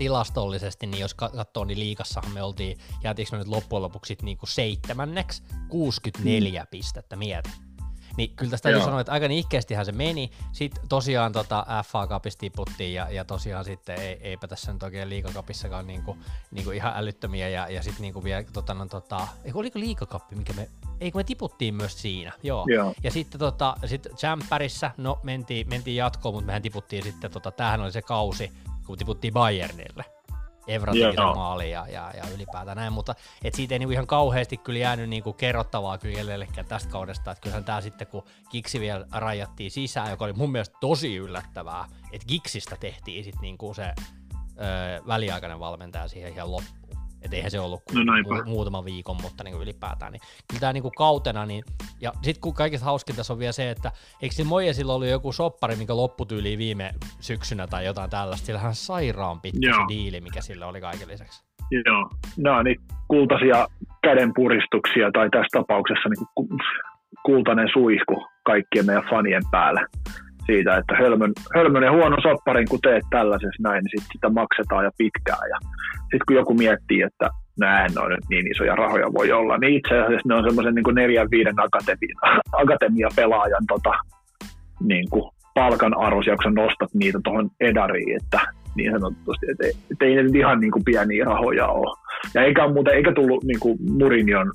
tilastollisesti, 0.00 0.86
niin 0.86 1.00
jos 1.00 1.14
katsoo, 1.14 1.64
niin 1.64 1.78
liikassahan 1.78 2.32
me 2.32 2.42
oltiin, 2.42 2.78
jäätiinkö 3.04 3.36
me 3.36 3.38
nyt 3.38 3.48
loppujen 3.48 3.82
lopuksi 3.82 4.16
niin 4.22 4.38
kuin 4.38 4.50
seitsemänneksi, 4.50 5.42
64 5.68 6.62
mm. 6.62 6.66
pistettä 6.70 7.16
mieti. 7.16 7.50
Niin 8.16 8.36
kyllä 8.36 8.50
tästä 8.50 8.62
täytyy 8.62 8.84
sanoa, 8.84 9.00
että 9.00 9.12
aika 9.12 9.28
nihkeästihän 9.28 9.86
se 9.86 9.92
meni. 9.92 10.30
Sitten 10.52 10.88
tosiaan 10.88 11.32
tota 11.32 11.66
FA 11.86 12.06
Cupissa 12.06 12.38
tiputtiin 12.38 12.94
ja, 12.94 13.10
ja 13.10 13.24
tosiaan 13.24 13.64
sitten 13.64 14.00
ei, 14.00 14.18
eipä 14.20 14.48
tässä 14.48 14.72
nyt 14.72 14.82
oikein 14.82 15.08
liikakapissakaan 15.08 15.86
niinku, 15.86 16.16
niinku 16.50 16.70
ihan 16.70 16.92
älyttömiä 16.96 17.48
ja, 17.48 17.68
ja 17.68 17.82
sitten 17.82 18.02
niinku 18.02 18.24
vielä 18.24 18.44
tota, 18.52 18.74
no, 18.74 18.86
tota, 18.86 19.28
eikö 19.44 19.58
oliko 19.58 19.78
liikakappi, 19.78 20.36
mikä 20.36 20.52
me, 20.52 20.68
eikö 21.00 21.18
me 21.18 21.24
tiputtiin 21.24 21.74
myös 21.74 22.02
siinä, 22.02 22.32
joo. 22.42 22.66
joo. 22.68 22.94
Ja 23.02 23.10
sitten 23.10 23.38
tota, 23.38 23.76
sit 23.86 24.08
Champärissä, 24.16 24.90
no 24.96 25.20
mentiin, 25.22 25.68
mentiin 25.68 25.96
jatkoon, 25.96 26.34
mutta 26.34 26.46
mehän 26.46 26.62
tiputtiin 26.62 27.02
sitten, 27.02 27.30
tota, 27.30 27.50
tämähän 27.50 27.80
oli 27.80 27.92
se 27.92 28.02
kausi, 28.02 28.52
kun 28.90 28.98
tiputtiin 28.98 29.32
Bayernille. 29.32 30.04
Evra 30.66 30.92
teki 30.92 31.16
maali 31.34 31.70
ja, 31.70 31.86
ja, 31.88 32.12
ja, 32.16 32.24
ylipäätään 32.34 32.76
näin, 32.76 32.92
mutta 32.92 33.14
et 33.44 33.54
siitä 33.54 33.74
ei 33.74 33.78
niinku 33.78 33.92
ihan 33.92 34.06
kauheasti 34.06 34.56
kyllä 34.56 34.78
jäänyt 34.78 35.08
niinku 35.08 35.32
kerrottavaa 35.32 35.98
kyllä 35.98 36.46
tästä 36.68 36.90
kaudesta, 36.90 37.30
että 37.30 37.42
kyllähän 37.42 37.64
tämä 37.64 37.80
sitten 37.80 38.06
kun 38.06 38.22
Giksi 38.50 38.80
vielä 38.80 39.06
rajattiin 39.12 39.70
sisään, 39.70 40.10
joka 40.10 40.24
oli 40.24 40.32
mun 40.32 40.52
mielestä 40.52 40.76
tosi 40.80 41.16
yllättävää, 41.16 41.84
että 42.12 42.26
Giksistä 42.26 42.76
tehtiin 42.80 43.24
sitten 43.24 43.42
niinku 43.42 43.74
se 43.74 43.82
öö, 43.82 45.00
väliaikainen 45.06 45.60
valmentaja 45.60 46.08
siihen 46.08 46.32
ihan 46.32 46.50
loppuun. 46.50 46.79
Että 47.22 47.36
eihän 47.36 47.50
se 47.50 47.60
ollut 47.60 47.82
no 47.92 48.00
mu- 48.00 48.48
muutama 48.48 48.84
viikon, 48.84 49.16
mutta 49.22 49.44
niin 49.44 49.62
ylipäätään. 49.62 50.12
Niin 50.12 50.20
kyllä 50.48 50.60
tämä 50.60 50.72
niin 50.72 50.92
kautena, 50.96 51.46
niin, 51.46 51.64
ja 52.00 52.12
sitten 52.22 52.40
kun 52.40 52.54
kaikista 52.54 52.84
hauskin 52.84 53.16
tässä 53.16 53.32
on 53.32 53.38
vielä 53.38 53.52
se, 53.52 53.70
että 53.70 53.92
eikö 54.22 54.34
siinä 54.34 54.48
Mojesilla 54.48 54.94
ollut 54.94 55.08
joku 55.08 55.32
soppari, 55.32 55.76
mikä 55.76 55.96
lopputyyli 55.96 56.58
viime 56.58 56.90
syksynä 57.20 57.66
tai 57.66 57.84
jotain 57.84 58.10
tällaista, 58.10 58.46
sillähän 58.46 58.74
sairaan 58.74 59.40
pitkä 59.40 59.68
Joo. 59.68 59.80
se 59.80 59.84
diili, 59.88 60.20
mikä 60.20 60.40
sillä 60.40 60.66
oli 60.66 60.80
kaiken 60.80 61.08
lisäksi. 61.08 61.44
Joo, 61.86 62.10
nämä 62.36 62.58
on 62.58 62.64
niin 62.64 62.80
kultaisia 63.08 63.66
kädenpuristuksia 64.02 65.10
tai 65.12 65.30
tässä 65.30 65.58
tapauksessa 65.58 66.08
niin 66.08 66.50
kultainen 67.26 67.68
suihku 67.72 68.26
kaikkien 68.44 68.86
meidän 68.86 69.04
fanien 69.10 69.42
päällä 69.50 69.86
siitä, 70.46 70.76
että 70.76 70.94
hölmön, 70.94 71.32
hölmön 71.54 71.82
ja 71.82 71.92
huono 71.92 72.16
sopparin, 72.22 72.68
kun 72.68 72.80
teet 72.80 73.04
tällaisessa 73.10 73.62
näin, 73.62 73.84
niin 73.84 73.90
sit 73.90 74.08
sitä 74.12 74.28
maksetaan 74.28 74.84
ja 74.84 74.90
pitkään. 74.98 75.48
Ja 75.50 75.58
sitten 76.00 76.26
kun 76.26 76.36
joku 76.36 76.54
miettii, 76.54 77.02
että 77.02 77.30
näin 77.58 77.98
on 77.98 78.10
nyt 78.10 78.24
niin 78.30 78.50
isoja 78.50 78.74
rahoja 78.74 79.12
voi 79.12 79.32
olla, 79.32 79.58
niin 79.58 79.76
itse 79.76 80.00
asiassa 80.00 80.28
ne 80.28 80.34
on 80.34 80.44
semmoisen 80.44 80.74
niin 80.74 80.94
neljän 80.94 81.30
viiden 81.30 81.60
akatemia, 81.60 82.16
akatemia-pelaajan 82.62 83.66
tota, 83.68 83.92
niin 84.80 85.10
kuin 85.10 85.30
palkan 85.54 85.98
arvoisia, 85.98 86.36
kun 86.36 86.44
sä 86.44 86.62
nostat 86.62 86.94
niitä 86.94 87.18
tuohon 87.24 87.50
edariin, 87.60 88.16
että 88.22 88.40
niin 88.74 88.92
sanotusti, 88.92 89.46
että 89.50 89.66
ei, 89.66 89.72
että 89.92 90.04
ei 90.04 90.14
ne 90.14 90.22
nyt 90.22 90.34
ihan 90.34 90.60
niin 90.60 90.72
kuin 90.72 90.84
pieniä 90.84 91.24
rahoja 91.24 91.66
ole. 91.66 91.96
Ja 92.34 92.42
eikä, 92.42 92.68
muuten, 92.68 92.94
eikä 92.94 93.12
tullut 93.12 93.44
niin 93.44 93.60
kuin 93.60 93.78
Murinion 93.98 94.52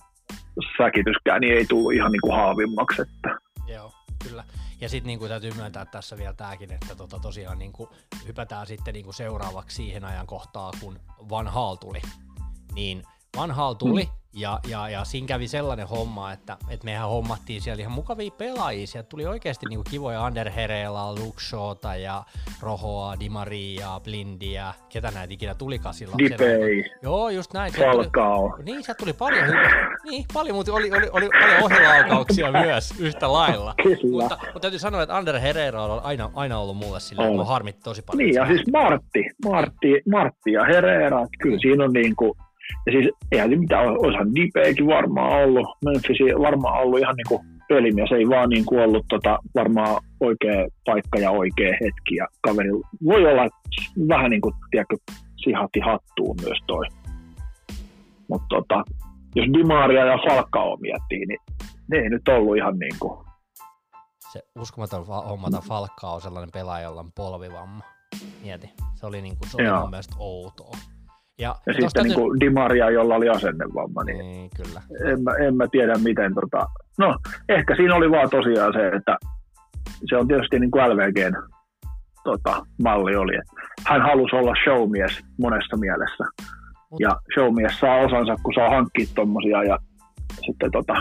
säkityskään, 0.78 1.42
niin 1.42 1.54
ei 1.54 1.66
tullut 1.66 1.94
ihan 1.94 2.12
niin 2.12 2.22
kuin 2.22 2.36
haavimmaksi. 2.36 3.02
Että. 3.02 3.38
Joo, 3.74 3.92
kyllä. 4.30 4.44
Ja 4.82 4.90
sitten 4.90 5.08
niin 5.08 5.30
täytyy 5.30 5.52
myöntää 5.52 5.86
tässä 5.86 6.18
vielä 6.18 6.34
tämäkin, 6.34 6.74
että 6.74 6.96
tota, 6.96 7.20
tosiaan 7.20 7.60
niin 7.60 7.74
kuin, 7.74 7.90
hypätään 8.28 8.68
sitten 8.68 8.94
niin 8.94 9.06
kuin 9.06 9.16
seuraavaksi 9.16 9.76
siihen 9.76 10.06
ajankohtaan, 10.06 10.74
kun 10.80 11.00
Van 11.30 11.48
Haal 11.48 11.76
tuli. 11.76 12.02
Niin 12.74 13.04
Van 13.36 13.52
Haal 13.52 13.74
tuli, 13.74 14.04
mm. 14.04 14.26
Ja, 14.38 14.60
ja, 14.68 14.90
ja 14.90 15.04
siinä 15.04 15.28
kävi 15.28 15.48
sellainen 15.48 15.88
homma, 15.88 16.32
että, 16.32 16.58
että 16.70 16.86
mehän 16.86 17.10
hommattiin 17.10 17.62
siellä 17.62 17.82
ihan 17.82 17.94
mukavia 17.94 18.32
pelaajia. 18.32 18.88
Sieltä 18.88 19.10
tuli 19.10 19.26
oikeasti 19.26 19.66
niin 19.70 19.82
kivoja 19.90 20.26
Ander 20.26 20.50
Herela, 20.50 21.16
Luxota 21.16 21.96
ja 21.96 22.24
Rohoa, 22.62 23.20
Dimaria, 23.20 24.00
Blindia, 24.04 24.74
ketä 24.90 25.12
näitä 25.12 25.34
ikinä 25.34 25.56
tulikaan 25.56 25.94
silloin. 25.94 26.18
Dipei. 26.18 26.92
Joo, 27.02 27.30
just 27.30 27.54
näin. 27.54 27.74
Falcao. 27.74 28.50
Tuli, 28.50 28.64
niin, 28.64 28.84
sieltä 28.84 29.00
tuli 29.00 29.14
paljon 29.14 29.48
hyvää. 29.48 29.96
Niin, 30.04 30.26
paljon, 30.34 30.56
mutta 30.56 30.74
oli, 30.74 30.92
oli, 30.92 31.10
oli 31.12 31.30
paljon 31.42 31.64
ohjelaukauksia 31.64 32.52
myös 32.52 32.94
yhtä 33.00 33.34
lailla. 33.34 33.74
Kyllä. 33.84 34.22
Mutta, 34.22 34.38
mutta 34.46 34.60
täytyy 34.60 34.80
sanoa, 34.80 35.02
että 35.04 35.18
Ander 35.18 35.40
Herrera 35.40 35.84
on 35.84 36.04
aina, 36.04 36.32
aina 36.34 36.60
ollut 36.60 36.78
mulle 36.78 37.00
silleen, 37.00 37.32
että 37.32 37.46
harmitti 37.46 37.82
tosi 37.84 38.02
paljon. 38.02 38.18
Niin, 38.18 38.36
ja 38.36 38.48
siis 38.48 38.62
Martti, 38.72 39.24
Martti, 39.46 40.02
Martti 40.12 40.52
ja 40.52 40.66
Herrera, 40.66 41.28
kyllä 41.40 41.60
siinä 41.60 41.84
on 41.84 41.94
niin 41.94 42.16
kuin, 42.16 42.34
ja 42.86 42.92
siis 42.92 43.10
eihän 43.32 43.50
se 43.50 43.56
mitään, 43.56 43.88
olisihan 43.88 44.36
Dipeekin 44.36 44.88
varmaan 44.88 45.44
ollut, 45.44 45.68
Memphis 45.86 46.18
varmaan 46.42 46.82
ollut 46.82 47.00
ihan 47.00 47.16
niin 47.16 47.28
kuin 47.28 47.42
pelimies, 47.68 48.12
ei 48.12 48.30
vaan 48.30 48.50
niin 48.50 48.66
kuin 48.66 48.82
ollut 48.82 49.06
tota, 49.10 49.40
varmaan 49.56 50.02
oikea 50.20 50.68
paikka 50.86 51.20
ja 51.20 51.32
oikea 51.32 51.72
hetki. 51.72 52.16
Ja 52.16 52.28
kaveri 52.42 52.70
voi 53.06 53.32
olla 53.32 53.50
vähän 54.08 54.32
niin 54.32 54.42
kuin, 54.42 54.56
tiedätkö, 54.72 54.96
sihatti 55.44 55.80
hattuun 55.80 56.36
myös 56.42 56.58
toi. 56.68 56.86
Mutta 58.30 58.48
tota, 58.50 58.84
jos 59.36 59.46
Dimaria 59.54 60.06
ja 60.06 60.18
Falcao 60.28 60.78
miettii, 60.78 61.26
niin 61.26 61.40
ne 61.92 61.98
ei 61.98 62.10
nyt 62.10 62.28
ollut 62.28 62.58
ihan 62.58 62.80
niin 62.80 62.96
kuin... 63.00 63.26
Se 64.32 64.42
uskomaton 64.60 65.06
hommata 65.06 65.62
Falcao 65.62 66.20
sellainen 66.20 66.52
pelaaja, 66.54 66.84
jolla 66.84 67.00
on 67.00 67.12
polvivamma. 67.16 67.84
Mieti, 68.44 68.70
se 68.96 69.06
oli, 69.06 69.22
niin 69.22 69.38
kuin, 69.38 69.50
se 69.50 69.58
oli 69.58 69.80
mun 69.80 69.90
mielestä 69.90 70.16
outoa. 70.20 70.78
Ja, 71.40 71.56
ja 71.68 71.74
sitten 71.74 72.04
niin 72.04 72.16
kuin 72.16 72.40
Di 72.40 72.50
Maria, 72.50 72.90
jolla 72.90 73.16
oli 73.16 73.30
asennevamma, 73.30 74.04
niin, 74.04 74.18
niin 74.18 74.50
kyllä. 74.56 74.82
En, 75.12 75.24
mä, 75.24 75.32
en 75.36 75.56
mä 75.56 75.68
tiedä 75.72 75.94
miten, 76.04 76.34
tota... 76.36 76.66
no 76.98 77.18
ehkä 77.50 77.76
siinä 77.76 77.96
oli 77.96 78.12
vaan 78.12 78.30
tosiaan 78.30 78.74
se, 78.74 78.88
että 78.88 79.18
se 80.10 80.18
on 80.18 80.28
tietysti 80.28 80.60
niin 80.60 80.72
kuin 80.72 80.84
LVGn 80.90 81.36
tota, 82.24 82.66
malli 82.84 83.16
oli, 83.16 83.36
että 83.36 83.54
hän 83.88 84.02
halusi 84.02 84.36
olla 84.36 84.54
showmies 84.64 85.24
monessa 85.40 85.78
mielessä. 85.78 86.24
Mut... 86.92 87.00
Ja 87.00 87.12
showmies 87.34 87.80
saa 87.80 87.98
osansa, 87.98 88.36
kun 88.44 88.54
saa 88.56 88.70
hankkia 88.70 89.06
tommosia 89.16 89.64
ja 89.64 89.78
sitten 90.46 90.72
tota, 90.72 90.94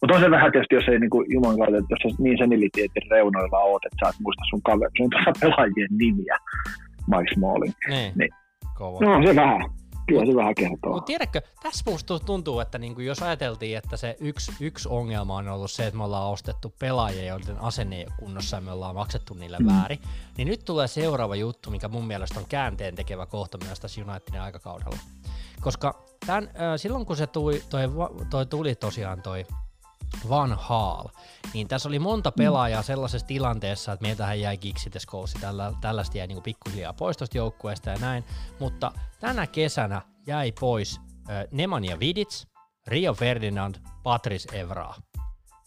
mutta 0.00 0.14
on 0.14 0.20
se 0.20 0.30
vähän 0.30 0.52
tietysti, 0.52 0.74
jos 0.74 0.88
ei 0.88 0.98
niinku 0.98 1.24
juman 1.28 1.56
kautta, 1.58 1.78
että 1.78 1.94
jos 2.04 2.18
niin 2.18 2.38
senilitietin 2.38 3.10
reunoilla 3.10 3.58
oot, 3.58 3.84
että 3.84 3.98
sä 4.00 4.10
et 4.10 4.20
muista 4.20 4.42
sun 4.50 4.62
kaveri, 4.62 4.90
sun 4.96 5.10
pelaajien 5.40 5.92
nimiä, 5.98 6.36
Mike 7.10 7.34
Smalling. 7.34 7.74
Niin. 7.88 8.12
niin 8.18 8.30
Kova. 8.78 9.00
No 9.00 9.26
se 9.26 9.36
vähän. 9.36 9.70
Kyllä 10.08 10.26
se 10.26 10.34
vähän 10.36 10.54
kertoo. 10.54 10.92
Mutta 10.92 11.06
tiedätkö, 11.06 11.40
tässä 11.62 11.90
musta 11.90 12.18
tuntuu, 12.18 12.60
että 12.60 12.78
niinku 12.78 13.00
jos 13.00 13.22
ajateltiin, 13.22 13.78
että 13.78 13.96
se 13.96 14.16
yksi, 14.20 14.52
yksi 14.60 14.88
ongelma 14.88 15.36
on 15.36 15.48
ollut 15.48 15.70
se, 15.70 15.86
että 15.86 15.98
me 15.98 16.04
ollaan 16.04 16.32
ostettu 16.32 16.74
pelaajia, 16.78 17.24
joiden 17.24 17.60
asenne 17.60 17.96
ei 17.96 18.04
ole 18.04 18.12
kunnossa 18.18 18.56
ja 18.56 18.60
me 18.60 18.72
ollaan 18.72 18.94
maksettu 18.94 19.34
niille 19.34 19.56
mm. 19.60 19.66
väärin, 19.66 19.98
niin 20.36 20.48
nyt 20.48 20.64
tulee 20.64 20.88
seuraava 20.88 21.36
juttu, 21.36 21.70
mikä 21.70 21.88
mun 21.88 22.06
mielestä 22.06 22.40
on 22.40 22.46
käänteen 22.48 22.94
tekevä 22.94 23.26
kohta 23.26 23.58
myös 23.64 23.80
tässä 23.80 24.00
Unitedin 24.00 24.40
aikakaudella. 24.40 24.98
Koska 25.60 26.04
tämän, 26.26 26.44
äh, 26.44 26.52
silloin 26.76 27.06
kun 27.06 27.16
se 27.16 27.26
tuli, 27.26 27.62
toi, 27.70 27.82
toi 28.30 28.46
tuli 28.46 28.74
tosiaan 28.74 29.22
toi 29.22 29.46
Van 30.28 30.56
Haal, 30.60 31.04
niin 31.54 31.68
tässä 31.68 31.88
oli 31.88 31.98
monta 31.98 32.32
pelaajaa 32.32 32.82
sellaisessa 32.82 33.26
tilanteessa, 33.26 33.92
että 33.92 34.06
meiltähän 34.06 34.40
jäi 34.40 34.58
Gixiteskoussi, 34.58 35.38
tällä, 35.38 35.72
tällaista 35.80 36.18
jäi 36.18 36.26
niin 36.26 36.42
pikkuhiljaa 36.42 36.92
pois 36.92 37.16
tuosta 37.16 37.38
joukkueesta 37.38 37.90
ja 37.90 37.98
näin, 37.98 38.24
mutta 38.60 38.92
tänä 39.20 39.46
kesänä 39.46 40.02
jäi 40.26 40.52
pois 40.60 41.00
äh, 41.30 41.44
Nemanja 41.50 41.98
Vidits, 41.98 42.46
Rio 42.86 43.14
Ferdinand, 43.14 43.74
Patrice 44.02 44.58
Evra. 44.58 44.94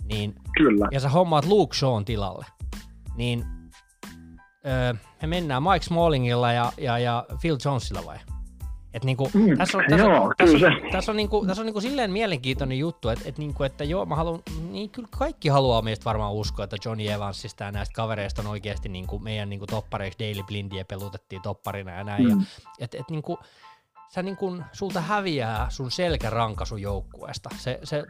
Niin, 0.04 0.36
Kyllä. 0.58 0.88
Ja 0.92 1.00
sä 1.00 1.10
hommaat 1.10 1.46
Luke 1.46 1.76
Shawn 1.76 2.06
tilalle. 2.06 2.46
Niin 3.16 3.46
öö, 4.68 4.94
me 5.22 5.28
mennään 5.28 5.64
Mike 5.64 5.86
Smallingilla 5.86 6.52
ja, 6.52 6.72
ja, 6.78 7.00
ja 7.00 7.26
Phil 7.42 7.58
Jonesilla 7.66 8.06
vai? 8.06 8.18
Et 8.94 9.04
niinku, 9.04 9.30
mm, 9.34 9.58
tässä 9.58 9.78
on, 9.78 9.84
tässä, 9.90 10.06
joo, 10.06 10.34
tässä, 10.38 10.58
tässä 10.92 11.12
on, 11.12 11.16
niinku, 11.16 11.46
tässä 11.46 11.62
on 11.62 11.66
niinku 11.66 11.82
silleen 11.82 12.12
mielenkiintoinen 12.12 12.80
juttu, 12.80 13.10
että 13.10 13.30
et 13.30 13.38
niinku, 13.38 13.64
että 13.64 13.84
joo, 13.84 14.06
mä 14.06 14.16
haluan, 14.16 14.40
niin 14.72 14.90
kyllä 14.90 15.08
kaikki 15.18 15.50
haluaa 15.50 15.82
meistä 15.82 16.06
varmaan 16.06 16.34
uskoa, 16.34 16.64
että 16.64 16.78
Johnny 16.86 17.08
Evansista 17.08 17.64
ja 17.64 17.72
näistä 17.72 17.94
kavereista 17.94 18.42
on 18.42 18.48
oikeasti 18.48 18.90
niinku 18.90 19.20
meidän 19.20 19.50
niinku 19.50 19.68
toppareiksi 19.68 20.20
Daily 20.20 20.44
Blindia 20.44 20.86
pelutettiin 20.86 21.42
topparina 21.42 21.92
ja 21.92 22.04
näin. 22.04 22.24
Mm. 22.24 22.40
Ja, 22.40 22.46
et, 22.80 22.96
et 22.96 23.10
niinku, 23.10 23.40
sä 24.14 24.24
niinku, 24.24 24.58
sulta 24.72 25.02
häviää 25.02 25.70
sun 25.70 25.92
selkäranka 25.92 26.66
sun 26.66 26.82
joukkueesta, 26.82 27.50
se, 27.58 27.80
se 27.84 28.04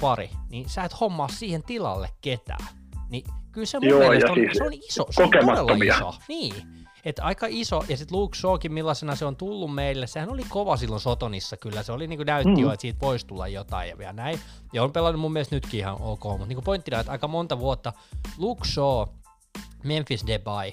pari, 0.00 0.30
niin 0.50 0.68
sä 0.68 0.84
et 0.84 1.00
hommaa 1.00 1.28
siihen 1.28 1.62
tilalle 1.62 2.08
ketään. 2.20 2.66
Niin 3.08 3.24
kyllä 3.52 3.66
se 3.66 3.78
mun 3.80 3.88
Joo, 3.88 3.98
mielestä 3.98 4.30
on, 4.30 4.34
siis 4.34 4.56
se 4.58 4.64
on 4.64 4.72
iso, 4.72 5.06
se 5.10 5.22
on 5.22 5.30
todella 5.30 5.96
iso. 5.96 6.14
Niin. 6.28 6.54
Että 7.08 7.24
aika 7.24 7.46
iso, 7.50 7.84
ja 7.88 7.96
sitten 7.96 8.18
Luke 8.18 8.36
Shawkin, 8.38 8.72
millaisena 8.72 9.16
se 9.16 9.24
on 9.24 9.36
tullut 9.36 9.74
meille, 9.74 10.06
sehän 10.06 10.30
oli 10.30 10.42
kova 10.48 10.76
silloin 10.76 11.00
Sotonissa 11.00 11.56
kyllä, 11.56 11.82
se 11.82 11.92
oli 11.92 12.06
niin 12.06 12.18
kuin 12.18 12.26
näytti 12.26 12.50
mm. 12.50 12.58
jo, 12.58 12.72
että 12.72 12.80
siitä 12.80 13.00
voisi 13.00 13.26
tulla 13.26 13.48
jotain 13.48 13.88
ja 13.88 13.98
vielä 13.98 14.12
näin. 14.12 14.40
Ja 14.72 14.82
on 14.82 14.92
pelannut 14.92 15.20
mun 15.20 15.32
mielestä 15.32 15.56
nytkin 15.56 15.80
ihan 15.80 15.96
ok, 16.00 16.24
mutta 16.24 16.46
niin 16.46 16.64
pointtina, 16.64 17.00
että 17.00 17.12
aika 17.12 17.28
monta 17.28 17.58
vuotta 17.58 17.92
Luke 18.38 18.68
Shaw, 18.68 19.08
Memphis 19.84 20.26
Depay, 20.26 20.72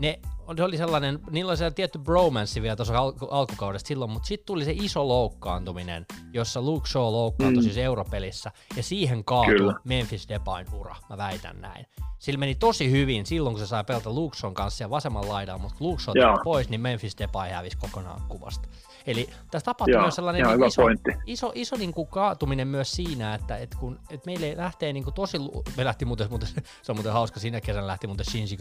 ne 0.00 0.20
se 0.56 0.64
oli 0.64 0.76
sellainen, 0.76 1.18
niillä 1.30 1.50
oli 1.50 1.56
sellainen 1.56 1.74
tietty 1.74 1.98
bromance 1.98 2.62
vielä 2.62 2.76
tuossa 2.76 2.98
al- 2.98 3.12
alkukaudesta 3.30 3.88
silloin, 3.88 4.10
mutta 4.10 4.26
sitten 4.26 4.46
tuli 4.46 4.64
se 4.64 4.72
iso 4.72 5.08
loukkaantuminen, 5.08 6.06
jossa 6.32 6.62
Luke 6.62 6.88
Shaw 6.88 7.02
loukkaantui 7.02 7.62
mm. 7.62 7.64
siis 7.64 7.76
europelissä, 7.76 8.52
ja 8.76 8.82
siihen 8.82 9.24
kaatui 9.24 9.54
Kyllä. 9.54 9.74
Memphis 9.84 10.28
Depayn 10.28 10.66
ura, 10.74 10.96
mä 11.10 11.16
väitän 11.16 11.60
näin. 11.60 11.86
Sillä 12.18 12.38
meni 12.38 12.54
tosi 12.54 12.90
hyvin 12.90 13.26
silloin, 13.26 13.54
kun 13.54 13.60
se 13.60 13.66
sai 13.66 13.84
pelata 13.84 14.12
Luke 14.12 14.36
Shawn 14.36 14.54
kanssa 14.54 14.84
ja 14.84 14.90
vasemman 14.90 15.28
laidalla, 15.28 15.62
mutta 15.62 15.76
Luke 15.80 16.02
Shaw 16.02 16.14
pois, 16.44 16.68
niin 16.68 16.80
Memphis 16.80 17.18
Depay 17.18 17.50
hävisi 17.50 17.76
kokonaan 17.76 18.20
kuvasta. 18.28 18.68
Eli 19.06 19.28
tässä 19.50 19.64
tapahtui 19.64 19.94
Joo, 19.94 20.02
myös 20.02 20.14
sellainen 20.14 20.46
niin 20.46 20.64
iso, 20.64 20.82
pointti. 20.82 21.10
iso, 21.26 21.52
iso 21.54 21.76
niin 21.76 21.92
kuin 21.94 22.08
kaatuminen 22.08 22.68
myös 22.68 22.92
siinä, 22.92 23.34
että, 23.34 23.56
että 23.56 23.76
kun 23.80 23.98
että 24.10 24.26
meille 24.26 24.56
lähtee 24.56 24.92
niin 24.92 25.04
kuin 25.04 25.14
tosi, 25.14 25.38
me 25.76 25.84
lähti 25.84 26.04
muuten, 26.04 26.26
muuten, 26.30 26.48
se 26.82 26.92
on 26.92 26.96
muuten 26.96 27.12
hauska, 27.12 27.40
siinä 27.40 27.60
kesän 27.60 27.86
lähti 27.86 28.06
muuten 28.06 28.26
Shinji 28.26 28.56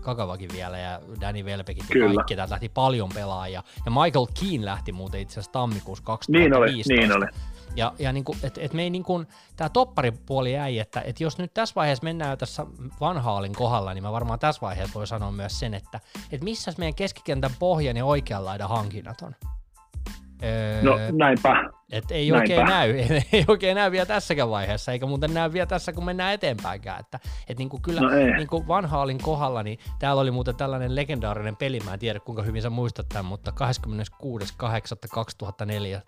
Kakavakin 0.00 0.50
vielä 0.52 0.78
ja 0.78 1.00
Danny 1.20 1.42
Welbeckit 1.42 1.84
ja 1.94 2.14
kaikki, 2.14 2.36
täältä 2.36 2.52
lähti 2.52 2.68
paljon 2.68 3.08
pelaajia. 3.14 3.62
Ja 3.84 3.90
Michael 3.90 4.26
Keane 4.40 4.64
lähti 4.64 4.92
muuten 4.92 5.20
itse 5.20 5.32
asiassa 5.32 5.52
tammikuussa 5.52 6.04
2015. 6.04 6.94
Niin 6.94 7.12
oli, 7.12 7.16
niin 7.16 7.16
oli. 7.16 7.52
Ja, 7.76 7.92
ja 7.98 8.12
niin 8.12 8.24
kuin, 8.24 8.38
et, 8.42 8.58
et 8.58 8.72
me 8.72 8.82
ei 8.82 8.90
niin 8.90 9.02
kuin, 9.02 9.26
tämä 9.56 9.68
topparipuoli 9.68 10.52
jäi, 10.52 10.78
että 10.78 11.00
et 11.00 11.20
jos 11.20 11.38
nyt 11.38 11.54
tässä 11.54 11.74
vaiheessa 11.74 12.04
mennään 12.04 12.38
tässä 12.38 12.66
vanhaalin 13.00 13.54
kohdalla, 13.54 13.94
niin 13.94 14.04
mä 14.04 14.12
varmaan 14.12 14.38
tässä 14.38 14.60
vaiheessa 14.60 14.94
voi 14.94 15.06
sanoa 15.06 15.32
myös 15.32 15.58
sen, 15.58 15.74
että 15.74 16.00
et 16.32 16.42
missä 16.42 16.72
meidän 16.78 16.94
keskikentän 16.94 17.50
pohjan 17.58 17.96
ja 17.96 18.04
oikean 18.04 18.44
laidan 18.44 18.68
hankinnat 18.68 19.22
on. 19.22 19.34
No 20.82 20.98
näinpä. 21.12 21.70
Et 21.92 22.10
ei 22.10 22.30
näinpä. 22.30 22.42
oikein 22.42 22.66
näy, 22.66 22.90
ei 23.32 23.44
oikein 23.48 23.74
näy 23.74 23.90
vielä 23.90 24.06
tässäkään 24.06 24.50
vaiheessa, 24.50 24.92
eikä 24.92 25.06
muuten 25.06 25.34
näy 25.34 25.52
vielä 25.52 25.66
tässä, 25.66 25.92
kun 25.92 26.04
mennään 26.04 26.34
eteenpäiinkään. 26.34 27.00
Että, 27.00 27.20
et 27.48 27.58
niinku 27.58 27.78
kyllä 27.82 28.00
no 28.00 28.08
niinku 28.36 28.68
vanhaalin 28.68 29.18
kohdalla, 29.18 29.62
niin 29.62 29.78
täällä 29.98 30.22
oli 30.22 30.30
muuten 30.30 30.56
tällainen 30.56 30.96
legendaarinen 30.96 31.56
peli, 31.56 31.80
mä 31.80 31.92
en 31.92 31.98
tiedä 31.98 32.20
kuinka 32.20 32.42
hyvin 32.42 32.62
sä 32.62 32.70
muistat 32.70 33.08
tämän, 33.08 33.24
mutta 33.24 33.50
26.8.2004 33.50 35.96
äh, 35.96 36.02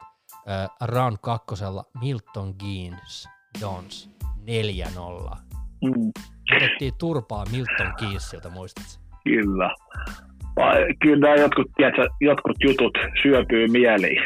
round 0.81 1.17
kakkosella 1.21 1.85
Milton 2.01 2.55
Keynes 2.55 3.29
Dons 3.61 4.11
4-0. 5.33 5.37
Mm. 5.85 6.13
Otettiin 6.57 6.95
turpaa 6.99 7.45
Milton 7.53 7.95
Keynesiltä, 7.99 8.51
muistatko? 8.51 8.91
Kyllä. 9.25 9.75
Kyllä 11.03 11.27
nämä 11.27 11.35
jotkut, 11.35 11.67
tiedätkö, 11.77 12.09
jotkut 12.21 12.57
jutut 12.65 12.99
syöpyy 13.23 13.69
mieliin. 13.69 14.23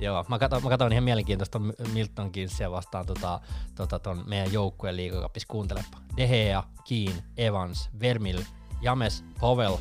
Joo, 0.00 0.24
mä 0.28 0.38
katsoin, 0.38 0.62
mä 0.62 0.68
katsoin 0.68 0.92
ihan 0.92 1.04
mielenkiintoista 1.04 1.60
Milton 1.94 2.32
Keynesiä 2.32 2.70
vastaan 2.70 3.06
tota, 3.06 3.40
tota 3.76 3.98
ton 3.98 4.24
meidän 4.28 4.52
joukkueen 4.52 4.96
liigakapis. 4.96 5.46
Kuuntelepa. 5.46 5.96
Dehea, 6.16 6.62
Keen, 6.88 7.22
Evans, 7.36 7.90
Vermil, 8.00 8.38
James, 8.82 9.24
Povel, 9.40 9.76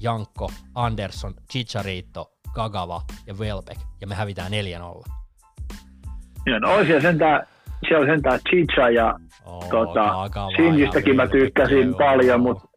Jankko, 0.00 0.50
Anderson, 0.74 1.34
Chicharito, 1.52 2.30
Gagava 2.54 3.02
ja 3.26 3.34
Welbeck. 3.34 3.80
Ja 4.00 4.06
me 4.06 4.14
hävitään 4.14 4.52
4-0. 4.52 4.54
Joo, 6.46 6.58
no 6.58 6.74
olisi 6.74 7.00
sentään, 7.00 7.46
siellä 7.88 8.00
on 8.00 8.06
sentään 8.06 8.40
Chicha 8.48 8.90
ja 8.90 9.14
oh, 9.44 9.68
tota, 9.70 10.14
Sinjistäkin 10.56 11.16
mä 11.16 11.26
tykkäsin 11.26 11.94
paljon, 11.94 12.40
mutta 12.40 12.69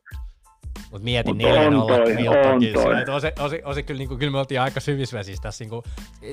mutta 0.94 1.04
mietin 1.04 1.36
Mut 1.38 1.46
on 1.46 1.88
toi, 1.88 2.28
on 2.28 2.62
toi. 2.74 3.16
Osi, 3.16 3.28
osi, 3.40 3.62
osi, 3.66 3.84
kyllä, 3.84 4.00
niin 4.00 4.08
kuin, 4.08 4.20
kyllä 4.20 4.32
me 4.32 4.40
oltiin 4.40 4.62
aika 4.62 4.80
syvissä 4.80 5.18
vesissä 5.18 5.44
tässä. 5.44 5.64
Niin 5.64 5.70
kuin, 5.70 5.84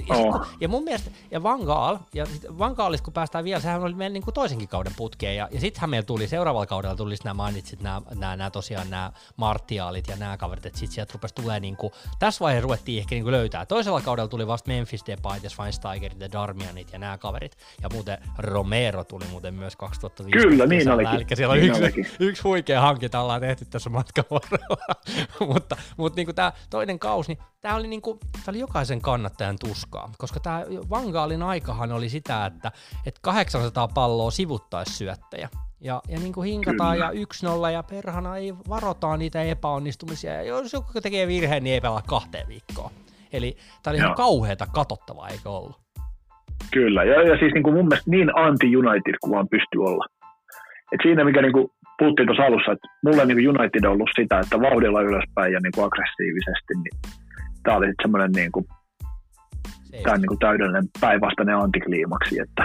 ja, 0.08 0.16
oh. 0.16 0.46
ja, 0.61 0.68
mun 0.68 0.84
mielestä, 0.84 1.11
ja 1.30 1.42
Van 1.42 1.61
Gaal, 1.61 1.98
ja 2.14 2.26
Van 2.58 2.72
Gaalista 2.72 3.04
kun 3.04 3.12
päästään 3.12 3.44
vielä, 3.44 3.61
sehän 3.61 3.82
oli 3.82 3.94
meidän 3.94 4.12
niin 4.12 4.22
kuin 4.22 4.34
toisenkin 4.34 4.68
kauden 4.68 4.92
putkeen, 4.96 5.36
ja, 5.36 5.48
ja 5.50 5.61
sittenhän 5.61 5.90
meillä 5.90 6.06
tuli, 6.06 6.28
seuraavalla 6.28 6.66
kaudella 6.66 6.96
tuli 6.96 7.14
nämä 7.24 7.34
mainitsit, 7.34 7.80
nämä, 7.80 8.02
nämä, 8.14 8.36
nämä 8.36 8.50
tosiaan 8.50 8.90
nämä 8.90 9.12
Martiaalit 9.36 10.08
ja 10.08 10.16
nämä 10.16 10.36
kaverit, 10.36 10.66
että 10.66 10.78
sitten 10.78 10.94
sieltä 10.94 11.12
rupesi 11.12 11.34
tulee 11.34 11.61
niin 11.61 11.76
kuin, 11.76 11.92
tässä 12.18 12.44
vaiheessa 12.44 12.64
ruvettiin 12.64 12.98
ehkä 12.98 13.14
niin 13.14 13.24
kuin 13.24 13.32
löytää. 13.32 13.66
Toisella 13.66 14.00
kaudella 14.00 14.28
tuli 14.28 14.46
vasta 14.46 14.70
Memphis 14.70 15.06
Depay 15.06 15.40
ja 15.42 15.50
Schweinsteigerit 15.50 16.20
ja 16.20 16.32
Darmianit 16.32 16.92
ja 16.92 16.98
nämä 16.98 17.18
kaverit, 17.18 17.56
ja 17.82 17.88
muuten 17.92 18.18
Romero 18.38 19.04
tuli 19.04 19.24
muuten 19.30 19.54
myös 19.54 19.76
2015. 19.76 20.48
Kyllä, 20.48 20.66
niin 20.66 20.90
olikin. 20.90 21.14
Eli 21.14 21.26
siellä 21.34 21.52
on 21.52 21.61
niin 21.61 21.98
yksi, 21.98 22.16
yksi 22.20 22.42
huikea 22.42 22.80
hankinta 22.80 23.20
ollaan 23.20 23.40
tehty 23.40 23.64
tässä 23.64 23.90
matkan 23.90 24.24
varrella. 24.30 24.49
Mutta 25.48 25.76
mutta 25.96 26.16
niin 26.16 26.34
tämä 26.34 26.53
toinen 26.70 26.98
kausi, 26.98 27.34
niin 27.34 27.44
tämä 27.61 27.76
oli, 27.76 27.88
niin 27.88 28.03
kuin, 28.03 28.18
tämä 28.18 28.42
oli 28.48 28.59
jokaisen 28.59 29.01
kannattajan 29.01 29.57
tuskaa, 29.61 30.12
koska 30.18 30.40
tämä 30.40 30.64
Vangaalin 30.90 31.42
aikahan 31.42 31.92
oli 31.92 32.09
sitä, 32.09 32.46
että, 32.46 32.72
että 33.07 33.20
800 33.22 33.88
palloa 33.88 34.30
sivuttaisi 34.30 34.92
syöttäjä. 34.92 35.48
Ja, 35.80 36.03
ja 36.09 36.18
niin 36.18 36.32
kuin 36.32 36.48
hinkataan 36.48 36.96
Kyllä. 36.96 37.11
ja 37.12 37.68
1-0 37.68 37.72
ja 37.72 37.82
perhana 37.82 38.36
ei 38.36 38.55
varotaan 38.68 39.18
niitä 39.18 39.42
epäonnistumisia. 39.42 40.32
Ja 40.32 40.42
jos 40.42 40.72
joku 40.72 41.01
tekee 41.01 41.26
virheen, 41.26 41.64
niin 41.64 41.74
ei 41.74 41.80
pelaa 41.80 42.03
kahteen 42.07 42.48
viikkoon. 42.48 42.90
Eli 43.32 43.57
tämä 43.82 43.92
oli 43.92 43.98
ihan 43.98 44.14
kauheata 44.14 44.66
katsottavaa, 44.66 45.28
eikö 45.28 45.51
ollut? 45.51 45.80
Kyllä, 46.70 47.05
ja, 47.05 47.22
ja 47.22 47.38
siis 47.38 47.55
niin 47.55 47.62
kuin 47.62 47.74
mun 47.74 47.88
mielestä 47.88 48.11
niin 48.11 48.38
anti-United 48.38 49.14
kuin 49.20 49.34
vaan 49.34 49.48
pystyy 49.48 49.84
olla. 49.84 50.07
Et 50.92 51.01
siinä, 51.03 51.24
mikä 51.24 51.42
niin 51.42 51.53
kuin 51.53 51.68
puhuttiin 52.01 52.26
tuossa 52.26 52.48
alussa, 52.48 52.72
että 52.72 52.88
mulle 53.05 53.24
niin 53.24 53.48
United 53.48 53.84
on 53.84 53.92
ollut 53.92 54.11
sitä, 54.18 54.40
että 54.40 54.61
vauhdilla 54.61 55.01
ylöspäin 55.09 55.53
ja 55.53 55.61
niin 55.62 55.72
kuin 55.74 55.86
aggressiivisesti, 55.86 56.72
niin 56.82 56.96
tämä 57.62 57.76
oli 57.76 57.86
sitten 57.86 58.05
semmoinen 58.05 58.32
niin 58.32 58.53
kuin, 58.53 58.66
tämä 60.03 60.16
niin 60.16 60.32
kuin 60.32 60.38
täydellinen 60.38 60.86
päinvastainen 61.01 61.57
antikliimaksi, 61.57 62.34
että, 62.44 62.64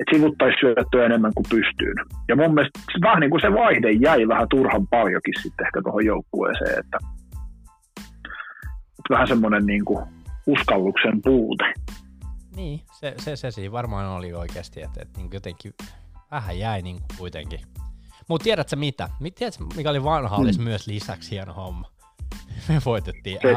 että 0.00 0.10
sivuttaisi 0.12 0.56
syöttyä 0.60 1.06
enemmän 1.06 1.34
kuin 1.34 1.46
pystyy. 1.50 1.92
Ja 2.28 2.36
mun 2.36 2.54
mielestä 2.54 2.80
vähän 3.02 3.20
niin 3.20 3.30
kuin 3.30 3.40
se 3.40 3.52
vaihde 3.52 3.90
jäi 3.90 4.28
vähän 4.28 4.48
turhan 4.50 4.86
paljonkin 4.86 5.34
sitten 5.42 5.66
ehkä 5.66 5.82
tuohon 5.82 6.06
joukkueeseen, 6.06 6.78
että, 6.78 6.98
että 8.98 9.10
vähän 9.10 9.28
semmoinen 9.28 9.66
niin 9.66 9.84
kuin 9.84 10.04
uskalluksen 10.46 11.22
puute. 11.22 11.64
Niin, 12.56 12.80
se, 12.92 13.14
se, 13.18 13.36
se 13.36 13.50
siinä 13.50 13.72
varmaan 13.72 14.06
oli 14.06 14.32
oikeasti, 14.32 14.82
että, 14.82 15.02
että 15.02 15.20
niin 15.20 15.30
jotenkin 15.32 15.72
vähän 16.30 16.58
jäi 16.58 16.82
niin 16.82 16.96
kuin 16.96 17.18
kuitenkin 17.18 17.60
mutta 18.28 18.44
tiedätkö 18.44 18.76
mitä? 18.76 19.08
Tiedätkö, 19.34 19.64
mikä 19.76 19.90
oli 19.90 20.04
vanha, 20.04 20.36
hmm. 20.36 20.44
olisi 20.44 20.60
myös 20.60 20.86
lisäksi 20.86 21.30
hieno 21.30 21.52
homma? 21.52 21.88
Me 22.68 22.74
voitettiin 22.84 23.38
FA. 23.42 23.48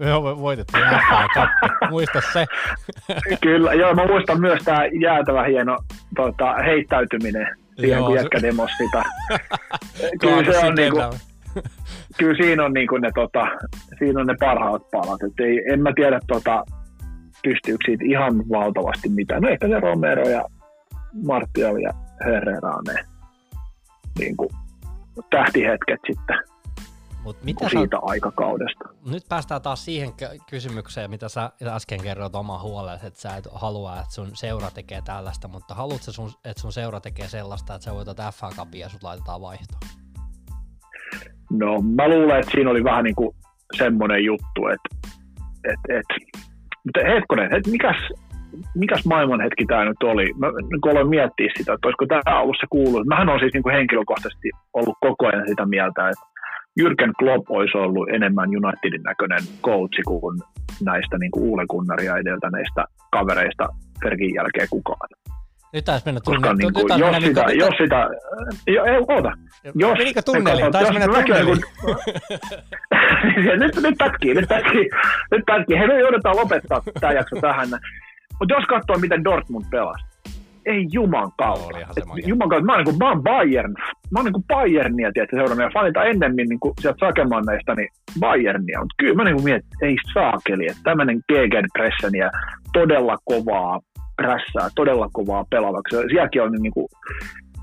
Me 0.00 0.36
voitettiin 0.40 0.84
FA 1.08 1.26
Cup. 1.34 1.50
Muista 1.90 2.20
se. 2.32 2.46
Kyllä, 3.42 3.72
joo, 3.72 3.94
mä 3.94 4.06
muistan 4.06 4.40
myös 4.40 4.62
tämä 4.64 4.80
jäätävä 5.00 5.44
hieno 5.44 5.78
tota, 6.16 6.54
heittäytyminen 6.54 7.46
siihen, 7.80 7.98
joo, 7.98 8.06
kun 8.06 8.16
jätkä 8.16 8.42
demos 8.42 8.70
sitä. 8.78 9.02
kyllä, 10.20 10.52
se 10.52 10.66
on 10.66 10.74
niinku, 10.74 11.00
kyllä 12.18 12.34
siinä 12.36 12.64
on 12.64 12.72
niinku 12.72 12.96
ne, 12.96 13.10
tota, 13.14 13.46
siinä 13.98 14.20
on 14.20 14.26
ne 14.26 14.34
parhaat 14.40 14.82
palat. 14.90 15.22
Et 15.22 15.40
ei, 15.40 15.72
en 15.72 15.82
mä 15.82 15.92
tiedä, 15.96 16.20
tota, 16.26 16.64
pystyykö 17.42 17.84
siitä 17.84 18.04
ihan 18.04 18.48
valtavasti 18.48 19.08
mitään. 19.08 19.42
No 19.42 19.48
ehkä 19.48 19.68
se 19.68 19.80
Romero 19.80 20.28
ja 20.28 20.44
Martial 21.26 21.76
ja 21.76 21.90
Herrera 22.24 22.68
on 22.68 22.84
ne 22.86 23.13
niin 24.18 24.36
kuin, 24.36 24.50
tähtihetket 25.30 26.00
sitten 26.06 26.38
Mut 27.24 27.44
mitä 27.44 27.68
siitä 27.68 27.96
sä... 27.96 28.00
aikakaudesta. 28.02 28.84
Nyt 29.10 29.22
päästään 29.28 29.62
taas 29.62 29.84
siihen 29.84 30.10
kysymykseen, 30.50 31.10
mitä 31.10 31.28
sä 31.28 31.50
äsken 31.66 32.02
kerroit 32.02 32.34
oma 32.34 32.62
huolesi, 32.62 33.06
että 33.06 33.20
sä 33.20 33.36
et 33.36 33.48
halua, 33.52 34.00
että 34.00 34.14
sun 34.14 34.30
seura 34.36 34.70
tekee 34.70 35.02
tällaista, 35.04 35.48
mutta 35.48 35.74
haluatko 35.74 36.12
sun, 36.12 36.30
että 36.44 36.60
sun 36.60 36.72
seura 36.72 37.00
tekee 37.00 37.28
sellaista, 37.28 37.74
että 37.74 37.84
sä 37.84 37.94
voitat 37.94 38.34
FA 38.34 38.50
Cupia 38.56 38.80
ja 38.80 38.88
sut 38.88 39.02
laitetaan 39.02 39.40
vaihtoon? 39.40 39.80
No 41.50 41.82
mä 41.82 42.08
luulen, 42.08 42.40
että 42.40 42.50
siinä 42.50 42.70
oli 42.70 42.84
vähän 42.84 43.04
niin 43.04 43.14
kuin 43.14 43.36
semmoinen 43.78 44.24
juttu, 44.24 44.66
että 44.66 45.08
et, 45.64 45.98
et, 45.98 46.34
mutta 46.84 47.00
hetkonen, 47.14 47.54
että 47.54 47.70
mikäs, 47.70 47.96
mikäs 48.74 49.06
maailmanhetki 49.06 49.64
tämä 49.66 49.84
nyt 49.84 50.02
oli? 50.02 50.32
Mä 50.38 50.46
niin 50.46 50.90
aloin 50.90 51.08
miettiä 51.08 51.50
sitä, 51.56 51.72
että 51.72 51.86
olisiko 51.86 52.06
tämä 52.06 52.40
ollut 52.40 52.56
se 52.60 52.66
kuulu. 52.70 53.04
Mähän 53.04 53.28
on 53.28 53.40
siis 53.40 53.52
niin 53.54 53.62
kuin 53.62 53.74
henkilökohtaisesti 53.74 54.50
ollut 54.72 54.96
koko 55.00 55.26
ajan 55.26 55.48
sitä 55.48 55.66
mieltä, 55.66 56.08
että 56.08 56.24
Jürgen 56.80 57.12
Klopp 57.18 57.50
olisi 57.50 57.78
ollut 57.78 58.08
enemmän 58.08 58.48
Unitedin 58.48 59.02
näköinen 59.02 59.42
coachi 59.62 60.02
kuin 60.02 60.40
näistä 60.84 61.18
niin 61.18 61.30
kuin 61.30 61.44
Uule 61.44 61.64
Gunnaria 61.70 62.16
edeltäneistä 62.16 62.84
kavereista 63.12 63.68
Fergin 64.02 64.34
jälkeen 64.34 64.68
kukaan. 64.70 65.08
Nyt 65.74 65.84
taisi 65.84 66.06
mennä 66.06 66.20
tunne. 66.24 66.40
Koska, 66.40 66.54
niin 66.54 66.72
kuin, 66.72 66.98
jos, 66.98 67.12
mennä, 67.12 67.28
sitä, 67.28 67.44
nyt, 67.46 67.56
jos 67.56 67.74
sitä, 67.82 68.08
jo, 68.66 68.84
ei, 68.84 68.96
oota. 69.08 69.32
Jos, 69.74 69.98
Menikö 69.98 70.22
tunneli? 70.22 70.70
Taisi 70.72 70.92
mennä 70.92 71.06
tunneli. 71.06 71.60
Niin 73.36 73.58
nyt, 73.62 73.76
nyt 73.82 73.94
pätkii, 73.98 74.34
nyt 74.34 74.48
pätkii, 74.48 74.88
nyt 75.30 75.44
pätkii. 75.46 75.78
Hei, 75.78 75.86
me 75.86 76.00
joudutaan 76.00 76.36
lopettaa 76.36 76.82
tämä 77.00 77.12
jakso 77.12 77.36
tähän. 77.40 77.68
Mutta 78.38 78.54
jos 78.54 78.64
katsoo, 78.64 78.98
miten 78.98 79.24
Dortmund 79.24 79.64
pelasi, 79.70 80.04
ei 80.66 80.86
juman 80.92 81.30
kautta. 81.38 81.78
Juman 82.26 82.48
kautta. 82.48 82.66
Mä 82.66 82.72
oon, 82.72 82.78
niin 82.78 82.84
kuin, 82.84 82.98
mä 82.98 83.08
oon 83.08 83.22
Bayern. 83.22 83.72
Mä 84.10 84.18
oon 84.18 84.24
niin 84.24 84.32
kuin 84.32 84.44
Bayernia, 84.48 85.12
tiedätkö, 85.12 85.36
seurannut. 85.36 85.64
Ja 85.64 85.70
fanita 85.74 86.04
ennemmin 86.04 86.48
niin 86.48 86.60
kuin 86.60 86.74
sieltä 86.80 87.06
Sakemanneista, 87.06 87.74
niin 87.74 87.88
Bayernia. 88.20 88.78
Mutta 88.80 88.94
kyllä 88.98 89.14
mä 89.14 89.24
niin 89.24 89.34
kuin 89.34 89.44
mietin, 89.44 89.64
että 89.72 89.86
ei 89.86 89.96
saakeli. 90.14 90.66
Että 90.66 90.82
tämmöinen 90.84 91.20
Gegenpressen 91.28 92.14
ja 92.14 92.30
todella 92.72 93.16
kovaa 93.24 93.80
prässää, 94.16 94.68
todella 94.74 95.08
kovaa 95.12 95.44
pelaavaksi. 95.50 95.96
Sielläkin 95.96 96.42
on 96.42 96.52
niin 96.52 96.72
kuin 96.72 96.86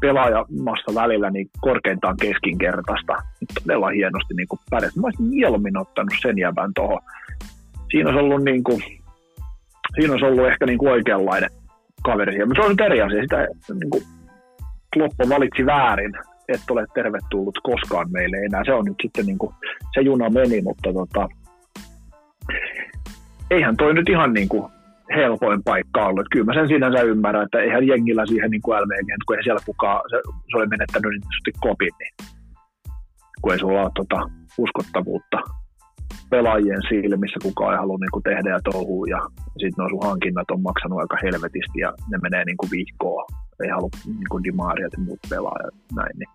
pelaajamassa 0.02 0.96
välillä 0.96 1.30
niin 1.30 1.48
korkeintaan 1.62 2.18
keskinkertaista. 2.22 3.14
Todella 3.64 3.90
hienosti 3.90 4.34
niin 4.34 4.48
kuin 4.48 4.60
pärjäs. 4.70 4.96
Mä 4.96 5.08
olisin 5.08 5.26
mieluummin 5.26 5.78
ottanut 5.78 6.14
sen 6.22 6.38
jäbän 6.38 6.72
tuohon. 6.76 7.00
Siinä 7.92 8.10
olisi 8.10 8.24
ollut 8.24 8.44
niin 8.44 8.64
kuin, 8.64 8.82
siinä 9.96 10.14
olisi 10.14 10.26
ollut 10.26 10.48
ehkä 10.48 10.66
niin 10.66 10.78
kuin 10.78 10.92
oikeanlainen 10.92 11.50
kaveri. 12.04 12.46
Mutta 12.46 12.62
se 12.62 12.66
on 12.66 12.72
nyt 12.72 12.82
eri 12.82 13.02
asia. 13.02 13.22
Sitä 13.22 13.48
niin 13.80 13.90
kuin 13.90 14.04
Kloppo 14.94 15.30
valitsi 15.30 15.66
väärin, 15.66 16.14
et 16.48 16.62
ole 16.70 16.86
tervetullut 16.94 17.60
koskaan 17.64 18.12
meille 18.12 18.38
enää. 18.38 18.62
Se 18.66 18.74
on 18.74 18.86
nyt 18.86 18.98
sitten 19.02 19.26
niin 19.26 19.38
kuin, 19.38 19.54
se 19.94 20.02
juna 20.02 20.30
meni, 20.30 20.62
mutta 20.62 20.94
tota, 20.94 21.28
eihän 23.52 23.78
toi 23.78 23.94
nyt 23.94 24.10
ihan 24.10 24.34
niin 24.34 24.50
kuin 24.50 24.72
helpoin 25.16 25.64
paikka 25.64 26.06
ollut. 26.06 26.28
Kyllä 26.32 26.46
mä 26.46 26.54
sen 26.54 26.68
sinänsä 26.68 27.02
ymmärrän, 27.02 27.44
että 27.44 27.60
eihän 27.60 27.88
jengillä 27.88 28.26
siihen 28.26 28.52
niin 28.52 28.62
kuin 28.62 28.78
LVG, 28.78 29.08
kun 29.26 29.36
ei 29.36 29.44
siellä 29.44 29.62
kukaan, 29.66 30.02
se, 30.10 30.18
se 30.52 30.58
oli 30.58 30.68
menettänyt 30.68 31.12
niin 31.12 31.56
kopin, 31.60 31.92
niin 32.00 32.14
kun 33.42 33.52
ei 33.52 33.60
sulla 33.60 33.82
ole 33.82 33.92
tota, 33.96 34.30
uskottavuutta 34.58 35.38
pelaajien 36.30 36.82
silmissä 36.90 37.40
kukaan 37.44 37.74
ei 37.74 37.80
halua 37.80 37.98
niin 38.02 38.14
kuin 38.14 38.24
tehdä 38.24 38.50
ja 38.50 38.60
touhua 38.72 39.06
ja 39.16 39.20
sitten 39.62 39.78
nuo 39.78 39.90
sun 39.90 40.08
hankinnat 40.10 40.52
on 40.52 40.62
maksanut 40.62 41.00
aika 41.00 41.18
helvetisti 41.24 41.80
ja 41.86 41.94
ne 42.12 42.18
menee 42.22 42.44
niin 42.46 42.58
kuin 42.58 42.72
viikkoa. 42.72 43.26
Ei 43.64 43.70
halua 43.70 43.90
niin 44.06 44.32
kuin 44.32 44.44
dimaaria 44.44 44.90
ja 44.92 45.04
muut 45.06 45.20
pelaajat 45.30 45.76
näin. 45.96 46.16
Niin. 46.20 46.32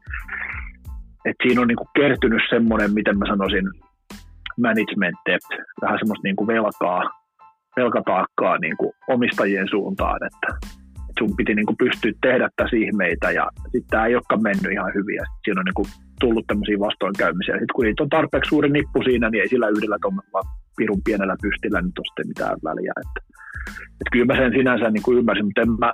Et 1.28 1.36
siinä 1.42 1.60
on 1.60 1.68
niin 1.68 1.82
kuin 1.82 1.94
kertynyt 1.96 2.42
semmoinen, 2.50 2.94
miten 2.94 3.18
mä 3.18 3.26
sanoisin, 3.28 3.66
management 4.66 5.18
depth, 5.26 5.52
vähän 5.82 5.98
semmoista 5.98 6.26
niin 6.26 6.36
kuin 6.36 6.46
velkaa 6.46 7.02
velkataakkaa 7.76 8.58
niin 8.58 8.76
kuin 8.76 8.92
omistajien 9.08 9.68
suuntaan, 9.70 10.20
että 10.26 10.68
sun 11.18 11.36
piti 11.36 11.54
niin 11.54 11.66
kuin 11.66 11.76
pystyä 11.76 12.12
tehdä 12.22 12.48
tässä 12.56 12.76
ihmeitä 12.76 13.30
ja 13.30 13.50
sitten 13.62 13.90
tämä 13.90 14.06
ei 14.06 14.14
olekaan 14.14 14.42
mennyt 14.42 14.72
ihan 14.72 14.94
hyvin 14.94 15.16
ja 15.16 15.24
siinä 15.44 15.60
on 15.60 15.64
niin 15.64 15.74
kuin 15.74 15.88
tullut 16.20 16.46
tämmöisiä 16.46 16.78
vastoinkäymisiä. 16.78 17.54
Sitten 17.54 17.74
kun 17.74 17.84
niitä 17.84 18.02
on 18.02 18.08
tarpeeksi 18.08 18.48
suuri 18.48 18.68
nippu 18.70 19.02
siinä, 19.02 19.30
niin 19.30 19.42
ei 19.42 19.48
sillä 19.48 19.68
yhdellä 19.68 19.98
tuommoisella 20.02 20.42
pirun 20.76 21.02
pienellä 21.04 21.36
pystillä 21.42 21.82
nyt 21.82 21.98
ole 21.98 22.06
sitten 22.06 22.28
mitään 22.28 22.56
väliä. 22.64 22.92
Että, 23.02 23.20
että 24.00 24.10
kyllä 24.12 24.26
mä 24.30 24.36
sen 24.36 24.52
sinänsä 24.52 24.90
niin 24.90 25.02
kuin 25.02 25.18
ymmärsin, 25.18 25.44
mutta 25.44 25.60
en 25.60 25.70
mä, 25.78 25.92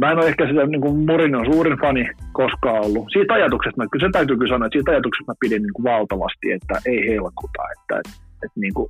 mä 0.00 0.10
en 0.10 0.18
ole 0.18 0.28
ehkä 0.28 0.46
sitä 0.46 0.66
niin 0.66 0.80
kuin 0.80 0.96
Murinon 0.96 1.46
suurin 1.52 1.80
fani 1.80 2.04
koskaan 2.32 2.84
ollut. 2.84 3.06
Siitä 3.12 3.34
ajatuksesta, 3.34 3.90
kyllä 3.90 4.06
se 4.06 4.12
täytyy 4.12 4.36
kyllä 4.36 4.54
sanoa, 4.54 4.66
että 4.66 4.76
siitä 4.76 4.90
ajatuksesta 4.90 5.32
mä 5.32 5.42
pidin 5.44 5.62
niin 5.62 5.76
kuin 5.76 5.84
valtavasti, 5.92 6.46
että 6.56 6.74
ei 6.86 7.00
helkuta, 7.10 7.62
että, 7.74 7.94
että, 8.00 8.12
että 8.44 8.60
niin 8.60 8.74
kuin 8.74 8.88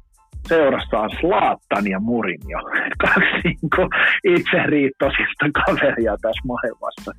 seurassa 0.48 0.98
on 0.98 1.10
Slaattan 1.20 1.86
ja 1.86 2.00
Murinjo. 2.00 2.58
Kaksi 3.04 3.40
niin 3.44 3.70
kuin 3.76 3.88
itseriittoisista 4.24 5.44
kaveria 5.58 6.16
tässä 6.22 6.42
maailmassa. 6.46 7.12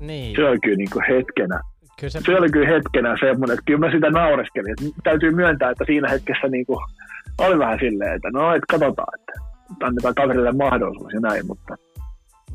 Niin. 0.00 0.36
Se 0.36 0.44
oli 0.44 0.58
kyllä 0.58 0.76
niin 0.76 0.90
kuin 0.92 1.04
hetkenä. 1.08 1.60
Kyllä 2.00 2.10
se... 2.10 2.20
se 2.20 2.36
oli 2.36 2.50
kyllä 2.50 2.68
hetkenä 2.68 3.16
semmoinen, 3.20 3.54
että 3.54 3.66
kyllä 3.66 3.80
mä 3.80 3.90
sitä 3.92 4.10
naureskelin. 4.10 4.70
Että 4.70 5.00
täytyy 5.04 5.30
myöntää, 5.30 5.70
että 5.70 5.84
siinä 5.86 6.08
hetkessä 6.08 6.48
niin 6.48 6.66
kuin 6.66 6.78
oli 7.38 7.58
vähän 7.58 7.78
silleen, 7.80 8.14
että 8.16 8.30
no, 8.32 8.54
että 8.54 8.66
katsotaan, 8.70 9.20
että 9.20 9.32
annetaan 9.86 10.14
kaverille 10.14 10.52
mahdollisuus 10.52 11.12
ja 11.12 11.20
näin, 11.20 11.46
mutta 11.46 11.76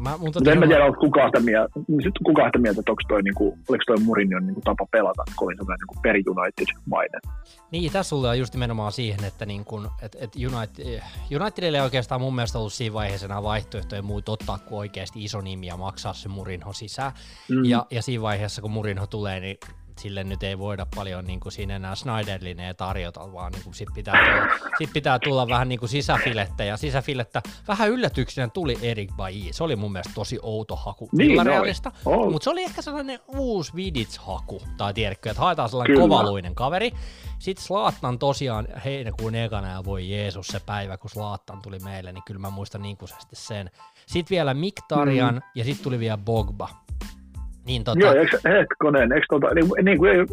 Mä, 0.04 0.18
mun 0.18 0.32
tota 0.32 0.52
en 0.52 0.60
mä 0.60 0.68
tiedä, 0.68 0.86
onko 0.86 1.00
kukaan 1.00 1.30
sitä 1.30 1.40
mieltä, 1.40 1.70
kukaan 2.26 2.48
sitä 2.48 2.60
mieltä 2.60 2.80
että 2.80 2.92
onko 2.92 3.02
toi, 3.08 3.22
niin 3.22 3.34
kuin, 3.34 3.60
oliko 3.70 3.84
toi 3.88 3.98
Mourinhon 4.06 4.46
niin 4.46 4.54
kuin, 4.54 4.64
tapa 4.64 4.86
pelata 4.92 5.24
kovin 5.36 5.58
semmoinen 5.58 5.78
niin 5.92 6.02
peri 6.02 6.24
United-mainen. 6.28 7.22
Niin, 7.72 7.92
tässä 7.92 8.16
on 8.16 8.40
just 8.40 8.54
nimenomaan 8.54 8.92
siihen, 8.92 9.24
että 9.24 9.46
niin 9.46 9.66
kuin, 9.66 9.88
et, 10.02 10.18
et 10.20 10.32
United, 10.36 11.02
Unitedille 11.42 11.78
ei 11.78 11.84
oikeastaan 11.84 12.22
mun 12.22 12.36
mielestä 12.36 12.60
ollut 12.60 12.74
siinä 12.74 12.94
vaiheessa 12.94 13.26
enää 13.26 13.44
vaihtoehtoja 13.44 14.02
muut 14.02 14.30
ottaa 14.30 14.58
kuin 14.58 14.80
oikeasti 14.80 15.24
iso 15.24 15.42
nimi 15.42 15.68
ja 15.68 15.78
maksaa 15.78 16.14
se 16.14 16.30
Murinho 16.30 16.74
sisään. 16.74 17.12
Mm. 17.50 17.66
Ja, 17.66 17.86
ja 17.92 18.02
siinä 18.02 18.22
vaiheessa, 18.22 18.62
kun 18.62 18.72
Murinho 18.72 19.08
tulee, 19.08 19.40
niin 19.40 19.58
sille 20.00 20.24
nyt 20.24 20.44
ei 20.44 20.60
voida 20.60 20.86
paljon 20.96 21.26
niin 21.26 21.40
kuin 21.40 21.52
siinä 21.52 21.76
enää 21.76 21.96
Snyderlineen 21.96 22.76
tarjota, 22.76 23.34
vaan 23.34 23.52
niin 23.52 23.64
kuin 23.64 23.74
sit, 23.74 23.90
pitää 23.94 24.16
tulla, 24.16 24.70
sit 24.78 24.94
pitää 24.94 25.20
tulla 25.20 25.48
vähän 25.48 25.70
niin 25.70 25.80
kuin 25.80 25.90
sisäfilettä, 25.90 26.64
ja 26.64 26.78
sisäfilettä 26.78 27.42
vähän 27.68 27.90
yllätyksenä 27.90 28.48
tuli 28.48 28.78
Erik 28.82 29.12
Bailly. 29.18 29.54
Se 29.54 29.64
oli 29.64 29.76
mun 29.76 29.92
mielestä 29.92 30.14
tosi 30.16 30.40
outo 30.42 30.76
haku 30.76 31.10
niin, 31.12 31.28
mutta 32.32 32.44
se 32.44 32.50
oli 32.50 32.64
ehkä 32.64 32.82
sellainen 32.82 33.20
uusi 33.28 33.76
Vidits-haku, 33.76 34.62
tai 34.78 34.94
tiedätkö, 34.94 35.30
että 35.30 35.42
haetaan 35.42 35.70
sellainen 35.70 35.96
Kyllä. 35.96 36.08
kovaluinen 36.08 36.56
kaveri. 36.56 36.92
Sitten 37.40 37.66
Slaattan 37.66 38.20
tosiaan 38.20 38.68
heinäkuun 38.86 39.36
ekana 39.36 39.72
ja 39.72 39.86
voi 39.86 40.10
Jeesus 40.10 40.48
se 40.48 40.60
päivä, 40.60 40.98
kun 40.98 41.10
Slaattan 41.10 41.62
tuli 41.62 41.80
meille, 41.80 42.12
niin 42.12 42.24
kyllä 42.24 42.40
mä 42.40 42.50
muistan 42.50 42.82
niin 42.82 42.98
sen. 43.34 43.72
Sitten 44.06 44.36
vielä 44.36 44.54
Miktarian 44.54 45.36
mm. 45.36 45.42
ja 45.56 45.64
sitten 45.64 45.84
tuli 45.84 46.00
vielä 46.00 46.18
Bogba. 46.18 46.70
Niin, 47.66 47.84
tota... 47.84 48.00
Joo, 48.00 48.14
eikö, 48.14 48.40
hetkonen, 48.60 49.12
eikö 49.12 49.26
tota, 49.30 49.54
niin, 49.54 49.86
niin 49.86 49.98
kuin 49.98 50.12
ei, 50.12 50.26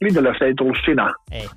Lindelöf 0.00 0.42
ei 0.42 0.54
tullut 0.54 0.78
sinä. 0.84 1.14
Ei. 1.32 1.48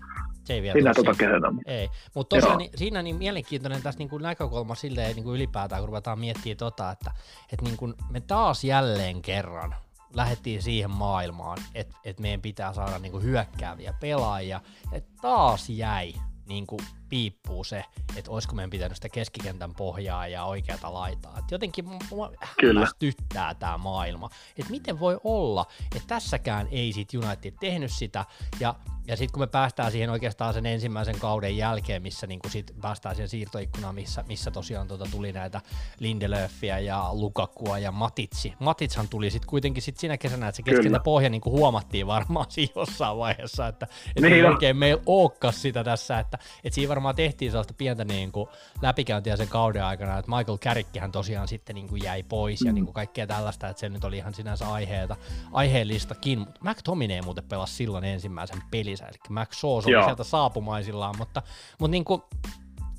Se 0.43 0.53
ei 0.53 0.61
vielä 0.61 0.79
Sinä 0.79 0.93
tota 0.93 1.13
kesänä. 1.13 1.51
Ei, 1.65 1.89
mutta 2.15 2.35
tosiaan 2.35 2.57
niin, 2.57 2.71
siinä 2.75 3.01
niin 3.01 3.15
mielenkiintoinen 3.15 3.81
tässä 3.81 3.99
niin 3.99 4.09
kuin 4.09 4.23
näkökulma 4.23 4.75
silleen 4.75 5.15
niin 5.15 5.23
kuin 5.23 5.35
ylipäätään, 5.35 5.81
kun 5.81 5.89
ruvetaan 5.89 6.19
miettimään 6.19 6.57
tota, 6.57 6.91
että, 6.91 7.11
että 7.53 7.65
niin 7.65 7.77
kuin 7.77 7.93
me 8.09 8.21
taas 8.21 8.63
jälleen 8.63 9.21
kerran 9.21 9.75
lähdettiin 10.15 10.61
siihen 10.61 10.91
maailmaan, 10.91 11.57
että, 11.75 11.95
että 12.05 12.21
meidän 12.21 12.41
pitää 12.41 12.73
saada 12.73 12.99
niin 12.99 13.11
kuin 13.11 13.23
hyökkääviä 13.23 13.93
pelaajia, 14.01 14.61
että 14.91 15.11
taas 15.21 15.69
jäi 15.69 16.13
niin 16.47 16.67
kuin 16.67 16.79
piippuu 17.13 17.63
se, 17.63 17.85
että 18.15 18.31
olisiko 18.31 18.55
meidän 18.55 18.69
pitänyt 18.69 18.95
sitä 18.95 19.09
keskikentän 19.09 19.75
pohjaa 19.75 20.27
ja 20.27 20.45
oikeata 20.45 20.93
laitaa. 20.93 21.39
Et 21.39 21.51
jotenkin 21.51 21.85
mua 22.09 22.31
hämmästyttää 22.39 23.53
tämä 23.53 23.77
maailma, 23.77 24.29
että 24.57 24.71
miten 24.71 24.99
voi 24.99 25.19
olla, 25.23 25.65
että 25.95 26.07
tässäkään 26.07 26.67
ei 26.71 26.93
sit 26.93 27.09
United 27.13 27.53
tehnyt 27.59 27.91
sitä, 27.91 28.25
ja 28.59 28.75
ja 29.07 29.17
sitten 29.17 29.33
kun 29.33 29.41
me 29.41 29.47
päästään 29.47 29.91
siihen 29.91 30.09
oikeastaan 30.09 30.53
sen 30.53 30.65
ensimmäisen 30.65 31.19
kauden 31.19 31.57
jälkeen, 31.57 32.01
missä 32.01 32.27
niin 32.27 32.39
sit 32.47 32.73
päästään 32.81 33.15
siihen 33.15 33.29
siirtoikkunaan, 33.29 33.95
missä, 33.95 34.23
missä 34.27 34.51
tosiaan 34.51 34.87
tota 34.87 35.05
tuli 35.11 35.31
näitä 35.31 35.61
Lindelöfiä 35.99 36.79
ja 36.79 37.09
Lukakua 37.13 37.79
ja 37.79 37.91
Matitsi. 37.91 38.53
Matitshan 38.59 39.09
tuli 39.09 39.29
sitten 39.29 39.49
kuitenkin 39.49 39.83
sit 39.83 39.97
siinä 39.97 40.17
kesänä, 40.17 40.47
että 40.47 40.55
se 40.55 40.63
keskeltä 40.63 40.99
pohja 40.99 41.29
niin 41.29 41.41
huomattiin 41.45 42.07
varmaan 42.07 42.45
siinä 42.49 42.73
jossain 42.75 43.17
vaiheessa, 43.17 43.67
että, 43.67 43.87
että 44.15 44.29
niin 44.29 44.45
oikein 44.45 44.77
meillä 44.77 45.03
olekaan 45.05 45.53
sitä 45.53 45.83
tässä, 45.83 46.19
että, 46.19 46.37
että 46.63 46.75
siinä 46.75 46.89
varmaan 46.89 47.02
tehtiin 47.13 47.51
sellaista 47.51 47.73
pientä 47.73 48.05
niin 48.05 48.31
kuin 48.31 48.49
läpikäyntiä 48.81 49.37
sen 49.37 49.47
kauden 49.47 49.83
aikana, 49.83 50.17
että 50.17 50.31
Michael 50.37 50.57
Carrickihän 50.57 51.11
tosiaan 51.11 51.47
sitten 51.47 51.75
niin 51.75 51.87
kuin 51.87 52.03
jäi 52.03 52.23
pois 52.23 52.61
mm. 52.61 52.67
ja 52.67 52.73
niin 52.73 52.85
kuin 52.85 52.93
kaikkea 52.93 53.27
tällaista, 53.27 53.69
että 53.69 53.79
se 53.79 53.89
nyt 53.89 54.03
oli 54.03 54.17
ihan 54.17 54.33
sinänsä 54.33 54.71
aiheeta, 54.71 55.15
aiheellistakin, 55.51 56.39
mutta 56.39 56.59
McTominay 56.63 57.21
muuten 57.21 57.43
pelasi 57.43 57.73
silloin 57.73 58.03
ensimmäisen 58.03 58.63
pelinsä, 58.71 59.05
eli 59.05 59.17
Max 59.29 59.57
Soos 59.57 59.85
oli 59.85 60.03
sieltä 60.03 60.23
saapumaisillaan, 60.23 61.15
mutta, 61.17 61.41
mutta 61.79 61.91
niin 61.91 62.05
kuin, 62.05 62.21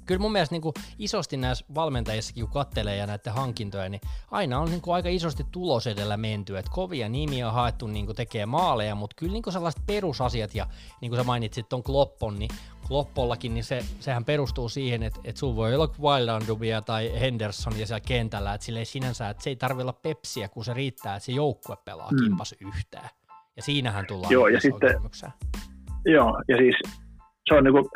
kyllä 0.07 0.21
mun 0.21 0.33
mielestä 0.33 0.55
niin 0.55 0.63
kuin 0.63 0.75
isosti 0.99 1.37
näissä 1.37 1.65
valmentajissakin, 1.75 2.45
kun 2.45 2.53
kattelee 2.53 2.97
ja 2.97 3.07
näiden 3.07 3.33
hankintoja, 3.33 3.89
niin 3.89 4.01
aina 4.31 4.59
on 4.59 4.71
niin 4.71 4.81
kuin 4.81 4.95
aika 4.95 5.09
isosti 5.09 5.47
tulos 5.53 5.87
edellä 5.87 6.17
menty, 6.17 6.59
että 6.59 6.71
kovia 6.75 7.09
nimiä 7.09 7.49
on 7.49 7.55
haettu 7.55 7.87
niin 7.87 8.07
kuin 8.07 8.17
tekee 8.17 8.47
maaleja, 8.47 8.95
mutta 8.95 9.17
kyllä 9.19 9.33
niin 9.33 9.43
kuin 9.43 9.53
sellaiset 9.53 9.83
perusasiat, 9.87 10.55
ja 10.55 10.67
niin 11.01 11.11
kuin 11.11 11.21
sä 11.21 11.25
mainitsit 11.25 11.69
ton 11.69 11.83
Kloppon, 11.83 12.39
niin 12.39 12.51
Kloppollakin, 12.89 13.55
niin 13.55 13.65
se, 13.65 13.85
sehän 14.01 14.25
perustuu 14.25 14.69
siihen, 14.69 15.03
että, 15.03 15.21
että 15.25 15.39
sulla 15.39 15.57
voi 15.57 15.75
olla 15.75 15.95
Wildandubia 16.01 16.83
tai 16.83 17.21
Hendersonia 17.21 17.87
siellä 17.87 18.01
kentällä, 18.01 18.55
että 18.55 18.65
sille 18.65 18.79
ei 18.79 18.85
sinänsä, 18.85 19.29
että 19.29 19.43
se 19.43 19.51
ei 19.51 19.57
tarvitse 19.57 19.83
olla 19.83 19.93
pepsiä, 19.93 20.49
kun 20.49 20.65
se 20.65 20.75
riittää, 20.75 21.17
että 21.17 21.27
se 21.27 21.33
joukkue 21.33 21.77
pelaa 21.85 22.11
mm. 22.11 22.25
kimpas 22.25 22.55
yhteen. 22.61 23.11
Ja 23.57 23.63
siinähän 23.63 24.07
tullaan 24.07 24.33
Joo, 24.33 24.49
ja 24.49 24.61
sitten, 24.61 25.01
Joo, 26.05 26.43
ja 26.49 26.57
siis 26.57 26.77
se 27.49 27.55
on 27.55 27.65
niinku, 27.65 27.91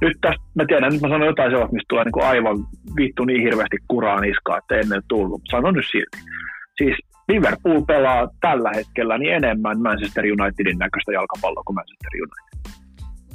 nyt 0.00 0.16
tästä, 0.20 0.42
mä 0.54 0.64
tiedän, 0.68 0.92
nyt 0.92 1.02
mä 1.02 1.08
sanon 1.08 1.26
jotain 1.26 1.50
sellaista, 1.50 1.74
mistä 1.74 1.88
tulee 1.88 2.04
niinku 2.04 2.22
aivan 2.22 2.56
vittu 2.96 3.24
niin 3.24 3.42
hirveästi 3.42 3.76
kuraa 3.88 4.20
niskaa, 4.20 4.58
että 4.58 4.76
ennen 4.76 5.02
tullut. 5.08 5.42
Sanon 5.50 5.74
nyt 5.74 5.86
silti. 5.90 6.18
Siis 6.78 6.96
Liverpool 7.28 7.82
pelaa 7.82 8.28
tällä 8.40 8.70
hetkellä 8.74 9.18
niin 9.18 9.34
enemmän 9.34 9.82
Manchester 9.82 10.24
Unitedin 10.24 10.78
näköistä 10.78 11.12
jalkapalloa 11.12 11.62
kuin 11.66 11.74
Manchester 11.74 12.12
United. 12.24 12.50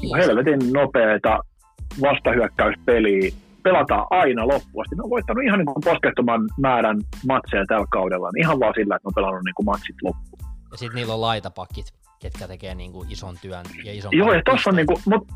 Niin. 0.02 0.16
Helvetin 0.16 0.74
nopeeta 0.74 1.40
vastahyökkäyspeliä 2.02 3.32
pelataan 3.64 4.06
aina 4.10 4.48
loppuasti. 4.48 4.96
Ne 4.96 5.04
on 5.04 5.10
voittanut 5.10 5.44
ihan 5.44 5.60
niin 5.60 5.66
kuin 5.66 5.84
poskettoman 5.84 6.42
määrän 6.62 6.98
matseja 7.28 7.66
tällä 7.68 7.86
kaudella, 7.92 8.30
niin 8.34 8.44
ihan 8.46 8.60
vaan 8.60 8.74
sillä, 8.76 8.96
että 8.96 9.06
ne 9.06 9.10
on 9.10 9.16
pelannut 9.16 9.44
niin 9.46 9.56
kuin 9.56 9.66
matsit 9.66 9.96
loppuun. 10.04 10.40
Ja 10.72 10.78
sitten 10.78 10.96
niillä 10.96 11.14
on 11.14 11.22
laitapakit, 11.22 11.86
ketkä 12.22 12.48
tekee 12.48 12.76
niin 12.76 12.92
kuin 12.92 13.12
ison 13.12 13.36
työn 13.42 13.66
ja 13.84 13.94
ison 13.94 14.12
Joo, 14.14 14.34
ja 14.34 14.42
tuossa 14.46 14.70
on 14.70 14.76
niin 14.76 14.88
kuin, 14.88 14.98
mut 15.06 15.28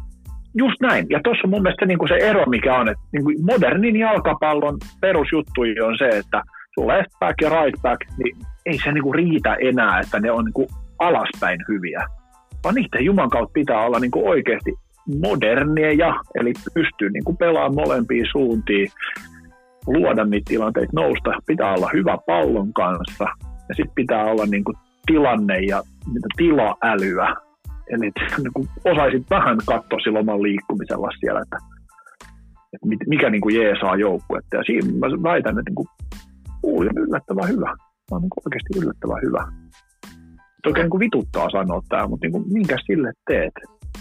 just 0.57 0.81
näin. 0.81 1.05
Ja 1.09 1.19
tuossa 1.23 1.41
on 1.43 1.49
mun 1.49 1.61
mielestä 1.61 1.85
niin 1.85 1.97
kuin 1.97 2.09
se 2.09 2.15
ero, 2.15 2.45
mikä 2.45 2.75
on, 2.75 2.89
että 2.89 3.03
niin 3.13 3.23
kuin 3.23 3.45
modernin 3.45 3.95
jalkapallon 3.95 4.77
perusjuttu 5.01 5.61
on 5.85 5.97
se, 5.97 6.07
että 6.07 6.43
sun 6.73 6.87
left 6.87 7.11
back 7.19 7.41
ja 7.41 7.49
right 7.49 7.81
back, 7.81 8.01
niin 8.17 8.37
ei 8.65 8.77
se 8.77 8.91
niin 8.91 9.03
kuin 9.03 9.15
riitä 9.15 9.55
enää, 9.61 9.99
että 9.99 10.19
ne 10.19 10.31
on 10.31 10.45
niin 10.45 10.53
kuin 10.53 10.67
alaspäin 10.99 11.59
hyviä. 11.67 12.05
Vaan 12.63 12.75
niiden 12.75 13.05
Juman 13.05 13.29
kautta 13.29 13.53
pitää 13.53 13.85
olla 13.85 13.99
niin 13.99 14.11
kuin 14.11 14.27
oikeasti 14.27 14.73
moderneja, 15.21 16.13
eli 16.35 16.53
pystyy 16.73 17.09
niin 17.09 17.23
kuin 17.23 17.37
pelaamaan 17.37 17.87
molempiin 17.87 18.25
suuntiin, 18.31 18.87
luoda 19.87 20.25
niitä 20.25 20.49
tilanteita 20.49 20.91
nousta, 20.95 21.31
pitää 21.47 21.73
olla 21.73 21.89
hyvä 21.93 22.17
pallon 22.27 22.73
kanssa, 22.73 23.25
ja 23.69 23.75
sitten 23.75 23.95
pitää 23.95 24.23
olla 24.23 24.45
niin 24.45 24.63
kuin 24.63 24.75
tilanne 25.05 25.59
ja 25.59 25.81
tilaälyä. 26.37 27.35
Eli 27.89 28.11
niin 28.43 28.53
kuin 28.53 28.69
osaisit 28.85 29.29
vähän 29.29 29.57
katsoa 29.65 29.99
silloin 29.99 30.29
oman 30.29 30.43
liikkumisella 30.43 31.09
siellä, 31.19 31.41
että, 31.41 31.57
että 32.73 32.87
mikä 33.07 33.29
niin 33.29 33.41
kuin 33.41 33.55
jeesaa 33.55 33.95
joukkuetta. 33.95 34.57
Ja 34.57 34.63
siinä 34.63 34.91
mä 34.91 35.07
väitän, 35.23 35.59
että 35.59 35.69
niin 35.69 35.75
kuin, 35.75 35.87
uu, 36.63 36.83
yllättävän 36.83 37.49
hyvä. 37.49 37.69
Mä 38.11 38.15
on 38.17 38.21
niin 38.21 38.29
kuin 38.29 38.43
oikeasti 38.45 38.79
yllättävän 38.79 39.21
hyvä. 39.25 39.43
Toki 40.63 40.79
niin 40.79 40.89
kuin 40.89 40.99
vituttaa 40.99 41.49
sanoa 41.49 41.81
tämä, 41.89 42.07
mutta 42.07 42.25
niin 42.25 42.31
kuin, 42.31 42.53
minkä 42.53 42.75
sille 42.85 43.11
teet? 43.27 43.53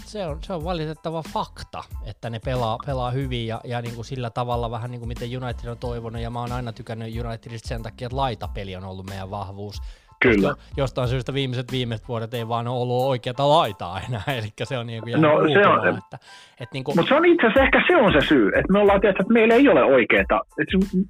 se 0.09 0.25
on, 0.25 0.37
se 0.43 0.53
on 0.53 0.63
valitettava 0.63 1.23
fakta, 1.33 1.83
että 2.05 2.29
ne 2.29 2.39
pelaa, 2.39 2.77
pelaa 2.85 3.11
hyvin 3.11 3.47
ja, 3.47 3.61
ja 3.63 3.81
niin 3.81 3.95
kuin 3.95 4.05
sillä 4.05 4.29
tavalla 4.29 4.71
vähän 4.71 4.91
niin 4.91 4.99
kuin 4.99 5.07
miten 5.07 5.43
United 5.43 5.69
on 5.69 5.77
toivonut 5.77 6.21
ja 6.21 6.29
mä 6.29 6.39
oon 6.39 6.51
aina 6.51 6.73
tykännyt 6.73 7.25
Unitedista 7.25 7.67
sen 7.67 7.83
takia, 7.83 8.05
että 8.05 8.15
laitapeli 8.15 8.75
on 8.75 8.83
ollut 8.83 9.09
meidän 9.09 9.31
vahvuus. 9.31 9.81
Kyllä. 10.21 10.53
Jostain 10.77 11.07
syystä 11.07 11.33
viimeiset 11.33 11.71
viimeiset 11.71 12.07
vuodet 12.07 12.33
ei 12.33 12.47
vaan 12.47 12.67
ole 12.67 12.81
ollut 12.81 13.05
oikeata 13.05 13.49
laitaa 13.49 14.01
enää, 14.09 14.21
eli 14.37 14.47
se 14.63 14.77
on 14.77 14.87
niin 14.87 15.01
kuin 15.03 15.21
no, 15.21 15.29
se 15.53 15.67
on, 15.67 15.87
että, 15.87 16.17
että 16.59 16.73
niin 16.73 16.83
kuin... 16.83 16.97
Mutta 16.97 17.09
se 17.09 17.15
on 17.15 17.25
itse 17.25 17.47
asiassa 17.47 17.63
ehkä 17.63 17.83
se 17.87 17.97
on 17.97 18.13
se 18.13 18.27
syy, 18.27 18.47
että 18.47 18.73
me 18.73 18.79
ollaan 18.79 19.01
tietysti, 19.01 19.23
että 19.23 19.33
meillä 19.33 19.53
ei 19.53 19.69
ole 19.69 19.83
oikeaa, 19.83 20.21
että 20.21 20.39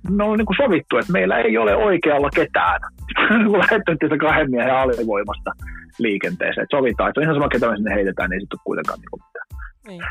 me 0.10 0.24
ollaan 0.24 0.38
niin 0.38 0.46
kuin 0.46 0.58
sovittu, 0.58 0.98
että 0.98 1.12
meillä 1.12 1.38
ei 1.38 1.58
ole 1.58 1.76
oikealla 1.76 2.30
ketään. 2.36 2.82
kun 3.48 3.60
lähdettiin 3.60 4.20
kahden 4.20 4.52
miehen 4.52 4.76
alivoimasta 4.76 5.52
liikenteeseen, 6.00 6.64
että 6.64 6.78
sovitaan, 6.78 7.10
että 7.10 7.20
on 7.20 7.24
ihan 7.24 7.36
sama 7.36 7.50
ketä 7.50 7.70
me 7.70 7.76
sinne 7.76 7.96
heitetään, 7.96 8.30
niin 8.30 8.36
ei 8.36 8.42
sitten 8.42 8.60
ole 8.60 8.66
kuitenkaan 8.66 9.00
niin 9.00 9.24
mitään. 9.26 9.48
Niin. 9.88 10.02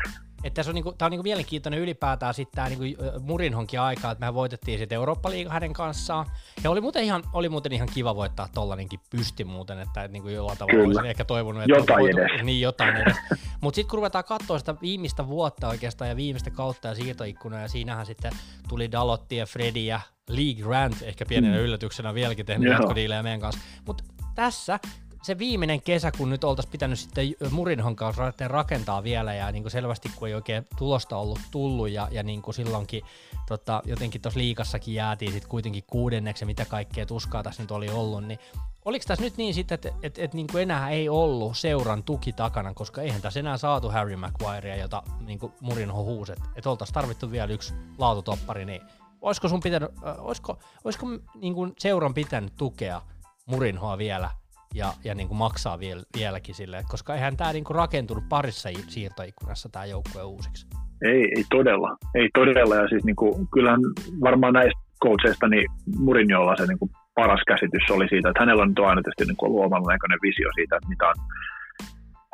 Että 0.43 0.55
tässä 0.55 0.69
on, 0.69 0.75
niinku, 0.75 0.93
tää 0.93 1.05
on 1.05 1.11
niinku 1.11 1.23
mielenkiintoinen 1.23 1.79
ylipäätään 1.79 2.33
sitten 2.33 2.55
tämä 2.55 2.69
niinku 2.69 3.03
Murinhonkin 3.19 3.79
aika, 3.79 4.11
että 4.11 4.25
me 4.25 4.33
voitettiin 4.33 4.79
sitten 4.79 4.95
Eurooppa-liiga 4.95 5.49
hänen 5.49 5.73
kanssaan. 5.73 6.25
Ja 6.63 6.69
oli 6.69 6.81
muuten 6.81 7.03
ihan, 7.03 7.23
oli 7.33 7.49
muuten 7.49 7.71
ihan 7.71 7.89
kiva 7.93 8.15
voittaa 8.15 8.47
tollanenkin 8.53 8.99
pysti 9.09 9.43
muuten, 9.43 9.79
että 9.79 10.03
et, 10.03 10.11
niinku 10.11 10.29
jollain 10.29 10.57
tavalla 10.57 10.79
Kyllä. 10.79 10.87
olisin 10.87 11.09
ehkä 11.09 11.25
toivonut, 11.25 11.63
että 11.63 11.75
jotain 11.75 11.99
voitu, 11.99 12.17
edes. 12.17 12.43
Niin, 12.43 12.61
jotain 12.61 12.95
edes. 12.95 13.17
Mutta 13.61 13.75
sitten 13.75 13.89
kun 13.89 13.97
ruvetaan 13.97 14.23
katsoa 14.23 14.59
sitä 14.59 14.75
viimeistä 14.81 15.27
vuotta 15.27 15.67
oikeastaan 15.67 16.09
ja 16.09 16.15
viimeistä 16.15 16.49
kautta 16.49 16.87
ja 16.87 16.95
siirtoikkunaa, 16.95 17.61
ja 17.61 17.67
siinähän 17.67 18.05
sitten 18.05 18.31
tuli 18.67 18.91
Dalotti 18.91 19.35
ja 19.35 19.45
Freddy 19.45 19.79
ja 19.79 19.99
League 20.29 20.63
Grant, 20.63 21.01
ehkä 21.01 21.25
pienenä 21.25 21.57
mm. 21.57 21.63
yllätyksenä 21.63 22.13
vieläkin 22.13 22.45
tehnyt 22.45 22.71
jatkodiilejä 22.71 23.23
meidän 23.23 23.39
kanssa. 23.39 23.61
Mutta 23.85 24.03
tässä 24.35 24.79
se 25.21 25.37
viimeinen 25.37 25.81
kesä, 25.81 26.11
kun 26.17 26.29
nyt 26.29 26.43
oltaisiin 26.43 26.71
pitänyt 26.71 26.99
sitten 26.99 27.35
Murinhon 27.51 27.95
kanssa 27.95 28.33
rakentaa 28.47 29.03
vielä 29.03 29.33
ja 29.33 29.51
niin 29.51 29.63
kuin 29.63 29.71
selvästi 29.71 30.11
kun 30.15 30.27
ei 30.27 30.33
oikein 30.33 30.67
tulosta 30.77 31.17
ollut 31.17 31.39
tullut 31.51 31.89
ja, 31.89 32.07
ja 32.11 32.23
niin 32.23 32.41
kuin 32.41 32.55
silloinkin 32.55 33.01
tota, 33.47 33.81
jotenkin 33.85 34.21
tuossa 34.21 34.39
liikassakin 34.39 34.93
jäätiin 34.93 35.31
sitten 35.31 35.49
kuitenkin 35.49 35.83
kuudenneksi 35.87 36.45
mitä 36.45 36.65
kaikkea 36.65 37.05
tuskaa 37.05 37.43
tässä 37.43 37.63
nyt 37.63 37.71
oli 37.71 37.89
ollut, 37.89 38.23
niin 38.23 38.39
oliko 38.85 39.05
tässä 39.07 39.23
nyt 39.23 39.37
niin 39.37 39.53
sitten, 39.53 39.75
että 39.75 39.89
et, 40.03 40.19
et, 40.19 40.33
niin 40.33 40.47
kuin 40.51 40.61
enää 40.61 40.89
ei 40.89 41.09
ollut 41.09 41.57
seuran 41.57 42.03
tuki 42.03 42.33
takana, 42.33 42.73
koska 42.73 43.01
eihän 43.01 43.21
tässä 43.21 43.39
enää 43.39 43.57
saatu 43.57 43.89
Harry 43.89 44.15
Maguirea, 44.15 44.75
jota 44.75 45.03
niin 45.19 45.39
kuin 45.39 45.53
Murinho 45.61 46.03
huusi, 46.03 46.31
että 46.31 46.45
et 46.55 46.67
oltaisiin 46.67 46.93
tarvittu 46.93 47.31
vielä 47.31 47.53
yksi 47.53 47.73
laatutoppari, 47.97 48.65
niin 48.65 48.81
olisiko 49.21 49.49
sun 49.49 49.59
pitänyt, 49.59 49.91
äh, 50.07 50.25
olisiko, 50.25 50.59
olisiko 50.83 51.07
niin 51.35 51.53
kuin 51.53 51.73
seuran 51.77 52.13
pitänyt 52.13 52.53
tukea 52.57 53.01
Murinhoa 53.45 53.97
vielä 53.97 54.29
ja, 54.75 54.93
ja 55.03 55.15
niin 55.15 55.27
kuin 55.27 55.37
maksaa 55.37 55.79
viel, 55.79 56.01
vieläkin 56.17 56.55
sille, 56.55 56.83
koska 56.89 57.13
eihän 57.13 57.37
tämä 57.37 57.53
niin 57.53 57.63
kuin 57.63 57.75
rakentunut 57.75 58.23
parissa 58.29 58.69
siirtoikkunassa 58.87 59.69
tämä 59.69 59.85
joukkue 59.85 60.23
uusiksi. 60.23 60.67
Ei, 61.01 61.21
ei 61.35 61.43
todella, 61.49 61.97
ei 62.15 62.29
todella 62.33 62.75
ja 62.75 62.87
siis 62.87 63.03
niin 63.03 63.15
kuin, 63.15 63.47
kyllähän 63.53 63.79
varmaan 64.21 64.53
näistä 64.53 64.79
coacheista 65.03 65.47
niin 65.47 65.67
Murinjolla 65.97 66.55
se 66.55 66.65
niin 66.65 66.79
kuin 66.79 66.91
paras 67.15 67.41
käsitys 67.47 67.91
oli 67.91 68.07
siitä, 68.09 68.29
että 68.29 68.41
hänellä 68.43 68.63
on 68.63 68.73
aina 68.89 69.01
tietysti 69.01 69.25
niin 69.25 69.53
luomalla 69.53 69.93
näköinen 69.93 70.19
visio 70.21 70.49
siitä, 70.55 70.75
että 70.75 70.89
mitä 70.89 71.07
on 71.07 71.15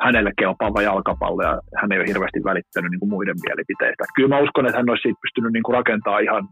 hänelle 0.00 0.32
kelpaava 0.38 0.82
jalkapallo 0.82 1.42
ja 1.42 1.54
hän 1.80 1.92
ei 1.92 1.98
ole 1.98 2.08
hirveästi 2.08 2.44
välittänyt 2.44 2.90
niin 2.90 3.00
kuin 3.00 3.12
muiden 3.14 3.38
mielipiteistä. 3.46 4.04
Kyllä 4.16 4.28
mä 4.28 4.44
uskon, 4.44 4.66
että 4.66 4.78
hän 4.78 4.90
olisi 4.90 5.02
siitä 5.02 5.24
pystynyt 5.24 5.52
niin 5.52 5.62
kuin 5.62 5.76
rakentamaan 5.78 6.22
ihan 6.22 6.48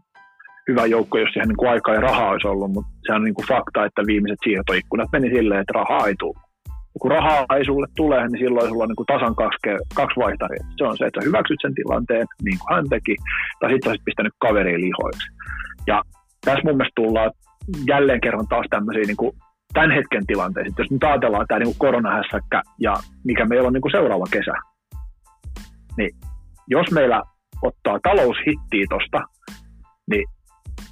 hyvä 0.69 0.85
joukko, 0.85 1.17
jos 1.17 1.29
siihen 1.33 1.49
niin 1.49 1.69
aikaa 1.69 1.93
ja 1.93 2.01
rahaa 2.01 2.29
olisi 2.29 2.47
ollut, 2.47 2.71
mutta 2.71 2.91
se 3.05 3.13
on 3.13 3.23
niin 3.23 3.33
kuin 3.33 3.47
fakta, 3.47 3.85
että 3.85 4.01
viimeiset 4.07 4.39
siirtoikkunat 4.43 5.09
meni 5.11 5.29
silleen, 5.35 5.61
että 5.61 5.79
rahaa 5.79 6.07
ei 6.07 6.15
tule. 6.19 6.39
Ja 6.67 6.99
kun 7.01 7.11
rahaa 7.11 7.45
ei 7.57 7.65
sulle 7.65 7.87
tule, 7.95 8.27
niin 8.27 8.43
silloin 8.43 8.69
sulla 8.69 8.83
on 8.83 8.89
niin 8.89 9.01
kuin 9.01 9.11
tasan 9.13 9.35
kaksi, 9.35 9.59
kaksi 9.95 10.19
vaihtaria. 10.19 10.63
Se 10.77 10.83
on 10.83 10.97
se, 10.97 11.05
että 11.05 11.21
sä 11.21 11.27
hyväksyt 11.27 11.59
sen 11.61 11.75
tilanteen, 11.75 12.25
niin 12.43 12.59
kuin 12.59 12.75
hän 12.75 12.89
teki, 12.89 13.15
tai 13.59 13.69
sitten 13.71 13.89
olisit 13.89 14.05
pistänyt 14.05 14.33
kaveriin 14.39 14.81
lihoiksi. 14.81 15.27
Ja 15.87 16.01
tässä 16.45 16.63
mun 16.65 16.77
mielestä 16.77 17.01
tullaan 17.01 17.31
jälleen 17.87 18.21
kerran 18.21 18.47
taas 18.47 18.65
tämmöisiä 18.69 19.03
niin 19.07 19.21
kuin 19.23 19.31
tämän 19.73 19.91
hetken 19.91 20.25
tilanteisiin. 20.25 20.75
Jos 20.77 20.91
nyt 20.91 21.03
ajatellaan 21.03 21.45
tämä 21.47 21.59
niin 21.59 21.75
koronahässäkkä 21.77 22.61
ja 22.79 22.93
mikä 23.23 23.45
meillä 23.45 23.67
on 23.67 23.73
niin 23.73 23.81
kuin 23.81 23.97
seuraava 23.97 24.25
kesä, 24.31 24.55
niin 25.97 26.11
jos 26.67 26.91
meillä 26.91 27.21
ottaa 27.61 27.99
talous 28.03 28.37
hittiä 28.47 28.85
niin 30.09 30.25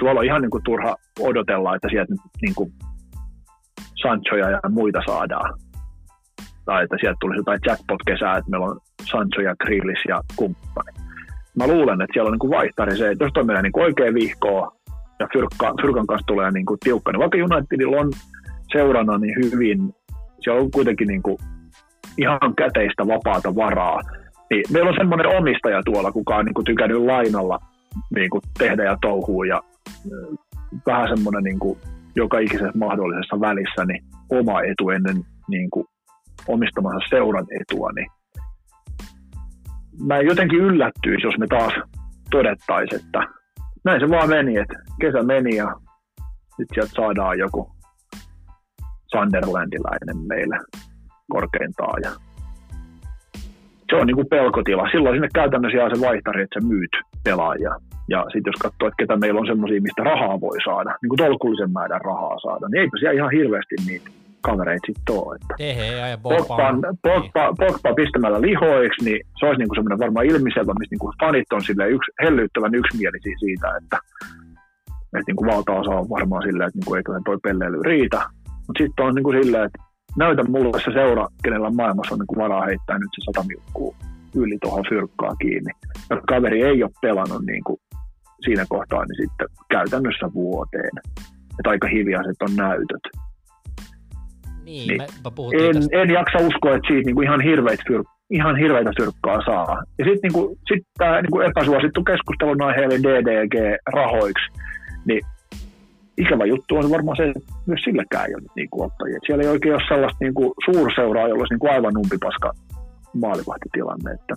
tuolla 0.04 0.20
on 0.20 0.26
ihan 0.26 0.42
niin 0.42 0.50
kuin 0.50 0.64
turha 0.64 0.96
odotella, 1.20 1.76
että 1.76 1.88
sieltä 1.92 2.14
niin 2.42 2.56
kuin 2.56 2.70
Sanchoja 4.02 4.50
ja 4.50 4.60
muita 4.70 5.00
saadaan. 5.06 5.60
Tai 6.66 6.84
että 6.84 6.98
sieltä 7.00 7.18
tulisi 7.22 7.40
jotain 7.40 7.60
jackpot-kesää, 7.66 8.38
että 8.38 8.52
meillä 8.52 8.66
on 8.66 8.80
Sancho 9.12 9.42
ja 9.42 9.56
Grillis 9.56 10.04
ja 10.08 10.22
kumppani. 10.36 10.92
Mä 11.58 11.68
luulen, 11.68 12.02
että 12.02 12.14
siellä 12.14 12.28
on 12.28 12.32
niin 12.32 12.40
kuin 12.40 12.52
vaihtari 12.58 12.98
se, 12.98 13.12
että 13.12 13.24
jos 13.24 13.34
toi 13.34 13.44
menee 13.44 13.62
niin 13.62 13.84
oikein 13.88 14.14
vihkoa 14.14 14.76
ja 15.20 15.28
Fyrkka, 15.34 15.74
Fyrkan 15.82 16.08
kanssa 16.08 16.28
tulee 16.28 16.52
niin 16.52 16.66
kuin 16.66 16.80
tiukka, 16.80 17.12
niin 17.12 17.20
vaikka 17.20 17.38
Unitedilla 17.38 18.02
on 18.02 18.12
seurana 18.72 19.18
niin 19.18 19.36
hyvin, 19.44 19.94
siellä 20.40 20.62
on 20.62 20.72
kuitenkin 20.72 21.08
niin 21.08 21.24
kuin 21.24 21.38
ihan 22.18 22.56
käteistä 22.58 23.08
vapaata 23.08 23.56
varaa, 23.56 24.02
niin 24.50 24.64
meillä 24.72 24.90
on 24.90 24.98
semmoinen 24.98 25.38
omistaja 25.38 25.82
tuolla, 25.86 26.12
kuka 26.12 26.36
on 26.36 26.46
niin 26.46 26.54
kuin 26.54 26.66
tykännyt 26.66 27.02
lainalla 27.02 27.60
niin 28.16 28.30
kuin 28.30 28.42
tehdä 28.60 28.84
ja 28.84 28.98
touhua 29.02 29.46
ja 29.46 29.62
vähän 30.86 31.08
semmoinen 31.08 31.44
niin 31.44 31.78
joka 32.16 32.40
ikisessä 32.40 32.72
mahdollisessa 32.76 33.40
välissä 33.40 33.86
niin 33.86 34.04
oma 34.30 34.62
etu 34.62 34.90
ennen 34.90 35.24
niin 35.48 35.70
kuin 35.70 35.86
omistamansa 36.48 37.08
seuran 37.10 37.48
etua, 37.62 37.90
niin 37.96 38.08
mä 40.08 40.18
jotenkin 40.18 40.60
yllättyisi, 40.60 41.28
jos 41.28 41.38
me 41.38 41.48
taas 41.48 41.74
todettaisiin, 42.32 43.02
että 43.06 43.20
näin 43.86 44.00
se 44.00 44.10
vaan 44.10 44.30
meni, 44.30 44.58
että 44.58 44.76
kesä 45.02 45.24
meni 45.24 45.56
ja 45.56 45.76
sitten 46.48 46.74
sieltä 46.74 46.92
saadaan 46.96 47.40
joku 47.40 47.72
Sunderlandilainen 49.08 50.18
meille 50.28 50.58
korkeintaan. 51.32 52.02
Ja 52.04 52.12
se 53.90 53.96
on 53.96 54.08
niin 54.08 54.16
kuin 54.16 54.30
pelkotila. 54.30 54.90
Silloin 54.92 55.16
sinne 55.16 55.28
käytännössä 55.34 55.78
jää 55.78 55.96
se 55.96 56.02
vaihtari, 56.02 56.44
että 56.44 56.60
sä 56.60 56.68
myyt 56.68 56.92
pelaajia. 57.24 57.76
Ja 58.10 58.20
sitten 58.34 58.52
jos 58.52 58.62
katsoo, 58.62 58.88
että 58.88 59.02
ketä 59.02 59.16
meillä 59.18 59.40
on 59.40 59.48
semmoisia, 59.48 59.82
mistä 59.82 60.04
rahaa 60.04 60.42
voi 60.42 60.58
saada, 60.66 60.96
niin 61.02 61.10
kuin 61.10 61.18
tolkullisen 61.18 61.72
määrän 61.72 62.02
rahaa 62.02 62.40
saada, 62.40 62.68
niin 62.68 62.82
eipä 62.82 62.98
siellä 63.00 63.20
ihan 63.20 63.32
hirveästi 63.32 63.76
niitä 63.88 64.10
kavereita 64.42 64.86
sitten 64.86 65.16
ole. 65.16 65.36
Että 65.36 65.54
ja 66.12 66.18
Pogba, 66.18 66.68
Pogba, 67.06 67.44
Pogba 67.62 67.94
pistämällä 67.94 68.42
lihoiksi, 68.42 69.06
niin 69.06 69.20
se 69.40 69.46
olisi 69.46 69.60
niinku 69.60 69.76
semmoinen 69.76 70.04
varmaan 70.06 70.26
ilmiselvä, 70.26 70.74
mistä 70.80 70.94
niinku 70.94 71.14
fanit 71.22 71.54
on 71.54 71.64
sille 71.64 71.90
yks, 71.90 72.08
hellyyttävän 72.24 72.76
yksimielisiä 72.76 73.36
siitä, 73.40 73.68
että, 73.80 73.98
että 75.18 75.28
niinku 75.28 75.46
valtaosa 75.46 75.92
on 75.92 76.10
varmaan 76.10 76.44
silleen, 76.44 76.68
että 76.68 76.78
niinku 76.80 76.96
eikö 76.96 77.12
toi 77.26 77.38
pelleily 77.44 77.82
riitä. 77.84 78.22
Mutta 78.68 78.84
sitten 78.84 79.06
on 79.06 79.16
niinku 79.16 79.32
silleen, 79.32 79.66
että 79.66 79.80
näytä 80.18 80.44
mulle 80.44 80.80
se 80.80 80.92
seura, 80.94 81.28
kenellä 81.44 81.70
maailmassa 81.70 82.16
on 82.16 82.20
niinku 82.20 82.38
varaa 82.38 82.66
heittää 82.66 82.98
nyt 83.00 83.10
se 83.16 83.22
sata 83.26 83.48
milkkuu 83.48 83.96
yli 84.36 84.58
tuohon 84.62 84.84
fyrkkaan 84.90 85.38
kiinni. 85.42 85.72
Ja 86.10 86.22
kaveri 86.28 86.64
ei 86.64 86.84
ole 86.84 86.92
pelannut 87.02 87.46
niin 87.46 87.64
kuin 87.64 87.80
siinä 88.44 88.66
kohtaa 88.70 89.06
niin 89.06 89.22
sitten 89.22 89.48
käytännössä 89.70 90.34
vuoteen. 90.34 90.94
Että 91.60 91.70
aika 91.70 91.88
hiljaiset 91.88 92.42
on 92.42 92.56
näytöt. 92.56 93.06
Niin, 94.66 94.88
niin 94.88 95.02
me, 95.02 95.68
en, 95.68 96.02
en, 96.02 96.10
jaksa 96.10 96.38
uskoa, 96.48 96.76
että 96.76 96.88
siitä 96.88 97.06
niin 97.06 97.16
kuin 97.16 97.28
ihan, 97.28 97.42
hirveitä 97.42 97.84
fyr, 97.88 98.04
ihan 98.30 98.56
hirveitä 98.56 98.92
fyrkkaa 99.00 99.40
saa. 99.46 99.84
Ja 100.00 100.06
sitten 100.06 100.20
niin 100.24 100.34
kuin, 100.34 100.58
sit 100.68 100.84
tämä 100.98 101.22
niin 101.22 101.32
kuin 101.32 101.48
epäsuosittu 101.48 102.04
keskustelun 102.04 102.62
aihe 102.62 102.82
eli 102.82 102.98
DDG-rahoiksi, 103.04 104.46
niin 105.06 105.22
ikävä 106.18 106.46
juttu 106.46 106.76
on 106.76 106.92
varmaan 106.92 107.18
se, 107.18 107.24
että 107.24 107.54
myös 107.66 107.82
silläkään 107.84 108.26
ei 108.28 108.36
ole 108.36 108.44
niin 108.56 108.70
kuin 108.70 108.86
ottajia. 108.86 109.20
Siellä 109.26 109.44
ei 109.44 109.50
oikein 109.50 109.76
ole 109.76 109.84
sellaista 109.88 110.18
niin 110.26 110.34
kuin 110.34 110.52
suurseuraa, 110.66 111.28
jolla 111.28 111.42
olisi 111.42 111.54
niin 111.54 111.60
kuin 111.60 111.74
aivan 111.74 111.98
umpipaska 111.98 112.52
maalivahtitilanne. 113.14 114.12
Että 114.12 114.36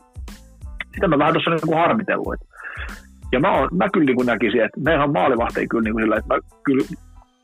sitä 0.95 1.09
mä 1.09 1.19
vähän 1.19 1.33
tuossa 1.35 1.51
niin 1.51 1.79
harmitellut. 1.79 2.35
Että 2.35 2.47
ja 3.33 3.41
mä, 3.41 3.53
on, 3.53 3.69
mä 3.73 3.89
kyllä 3.93 4.07
niin 4.07 4.27
näkisin, 4.27 4.65
että 4.65 4.81
meidän 4.81 5.13
maalivahti 5.13 5.69
kyllä 5.69 5.85
niin 5.85 6.01
sillä, 6.01 6.17
että 6.17 6.35
mä 6.35 6.41
kyllä 6.65 6.85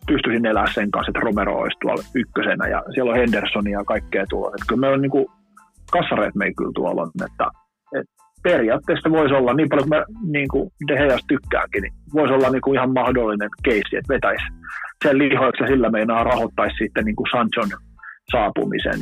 pystyisin 0.07 0.47
elää 0.47 0.73
sen 0.75 0.91
kanssa, 0.91 1.11
että 1.11 1.21
Romero 1.21 1.59
olisi 1.59 1.79
tuolla 1.81 2.03
ykkösenä 2.15 2.69
ja 2.69 2.83
siellä 2.95 3.11
on 3.13 3.19
Henderson 3.19 3.71
ja 3.71 3.85
kaikkea 3.85 4.25
tuolla. 4.29 4.55
Että 4.55 4.67
kyllä 4.69 4.81
meillä 4.81 4.95
on 4.95 5.03
niin 5.03 5.11
kuin, 5.11 5.27
kassareet 5.93 6.35
me 6.35 6.53
kyllä 6.55 6.73
tuolla 6.75 7.03
on, 7.03 7.11
että, 7.27 7.47
että 7.99 8.13
periaatteessa 8.43 9.11
voisi 9.11 9.35
olla, 9.35 9.55
niin 9.55 9.69
paljon 9.69 9.89
kuin 9.89 9.99
mä 9.99 10.05
niin 10.33 10.49
kuin 10.49 10.71
De 10.89 10.95
Geas 10.95 11.25
tykkäänkin, 11.29 11.83
niin 11.83 11.93
voisi 12.15 12.35
olla 12.35 12.51
niin 12.51 12.63
kuin 12.63 12.75
ihan 12.75 12.93
mahdollinen 12.93 13.51
keissi, 13.65 13.97
että 13.97 14.15
vetäisi 14.15 14.45
sen 15.05 15.19
lihoiksi 15.19 15.63
ja 15.63 15.69
sillä 15.69 15.91
meinaa 15.91 16.25
rahoittaisi 16.25 16.77
sitten 16.79 17.05
niin 17.05 17.17
kuin 17.17 17.31
Sanchon 17.33 17.79
saapumisen, 18.33 19.01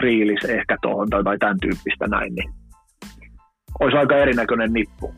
Kriilis 0.00 0.44
ehkä 0.44 0.76
tuohon 0.82 1.10
tai, 1.10 1.24
tai 1.24 1.38
tämän 1.38 1.60
tyyppistä 1.60 2.06
näin, 2.06 2.34
niin 2.34 2.50
olisi 3.80 3.96
aika 3.96 4.16
erinäköinen 4.16 4.72
nippu. 4.72 5.14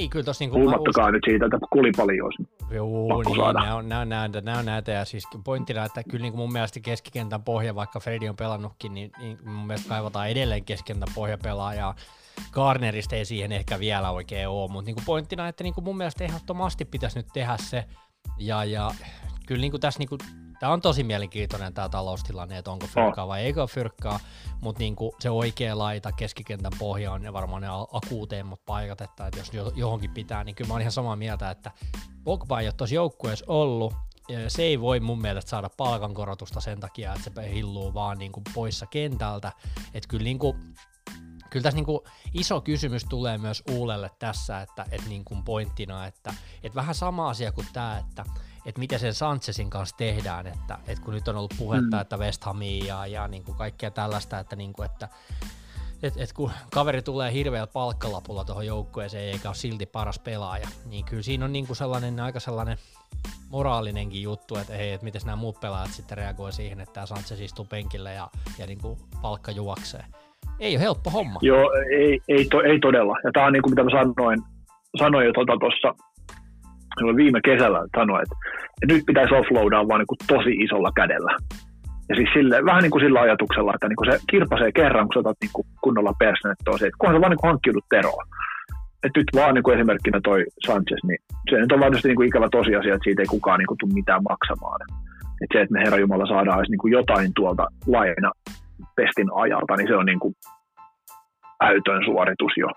Niin, 0.00 0.10
kyllä 0.10 0.24
tossa 0.24 0.44
niin 0.44 0.50
Puhumattakaan 0.50 0.88
uskon... 0.88 1.12
nyt 1.12 1.22
siitä, 1.24 1.46
että 1.46 1.58
kulipali 1.70 2.20
olisi 2.20 2.42
Joo, 2.70 3.22
niin, 3.22 3.54
nämä 3.54 3.74
on, 3.74 3.88
nämä, 3.88 4.00
on 4.00 4.08
näitä, 4.08 4.40
nämä 4.40 4.58
on 4.58 4.64
näitä, 4.64 4.92
ja 4.92 5.04
siis 5.04 5.24
pointtina, 5.44 5.84
että 5.84 6.02
kyllä 6.10 6.22
niin 6.22 6.32
kuin 6.32 6.40
mun 6.40 6.52
mielestä 6.52 6.80
keskikentän 6.80 7.42
pohja, 7.42 7.74
vaikka 7.74 8.00
Fredi 8.00 8.28
on 8.28 8.36
pelannutkin, 8.36 8.94
niin, 8.94 9.10
niin 9.18 9.38
mun 9.44 9.66
mielestä 9.66 9.88
kaivataan 9.88 10.28
edelleen 10.28 10.64
keskikentän 10.64 11.14
pohjapelaajaa. 11.14 11.94
Garnerista 12.52 13.16
ei 13.16 13.24
siihen 13.24 13.52
ehkä 13.52 13.78
vielä 13.78 14.10
oikein 14.10 14.48
ole, 14.48 14.70
mutta 14.70 14.86
niin 14.86 14.94
kuin 14.94 15.04
pointtina, 15.04 15.48
että 15.48 15.64
niin 15.64 15.74
kuin 15.74 15.84
mun 15.84 15.96
mielestä 15.96 16.24
ehdottomasti 16.24 16.84
pitäisi 16.84 17.18
nyt 17.18 17.28
tehdä 17.32 17.56
se, 17.56 17.84
ja, 18.38 18.64
ja 18.64 18.90
kyllä 19.50 19.60
niin 19.60 19.70
kuin 19.70 19.80
tässä 19.80 19.98
niin 19.98 20.08
kuin 20.08 20.18
Tämä 20.60 20.72
on 20.72 20.80
tosi 20.80 21.04
mielenkiintoinen 21.04 21.74
tämä 21.74 21.88
taloustilanne, 21.88 22.58
että 22.58 22.70
onko 22.70 22.86
fyrkkaa 22.86 23.28
vai 23.28 23.42
eikö 23.42 23.66
fyrkkaa, 23.66 24.20
mutta 24.60 24.78
niinku 24.78 25.14
se 25.20 25.30
oikea 25.30 25.78
laita, 25.78 26.12
keskikentän 26.12 26.72
pohja 26.78 27.12
on 27.12 27.22
ne 27.22 27.32
varmaan 27.32 27.62
ne 27.62 27.68
akuuteimmat 27.92 28.60
paikat, 28.66 29.00
että, 29.00 29.26
että 29.26 29.38
jos 29.38 29.72
johonkin 29.76 30.10
pitää, 30.10 30.44
niin 30.44 30.54
kyllä 30.54 30.68
mä 30.68 30.74
oon 30.74 30.80
ihan 30.80 30.92
samaa 30.92 31.16
mieltä, 31.16 31.50
että 31.50 31.70
Pogba 32.24 32.60
ei 32.60 32.66
ole 32.66 32.72
tuossa 32.72 32.94
joukkueessa 32.94 33.44
ollut, 33.48 33.94
se 34.48 34.62
ei 34.62 34.80
voi 34.80 35.00
mun 35.00 35.20
mielestä 35.20 35.50
saada 35.50 35.70
palkankorotusta 35.76 36.60
sen 36.60 36.80
takia, 36.80 37.14
että 37.14 37.30
se 37.34 37.52
hilluu 37.54 37.94
vaan 37.94 38.18
niinku 38.18 38.42
poissa 38.54 38.86
kentältä, 38.86 39.52
että 39.94 40.08
kyllä 40.08 40.24
niinku 40.24 40.56
kyllä 41.50 41.62
tässä 41.62 41.76
niin 41.76 41.86
kuin 41.86 42.00
iso 42.34 42.60
kysymys 42.60 43.04
tulee 43.04 43.38
myös 43.38 43.62
Uulelle 43.70 44.10
tässä, 44.18 44.60
että, 44.60 44.86
että 44.90 45.08
niin 45.08 45.24
kuin 45.24 45.42
pointtina, 45.44 46.06
että, 46.06 46.34
että 46.62 46.76
vähän 46.76 46.94
sama 46.94 47.30
asia 47.30 47.52
kuin 47.52 47.66
tämä, 47.72 47.98
että, 47.98 48.24
että 48.66 48.78
mitä 48.78 48.98
sen 48.98 49.14
Sanchezin 49.14 49.70
kanssa 49.70 49.96
tehdään, 49.96 50.46
että, 50.46 50.78
että 50.88 51.04
kun 51.04 51.14
nyt 51.14 51.28
on 51.28 51.36
ollut 51.36 51.54
puhetta, 51.58 51.96
mm. 51.96 52.00
että 52.00 52.16
West 52.16 52.44
Hamia 52.44 52.84
ja, 52.84 53.06
ja 53.06 53.28
niin 53.28 53.44
kuin 53.44 53.56
kaikkea 53.56 53.90
tällaista, 53.90 54.38
että, 54.38 54.56
niin 54.56 54.72
kuin, 54.72 54.86
että 54.86 55.08
et, 56.02 56.14
et 56.16 56.32
kun 56.32 56.50
kaveri 56.70 57.02
tulee 57.02 57.32
hirveällä 57.32 57.66
palkkalapulla 57.66 58.44
tuohon 58.44 58.66
joukkueeseen 58.66 59.32
eikä 59.32 59.48
ole 59.48 59.54
silti 59.54 59.86
paras 59.86 60.18
pelaaja, 60.18 60.68
niin 60.86 61.04
kyllä 61.04 61.22
siinä 61.22 61.44
on 61.44 61.52
niinku 61.52 61.74
sellainen 61.74 62.20
aika 62.20 62.40
sellainen 62.40 62.78
moraalinenkin 63.50 64.22
juttu, 64.22 64.56
että 64.56 64.72
hei, 64.72 64.92
että 64.92 65.04
miten 65.04 65.20
nämä 65.24 65.36
muut 65.36 65.60
pelaajat 65.60 65.90
sitten 65.90 66.18
reagoi 66.18 66.52
siihen, 66.52 66.80
että 66.80 66.92
tämä 66.92 67.06
Sanchez 67.06 67.40
istuu 67.40 67.64
penkillä 67.64 68.12
ja, 68.12 68.28
ja 68.58 68.66
niinku 68.66 68.98
palkka 69.22 69.50
juoksee. 69.50 70.04
Ei 70.60 70.76
ole 70.76 70.80
helppo 70.80 71.10
homma. 71.10 71.38
Joo, 71.42 71.72
ei, 71.72 72.20
ei, 72.28 72.44
to, 72.44 72.60
ei 72.60 72.78
todella. 72.78 73.16
Ja 73.24 73.30
tämä 73.32 73.46
on 73.46 73.52
niin 73.52 73.62
kuin 73.62 73.72
mitä 73.72 73.84
mä 73.84 73.90
sanoin, 73.90 74.42
sanoin 74.98 75.26
jo 75.26 75.32
tuossa 75.32 75.56
tuota 75.56 76.09
viime 77.22 77.40
kesällä, 77.44 77.80
sanoin, 77.96 78.22
että, 78.22 78.36
että 78.82 78.94
nyt 78.94 79.06
pitäisi 79.06 79.34
offloadaa 79.34 79.88
vaan 79.88 80.00
niin 80.00 80.12
kuin 80.12 80.22
tosi 80.34 80.52
isolla 80.64 80.90
kädellä. 81.00 81.32
Ja 82.08 82.14
siis 82.16 82.30
sille, 82.34 82.64
vähän 82.64 82.82
niin 82.82 82.90
kuin 82.90 83.04
sillä 83.04 83.20
ajatuksella, 83.20 83.74
että 83.74 83.88
niin 83.88 84.00
kuin 84.00 84.12
se 84.12 84.18
kirpasee 84.30 84.72
kerran, 84.72 85.06
kun 85.06 85.14
sä 85.14 85.20
otat 85.20 85.36
niin 85.40 85.54
kuin 85.54 85.66
kunnolla 85.84 86.14
persnettoa 86.18 86.78
se, 86.78 86.86
että 86.86 87.00
kunhan 87.00 87.16
sä 87.16 87.20
vaan 87.20 87.30
niin 87.30 87.48
hankkiudut 87.48 87.84
teroa. 87.90 88.22
Et 89.04 89.12
nyt 89.16 89.30
vaan 89.34 89.54
niin 89.54 89.62
kuin 89.62 89.74
esimerkkinä 89.76 90.20
toi 90.24 90.44
Sanchez, 90.66 91.02
niin 91.08 91.20
se 91.50 91.56
nyt 91.56 91.72
on 91.72 91.80
varmasti 91.80 92.08
niin 92.08 92.16
kuin 92.16 92.28
ikävä 92.28 92.48
tosiasia, 92.58 92.94
että 92.94 93.06
siitä 93.06 93.22
ei 93.22 93.34
kukaan 93.36 93.58
niin 93.58 93.70
kuin 93.70 93.78
tule 93.78 93.98
mitään 94.00 94.22
maksamaan. 94.30 94.80
Että 95.42 95.52
se, 95.52 95.60
että 95.62 95.72
me 95.72 95.80
Herra 95.84 95.98
Jumala 95.98 96.26
saadaan 96.26 96.58
edes 96.58 96.70
niin 96.70 96.84
kuin 96.84 96.92
jotain 96.92 97.30
tuolta 97.36 97.66
laina 97.86 98.30
pestin 98.96 99.30
ajalta, 99.34 99.76
niin 99.76 99.88
se 99.88 99.96
on 99.96 100.06
niin 100.06 100.20
kuin 100.20 100.34
äytön 101.68 102.04
suoritus 102.04 102.52
jo. 102.56 102.68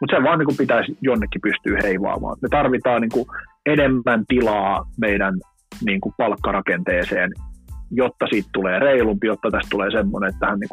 Mutta 0.00 0.16
se 0.16 0.22
vaan 0.22 0.38
niin 0.38 0.46
kuin 0.50 0.62
pitäisi 0.62 0.96
jonnekin 1.00 1.40
pystyä 1.40 1.78
heivaamaan. 1.82 2.36
Me 2.42 2.48
tarvitaan 2.48 3.00
niin 3.02 3.14
kuin 3.16 3.26
enemmän 3.66 4.24
tilaa 4.28 4.84
meidän 5.00 5.34
niin 5.84 6.00
kuin 6.00 6.14
palkkarakenteeseen 6.18 7.30
jotta 7.92 8.26
siitä 8.30 8.48
tulee 8.52 8.78
reilumpi, 8.78 9.26
jotta 9.26 9.50
tästä 9.50 9.68
tulee 9.70 9.90
semmoinen, 9.90 10.28
että 10.28 10.40
tähän 10.40 10.60
niin 10.60 10.68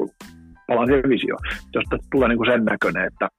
visio. 1.09 1.35
Jos 1.73 1.83
tästä 1.89 2.07
tulee 2.11 2.27
niin 2.27 2.37
kuin 2.37 2.51
sen 2.51 2.65
näköinen, 2.65 3.07
että, 3.07 3.29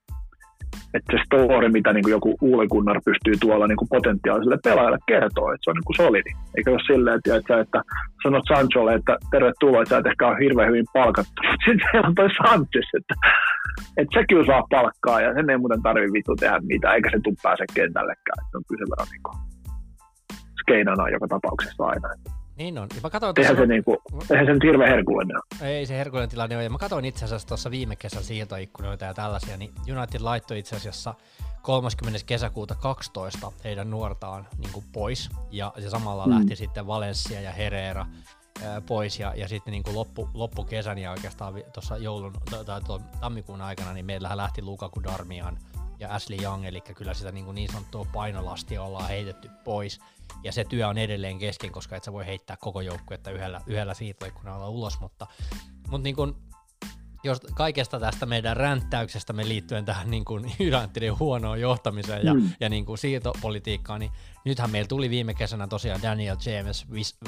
että 0.94 1.12
se 1.12 1.18
story, 1.26 1.68
mitä 1.68 1.92
niin 1.92 2.04
kuin 2.04 2.12
joku 2.12 2.36
uulikunnar 2.40 3.00
pystyy 3.04 3.34
tuolla 3.40 3.66
niin 3.66 3.76
kuin 3.76 3.88
potentiaaliselle 3.88 4.58
pelaajalle 4.64 4.98
kertoo, 5.06 5.52
että 5.52 5.64
se 5.64 5.70
on 5.70 5.76
niin 5.76 5.88
kuin 5.88 5.96
solidi. 5.96 6.32
Eikä 6.56 6.70
ole 6.70 6.86
silleen, 6.86 7.16
että, 7.16 7.36
että, 7.36 7.60
että 7.60 7.80
sanot 8.22 8.44
Sancholle, 8.48 8.94
että 8.94 9.16
tervetuloa, 9.30 9.82
että 9.82 9.94
sä 9.94 9.98
et 9.98 10.06
ehkä 10.06 10.26
ole 10.28 10.42
hirveän 10.44 10.68
hyvin 10.68 10.86
palkattu. 10.92 11.40
Sitten 11.64 11.88
siellä 11.90 12.08
on 12.08 12.14
toi 12.14 12.30
Sanchez, 12.38 12.88
että, 12.98 13.14
että 14.00 14.12
se 14.16 14.24
kyllä 14.28 14.46
saa 14.46 14.70
palkkaa 14.70 15.20
ja 15.20 15.34
sen 15.34 15.50
ei 15.50 15.58
muuten 15.58 15.82
tarvitse 15.82 16.12
vittu 16.12 16.36
tehdä 16.36 16.58
mitään, 16.72 16.94
eikä 16.94 17.10
se 17.10 17.20
tule 17.22 17.42
pääse 17.42 17.64
kentällekään. 17.74 18.40
Että 18.42 18.58
on 18.58 18.68
kyse 18.70 18.84
verran 18.90 19.10
niin 19.14 19.24
kuin 19.26 19.38
skeinana 20.60 21.08
joka 21.08 21.26
tapauksessa 21.28 21.84
aina. 21.92 22.08
Että 22.14 22.39
niin 22.60 22.78
on. 22.78 22.88
Ja 22.94 23.00
mä 23.02 23.10
katsoin 23.10 23.34
eihän, 23.38 23.56
se 23.56 23.66
niinku, 23.66 23.96
eihän 24.30 24.46
se 24.46 24.52
nyt 24.52 24.62
hirveän 24.62 24.90
herkullinen 24.90 25.36
Ei 25.62 25.86
se 25.86 25.98
herkullinen 25.98 26.28
tilanne 26.28 26.56
ole. 26.56 26.64
Ja 26.64 26.70
mä 26.70 26.78
katsoin 26.78 27.04
itse 27.04 27.24
asiassa 27.24 27.48
tuossa 27.48 27.70
viime 27.70 27.96
kesän 27.96 28.24
siirtoikkunoita 28.24 29.04
ja 29.04 29.14
tällaisia, 29.14 29.56
niin 29.56 29.70
United 29.98 30.20
laittoi 30.20 30.58
itse 30.58 30.76
asiassa 30.76 31.14
30. 31.62 32.18
kesäkuuta 32.26 32.74
12 32.74 33.52
heidän 33.64 33.90
nuortaan 33.90 34.46
niin 34.58 34.72
kuin 34.72 34.84
pois. 34.92 35.30
Ja, 35.50 35.72
ja 35.76 35.90
samalla 35.90 36.26
mm. 36.26 36.32
lähti 36.32 36.56
sitten 36.56 36.86
Valencia 36.86 37.40
ja 37.40 37.52
Herrera 37.52 38.06
ää, 38.64 38.80
pois. 38.80 39.20
Ja, 39.20 39.32
ja 39.36 39.48
sitten 39.48 39.72
niin 39.72 39.82
kuin 39.82 39.96
loppu, 39.96 40.28
loppukesän 40.34 40.98
ja 40.98 41.10
oikeastaan 41.10 41.54
tuossa 41.72 41.96
joulun 41.96 42.32
tai 42.66 42.80
tammikuun 43.20 43.60
aikana, 43.60 43.92
niin 43.92 44.06
meillähän 44.06 44.38
lähti 44.38 44.62
Lukaku 44.62 45.02
Darmian 45.02 45.58
ja 46.00 46.14
Ashley 46.14 46.38
Young, 46.42 46.64
eli 46.66 46.80
kyllä 46.80 47.14
sitä 47.14 47.32
niin, 47.32 47.44
kuin 47.44 47.54
niin 47.54 47.72
sanottua 47.72 48.06
painolastia 48.12 48.82
ollaan 48.82 49.08
heitetty 49.08 49.50
pois. 49.64 50.00
Ja 50.44 50.52
se 50.52 50.64
työ 50.64 50.88
on 50.88 50.98
edelleen 50.98 51.38
kesken, 51.38 51.72
koska 51.72 51.96
et 51.96 52.04
sä 52.04 52.12
voi 52.12 52.26
heittää 52.26 52.56
koko 52.56 52.80
joukkuetta 52.80 53.30
yhdellä, 53.30 53.60
yhdellä 53.66 53.94
siirtoikkunalla 53.94 54.68
ulos, 54.68 55.00
mutta, 55.00 55.26
mutta 55.88 56.04
niin 56.04 56.16
kuin, 56.16 56.34
jos 57.24 57.40
kaikesta 57.54 58.00
tästä 58.00 58.26
meidän 58.26 58.56
ränttäyksestä 58.56 59.32
me 59.32 59.48
liittyen 59.48 59.84
tähän 59.84 60.10
niin 60.10 60.24
kuin 60.24 60.44
Unitedin 60.78 61.18
huonoon 61.18 61.60
johtamiseen 61.60 62.26
ja, 62.26 62.34
mm. 62.34 62.50
ja 62.60 62.68
niin 62.68 62.86
kuin 62.86 62.98
siirtopolitiikkaan, 62.98 64.00
niin 64.00 64.12
nythän 64.44 64.70
meillä 64.70 64.88
tuli 64.88 65.10
viime 65.10 65.34
kesänä 65.34 65.66
tosiaan 65.66 66.02
Daniel 66.02 66.36
James, 66.46 66.90
Vis, 66.92 67.18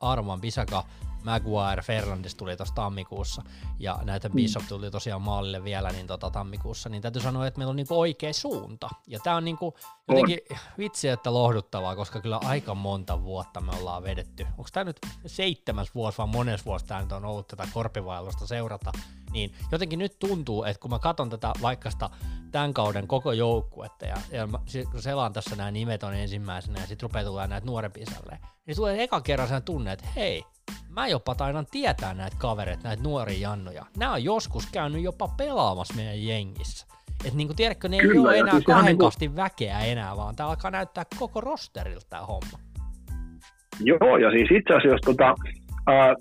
Arman 0.00 0.40
Bisaka, 0.40 0.84
Maguire, 1.24 1.82
Fernandes 1.82 2.34
tuli 2.34 2.56
tuossa 2.56 2.74
tammikuussa 2.74 3.42
ja 3.78 3.98
näitä 4.02 4.28
mm. 4.28 4.34
Bishop 4.34 4.64
tuli 4.68 4.90
tosiaan 4.90 5.22
maalille 5.22 5.64
vielä 5.64 5.92
niin 5.92 6.06
tota, 6.06 6.30
tammikuussa, 6.30 6.88
niin 6.88 7.02
täytyy 7.02 7.22
sanoa, 7.22 7.46
että 7.46 7.58
meillä 7.58 7.70
on 7.70 7.76
niinku 7.76 8.00
oikea 8.00 8.32
suunta. 8.32 8.90
Ja 9.06 9.18
tämä 9.18 9.36
on 9.36 9.44
niinku 9.44 9.74
jotenkin 10.08 10.40
on. 10.50 10.56
vitsi, 10.78 11.08
että 11.08 11.34
lohduttavaa, 11.34 11.96
koska 11.96 12.20
kyllä 12.20 12.40
aika 12.44 12.74
monta 12.74 13.22
vuotta 13.22 13.60
me 13.60 13.72
ollaan 13.80 14.02
vedetty. 14.02 14.46
Onko 14.58 14.68
tämä 14.72 14.84
nyt 14.84 15.00
seitsemäs 15.26 15.94
vuosi 15.94 16.18
vai 16.18 16.26
mones 16.26 16.66
vuosi 16.66 16.84
tämä 16.84 17.00
nyt 17.00 17.12
on 17.12 17.24
ollut 17.24 17.46
tätä 17.46 17.68
korpivailusta 17.72 18.46
seurata, 18.46 18.92
niin 19.32 19.52
jotenkin 19.72 19.98
nyt 19.98 20.18
tuntuu, 20.18 20.64
että 20.64 20.80
kun 20.80 20.90
mä 20.90 20.98
katson 20.98 21.30
tätä 21.30 21.52
vaikka 21.62 21.90
sitä 21.90 22.10
tämän 22.50 22.74
kauden 22.74 23.06
koko 23.06 23.32
joukkuetta 23.32 24.06
ja, 24.06 24.16
ja 24.30 24.46
mä, 24.46 24.58
kun 24.90 25.02
selaan 25.02 25.32
tässä 25.32 25.56
nämä 25.56 25.70
nimet 25.70 26.02
on 26.02 26.14
ensimmäisenä 26.14 26.80
ja 26.80 26.86
sitten 26.86 27.08
rupeaa 27.08 27.24
tulemaan 27.24 27.50
näitä 27.50 27.66
nuorempia 27.66 28.06
niin 28.66 28.76
tulee 28.76 29.02
eka 29.02 29.20
kerran 29.20 29.48
sen 29.48 29.62
tunne, 29.62 29.92
että 29.92 30.08
hei, 30.16 30.44
mä 30.88 31.08
jopa 31.08 31.34
taidan 31.34 31.66
tietää 31.70 32.14
näitä 32.14 32.36
kavereita, 32.40 32.82
näitä 32.82 33.02
nuoria 33.02 33.38
jannoja. 33.38 33.86
Nämä 33.96 34.12
on 34.12 34.24
joskus 34.24 34.66
käynyt 34.72 35.02
jopa 35.02 35.28
pelaamassa 35.28 35.94
meidän 35.94 36.26
jengissä. 36.26 36.86
Että 37.24 37.36
niinku 37.36 37.54
tiedätkö, 37.54 37.88
ne 37.88 37.98
Kyllä, 37.98 38.14
ei 38.14 38.18
ole 38.18 38.38
enää 38.38 38.54
siis 38.54 38.64
kahden 38.64 38.84
niinku... 38.84 39.04
kastin 39.04 39.36
väkeä 39.36 39.80
enää, 39.80 40.16
vaan 40.16 40.36
tää 40.36 40.46
alkaa 40.46 40.70
näyttää 40.70 41.04
koko 41.18 41.40
rosterilta 41.40 42.06
tämä 42.08 42.26
homma. 42.26 42.58
Joo, 43.80 44.16
ja 44.16 44.30
siis 44.30 44.48
itse 44.50 44.74
asiassa 44.74 45.04
tota, 45.04 45.34
ää, 45.86 46.14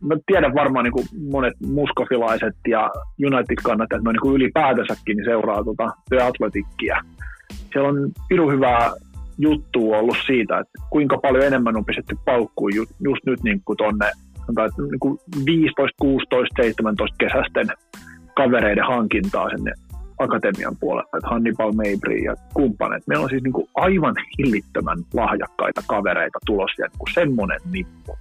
mä 0.00 0.14
tiedän 0.26 0.54
varmaan 0.54 0.84
niin 0.84 0.92
kuin 0.92 1.06
monet 1.30 1.54
muskofilaiset 1.66 2.56
ja 2.68 2.90
United-kannattajat, 3.26 4.02
no 4.02 4.12
niin 4.12 4.34
ylipäätänsäkin 4.34 5.16
niin 5.16 5.24
seuraa 5.24 5.64
tota 5.64 5.90
The 6.08 6.22
Athletickia. 6.22 7.02
Siellä 7.72 7.88
on 7.88 8.12
pirun 8.28 8.52
hyvää 8.52 8.90
juttua 9.38 9.98
ollut 9.98 10.16
siitä, 10.26 10.58
että 10.58 10.82
kuinka 10.90 11.18
paljon 11.18 11.44
enemmän 11.44 11.76
on 11.76 11.84
pistetty 11.84 12.16
paukkuun 12.24 12.74
ju, 12.74 12.84
just 13.00 13.26
nyt 13.26 13.42
niin 13.42 13.62
kuin 13.64 13.76
tonne 13.76 14.10
niin 14.90 15.00
kuin 15.00 15.18
15, 15.46 15.96
16, 16.00 16.62
17 16.62 17.16
kesästen 17.18 17.66
kavereiden 18.36 18.84
hankintaa 18.84 19.50
sinne 19.50 19.72
akatemian 20.18 20.76
puolelle, 20.80 21.08
että 21.16 21.28
Hannibal 21.28 21.72
Mabry 21.72 22.16
ja 22.16 22.34
kumppaneet. 22.54 23.06
Meillä 23.06 23.22
on 23.22 23.30
siis 23.30 23.42
niin 23.42 23.52
kuin 23.52 23.68
aivan 23.74 24.14
hillittömän 24.38 24.98
lahjakkaita 25.14 25.82
kavereita 25.86 26.38
tulossa 26.46 26.82
ja 26.82 26.88
niin 26.88 26.98
kuin 26.98 27.14
semmoinen 27.14 27.60
nippu. 27.70 28.18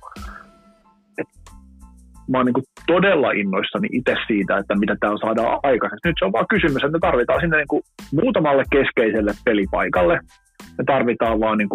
Mä 2.30 2.38
oon 2.38 2.46
niin 2.46 2.70
todella 2.88 3.32
innoissani 3.32 3.88
itse 3.92 4.16
siitä, 4.28 4.58
että 4.58 4.76
mitä 4.76 4.96
täällä 5.00 5.18
saadaan 5.26 5.60
aikaiseksi. 5.64 6.08
Nyt 6.08 6.16
se 6.20 6.26
on 6.26 6.32
vaan 6.32 6.48
kysymys, 6.50 6.84
että 6.84 6.98
me 6.98 7.00
tarvitaan 7.00 7.42
sinne 7.42 7.58
niin 7.58 7.84
muutamalle 8.14 8.64
keskeiselle 8.72 9.32
pelipaikalle 9.46 10.20
me 10.78 10.84
tarvitaan 10.86 11.40
vaan 11.40 11.58
niin 11.58 11.70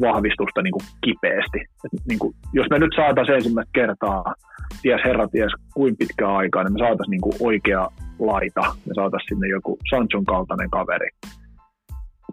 vahvistusta 0.00 0.62
niin 0.62 0.72
kuin 0.72 0.84
kipeästi. 1.04 1.60
Et 1.84 1.92
niin 2.08 2.18
kuin, 2.18 2.34
jos 2.52 2.66
me 2.70 2.78
nyt 2.78 2.92
saataisiin 2.96 3.36
ensimmäistä 3.36 3.70
kertaa, 3.74 4.34
ties 4.82 5.00
herra 5.04 5.28
ties 5.28 5.52
kuin 5.74 5.96
pitkä 5.96 6.28
aikaa, 6.28 6.64
niin 6.64 6.72
me 6.72 6.78
saataisiin 6.78 7.10
niin 7.10 7.36
oikea 7.40 7.88
laita, 8.18 8.60
me 8.60 8.94
saataisiin 8.94 9.28
sinne 9.28 9.48
joku 9.48 9.78
Sanchon 9.90 10.24
kaltainen 10.24 10.70
kaveri. 10.70 11.08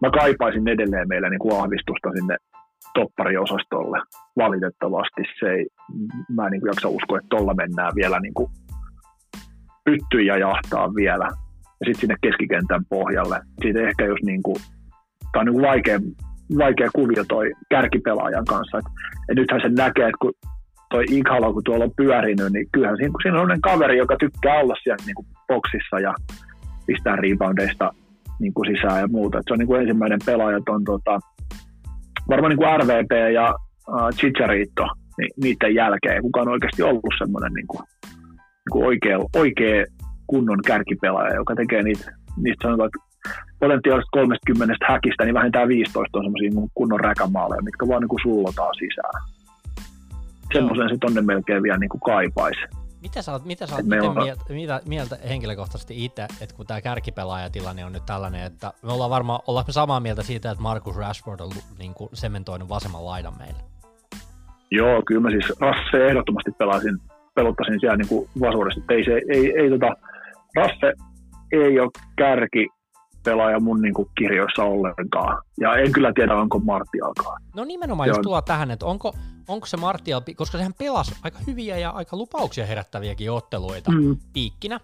Mä 0.02 0.10
kaipaisin 0.12 0.68
edelleen 0.68 1.08
meille 1.08 1.30
niin 1.30 1.39
kuin 1.39 1.58
vahvistusta 1.58 2.10
sinne 2.20 2.36
toppariosastolle. 2.94 4.02
Valitettavasti 4.38 5.22
se 5.39 5.50
ei, 5.50 5.66
mä 6.36 6.46
en 6.46 6.52
niin 6.52 6.62
jaksa 6.66 6.89
uskoa, 6.89 7.18
että 7.18 7.30
tuolla 7.30 7.54
mennään 7.54 7.92
vielä 7.96 8.20
niin 8.20 8.34
kuin 8.34 8.52
pyttyjä 9.86 10.38
jahtaa 10.38 10.96
vielä. 10.96 11.26
Ja 11.80 11.86
sitten 11.86 12.02
sinne 12.02 12.16
keskikentän 12.22 12.86
pohjalle. 12.89 13.39
Siitä 13.62 13.80
ehkä 13.80 14.06
jos 14.06 14.20
niin 14.26 14.44
kuin 14.44 14.56
tämä 15.32 15.42
on 15.42 15.46
niin 15.46 15.62
vaikea, 15.62 16.00
vaikea 16.58 16.89
kuvio 16.96 17.24
toi 17.28 17.52
kärkipelaajan 17.70 18.46
kanssa. 18.46 18.78
Et, 18.78 18.86
et 19.30 19.36
nythän 19.36 19.62
sen 19.62 19.76
näkee, 19.76 20.06
että 20.06 20.18
kun 20.22 20.34
toi 20.89 21.04
Ighalo, 21.10 21.54
kun 21.54 21.64
tuolla 21.64 21.86
on 21.86 21.98
pyörinyt, 21.98 22.54
niin 22.54 22.68
kyllähän 22.72 22.98
siinä, 22.98 23.12
kun 23.12 23.22
siinä 23.22 23.38
on 23.38 23.42
sellainen 23.42 23.62
kaveri, 23.62 23.98
joka 23.98 24.16
tykkää 24.20 24.60
olla 24.60 24.76
siellä 24.84 25.04
niin 25.06 25.16
kuin 25.16 25.28
boksissa 25.48 26.00
ja 26.00 26.14
pistää 26.86 27.16
reboundeista 27.16 27.92
niin 28.39 28.54
kuin 28.54 28.76
sisään 28.76 29.00
ja 29.00 29.08
muuta. 29.08 29.38
Et 29.38 29.44
se 29.48 29.54
on 29.54 29.60
niin 29.60 29.68
kuin 29.68 29.82
ensimmäinen 29.82 30.20
pelaaja 30.26 30.60
on 30.70 30.84
tota, 30.84 31.20
varmaan 32.30 32.49
niin 32.49 32.57
kuin 32.57 32.80
RVP 32.80 33.34
ja 33.34 33.55
uh, 33.88 34.09
Chicharito 34.15 34.88
niin 35.17 35.32
niiden 35.43 35.76
jälkeen. 35.76 36.22
Kukaan 36.22 36.47
on 36.47 36.51
oikeasti 36.51 36.84
ollut 36.84 37.13
semmoinen 37.17 37.53
niin 37.53 37.67
kuin, 37.67 37.84
niin 38.05 38.72
kuin 38.72 38.86
oikea, 38.86 39.17
oikea 39.36 39.86
kunnon 40.28 40.59
kärkipelaaja, 40.65 41.36
joka 41.36 41.55
tekee 41.55 41.84
niitä, 41.84 42.11
niistä 42.38 42.63
sanotaan, 42.63 42.89
että 42.89 42.99
potentiaalisesti 43.59 44.09
30 44.11 44.76
häkistä, 44.88 45.24
niin 45.24 45.34
vähintään 45.34 45.67
15 45.67 46.17
on 46.17 46.24
semmoisia 46.24 46.69
kunnon 46.74 46.99
räkämaaleja, 46.99 47.61
mitkä 47.61 47.88
vaan 47.88 48.01
niin 48.01 48.09
kuin 48.09 48.24
sullotaan 48.24 48.76
sisään. 48.80 49.22
Semmoisen 50.53 50.89
se 50.89 50.97
tonne 51.01 51.22
melkein 51.22 51.63
vielä 51.63 51.78
niin 51.78 51.89
kuin 51.89 52.01
kaipaisi. 52.01 52.61
Mitä 53.02 53.22
sä 53.22 53.32
oot, 53.32 53.45
mitä 53.45 53.68
sä 53.68 53.76
oot 53.76 53.86
miten 53.86 54.10
on... 54.10 54.24
mieltä, 54.24 54.43
mitä, 54.49 54.82
mieltä 54.86 55.18
henkilökohtaisesti 55.30 56.06
itse, 56.06 56.28
että 56.41 56.56
kun 56.56 56.68
tämä 56.68 56.82
kärkipelaajatilanne 56.82 57.86
on 57.86 57.93
nyt 57.93 58.06
tällainen, 58.06 58.43
että 58.43 58.74
me 58.84 58.91
ollaan 58.91 59.10
varmaan, 59.10 59.39
ollaan 59.47 59.66
samaa 59.70 59.99
mieltä 59.99 60.24
siitä, 60.24 60.52
että 60.52 60.62
Marcus 60.62 60.95
Rashford 60.95 61.39
on 61.39 61.52
niin 61.80 61.93
kuin 61.93 62.10
sementoinut 62.14 62.70
vasemman 62.70 63.06
laidan 63.06 63.38
meille? 63.38 63.60
Joo, 64.72 65.02
kyllä 65.06 65.22
mä 65.22 65.30
siis 65.30 65.54
Rasse 65.60 66.08
ehdottomasti 66.08 66.52
pelasin, 66.52 66.97
pelottaisin 67.36 67.80
siellä 67.80 67.97
niin 67.97 68.08
kuin 68.08 68.30
vasuudessa. 68.39 68.82
Ei, 68.89 69.04
se, 69.04 69.22
ei, 69.30 69.54
ei 69.60 69.70
tota, 69.70 69.95
Rasse 70.56 70.93
ei 71.52 71.80
ole 71.80 71.89
kärki 72.18 72.68
pelaaja 73.24 73.60
mun 73.60 73.82
niin 73.82 73.93
kuin, 73.93 74.10
kirjoissa 74.18 74.64
ollenkaan. 74.64 75.43
Ja 75.60 75.76
en 75.76 75.91
kyllä 75.91 76.12
tiedä, 76.16 76.36
onko 76.36 76.60
Martialkaan. 76.60 77.41
No 77.56 77.64
nimenomaan, 77.64 78.10
jos 78.10 78.20
tulla 78.24 78.41
tähän, 78.41 78.72
että 78.72 78.86
onko, 78.86 79.14
onko 79.48 79.66
se 79.66 79.78
Martial, 79.78 80.22
koska 80.36 80.58
sehän 80.58 80.74
pelasi 80.80 81.16
aika 81.24 81.39
hyviä 81.48 81.78
ja 81.78 81.89
aika 81.89 82.18
lupauksia 82.18 82.66
herättäviäkin 82.66 83.32
otteluita 83.32 83.92
mm. 83.92 84.18
piikkinä. 84.34 84.80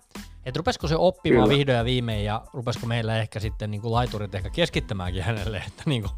Että 0.46 0.58
rupesiko 0.58 0.88
se 0.88 0.96
oppimaan 0.96 1.48
Kyllä. 1.48 1.58
vihdoin 1.58 1.78
ja 1.78 1.86
viimein 1.86 2.26
ja 2.26 2.42
rupesiko 2.54 2.88
meillä 2.88 3.18
ehkä 3.18 3.40
sitten 3.40 3.72
niin 3.72 3.82
kuin 3.82 3.92
laiturit 3.92 4.36
ehkä 4.36 4.50
keskittämäänkin 4.56 5.24
hänelle, 5.24 5.58
että 5.58 5.84
niin 5.92 6.02
kuin, 6.02 6.12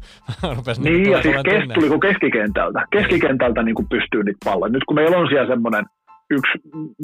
rupesi 0.56 0.82
niin, 0.82 1.02
niin 1.02 1.12
ja 1.12 1.22
siis 1.22 1.36
kes, 1.44 1.64
tuliko 1.74 1.98
keskikentältä. 1.98 2.86
Keskikentältä 2.90 3.62
niin 3.62 3.74
kuin 3.74 3.88
pystyy 3.88 4.24
niitä 4.24 4.38
palloja. 4.44 4.72
Nyt 4.72 4.84
kun 4.84 4.94
meillä 4.94 5.18
on 5.18 5.28
siellä 5.28 5.54
semmoinen 5.54 5.84
yksi 6.30 6.52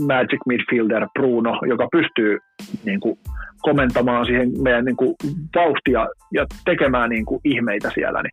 magic 0.07 0.41
midfielder 0.47 1.09
Bruno, 1.19 1.61
joka 1.69 1.89
pystyy 1.93 2.39
niin 2.85 3.01
kuin, 3.01 3.19
komentamaan 3.63 4.27
siihen 4.27 4.63
meidän 4.63 4.85
niin 4.85 4.97
kuin, 4.97 5.15
vauhtia 5.55 6.07
ja 6.33 6.47
tekemään 6.65 7.11
niin 7.11 7.25
kuin, 7.25 7.41
ihmeitä 7.45 7.91
siellä, 7.95 8.23
niin 8.23 8.33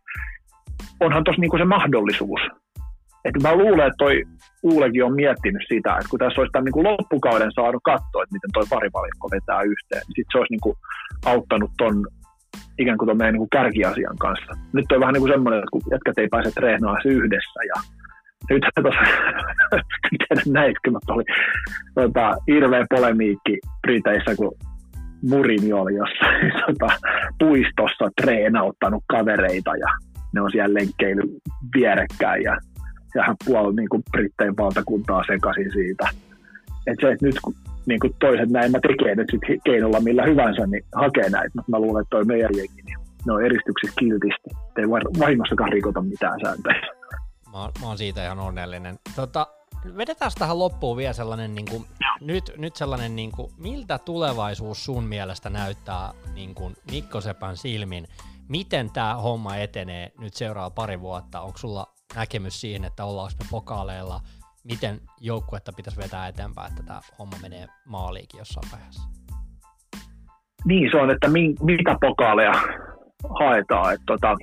onhan 1.00 1.24
tuossa 1.24 1.40
niin 1.40 1.58
se 1.58 1.64
mahdollisuus. 1.64 2.40
Et 3.24 3.42
mä 3.42 3.56
luulen, 3.56 3.86
että 3.86 4.04
toi 4.04 4.22
Uulekin 4.62 5.04
on 5.04 5.14
miettinyt 5.14 5.62
sitä, 5.68 5.90
että 5.96 6.10
kun 6.10 6.18
tässä 6.18 6.40
olisi 6.40 6.52
tämän 6.52 6.64
niin 6.64 6.72
kuin 6.72 6.88
loppukauden 6.90 7.52
saanut 7.52 7.82
katsoa, 7.84 8.22
että 8.22 8.36
miten 8.36 8.52
toi 8.52 8.66
parivalikko 8.70 9.28
vetää 9.36 9.62
yhteen, 9.62 10.02
niin 10.06 10.16
sit 10.16 10.26
se 10.32 10.38
olisi 10.38 10.52
niin 10.52 10.66
kuin 10.66 10.76
auttanut 11.26 11.70
ton 11.78 12.06
ikään 12.78 12.98
kuin 12.98 13.08
ton 13.08 13.16
meidän 13.16 13.32
niin 13.32 13.46
kuin 13.46 13.56
kärkiasian 13.56 14.18
kanssa. 14.18 14.52
Nyt 14.72 14.92
on 14.92 15.00
vähän 15.00 15.12
niin 15.12 15.24
kuin 15.24 15.32
semmoinen, 15.32 15.58
että 15.58 15.72
kun 15.72 15.82
jätkät 15.90 16.18
ei 16.18 16.28
pääse 16.28 16.50
treenaamaan 16.50 17.02
yhdessä 17.04 17.60
ja 17.74 17.78
nyt 18.50 18.62
tuossa, 18.82 19.00
tiedä 20.18 20.42
näitkö, 20.60 20.90
mutta 20.90 21.12
oli 21.14 21.24
tota, 21.94 22.36
hirveä 22.46 22.86
polemiikki 22.90 23.58
Briteissä, 23.82 24.36
kun 24.36 24.52
Murini 25.30 25.72
oli 25.72 25.94
jossain 25.94 26.52
tota, 26.66 26.96
puistossa 27.38 28.08
treenauttanut 28.22 29.04
kavereita 29.10 29.76
ja 29.76 29.88
ne 30.34 30.40
on 30.40 30.50
siellä 30.50 30.74
lenkkeily 30.74 31.22
vierekkäin 31.76 32.42
ja 32.42 32.56
ja 33.14 33.22
hän 33.22 33.36
puoli 33.44 33.76
niin 33.76 33.88
kuin 33.88 34.02
Brittein 34.10 34.56
valtakuntaa 34.56 35.22
sekaisin 35.26 35.72
siitä. 35.72 36.08
Että 36.86 37.06
se, 37.06 37.12
että 37.12 37.26
nyt 37.26 37.40
kun 37.42 37.54
niin 37.86 38.00
kuin 38.00 38.14
toiset 38.18 38.50
näin 38.50 38.72
mä 38.72 38.78
tekee 38.80 39.14
nyt 39.14 39.28
sit 39.30 39.60
keinolla 39.64 40.00
millä 40.00 40.22
hyvänsä, 40.22 40.66
niin 40.66 40.84
hakee 40.94 41.30
näitä, 41.30 41.50
mutta 41.54 41.70
mä 41.70 41.78
luulen, 41.78 42.02
että 42.02 42.10
toi 42.10 42.24
meidän 42.24 42.50
jengi, 42.56 42.82
niin 42.82 42.98
ne 43.26 43.32
on 43.32 43.44
eristyksissä 43.44 43.94
kiltisti. 43.98 44.50
Ei 44.78 44.88
vahingossakaan 45.18 45.72
rikota 45.72 46.02
mitään 46.02 46.40
sääntöjä. 46.44 46.80
Mä, 47.52 47.70
mä 47.80 47.86
oon 47.86 47.98
siitä 47.98 48.24
ihan 48.24 48.38
onnellinen. 48.38 48.98
Tota, 49.16 49.46
vedetään 49.96 50.30
tähän 50.38 50.58
loppuun 50.58 50.96
vielä 50.96 51.12
sellainen, 51.12 51.54
niin 51.54 51.66
kuin, 51.70 51.84
nyt, 52.20 52.52
nyt 52.56 52.76
sellainen, 52.76 53.16
niin 53.16 53.32
kuin, 53.32 53.52
miltä 53.58 53.98
tulevaisuus 53.98 54.84
sun 54.84 55.04
mielestä 55.04 55.50
näyttää 55.50 56.12
niin 56.34 56.54
kuin 56.54 56.76
Mikko 56.90 57.20
Sepän 57.20 57.56
silmin? 57.56 58.08
Miten 58.48 58.90
tämä 58.90 59.14
homma 59.14 59.56
etenee 59.56 60.12
nyt 60.18 60.34
seuraava 60.34 60.70
pari 60.70 61.00
vuotta? 61.00 61.40
Onko 61.40 61.58
sulla 61.58 61.93
näkemys 62.16 62.60
siihen, 62.60 62.84
että 62.84 63.04
ollaanko 63.04 63.34
me 63.40 63.46
pokaaleilla, 63.50 64.20
miten 64.64 65.00
joukkuetta 65.20 65.72
pitäisi 65.72 66.00
vetää 66.00 66.28
eteenpäin, 66.28 66.72
että 66.72 66.82
tämä 66.82 67.00
homma 67.18 67.36
menee 67.42 67.66
maaliikin 67.86 68.38
jossain 68.38 68.68
vaiheessa? 68.72 69.02
Niin, 70.64 70.90
se 70.90 70.96
on, 70.96 71.10
että 71.10 71.28
mi- 71.28 71.54
mitä 71.62 71.96
pokaaleja 72.00 72.52
haetaan. 73.40 73.94
Että 73.94 74.04
tota, 74.06 74.36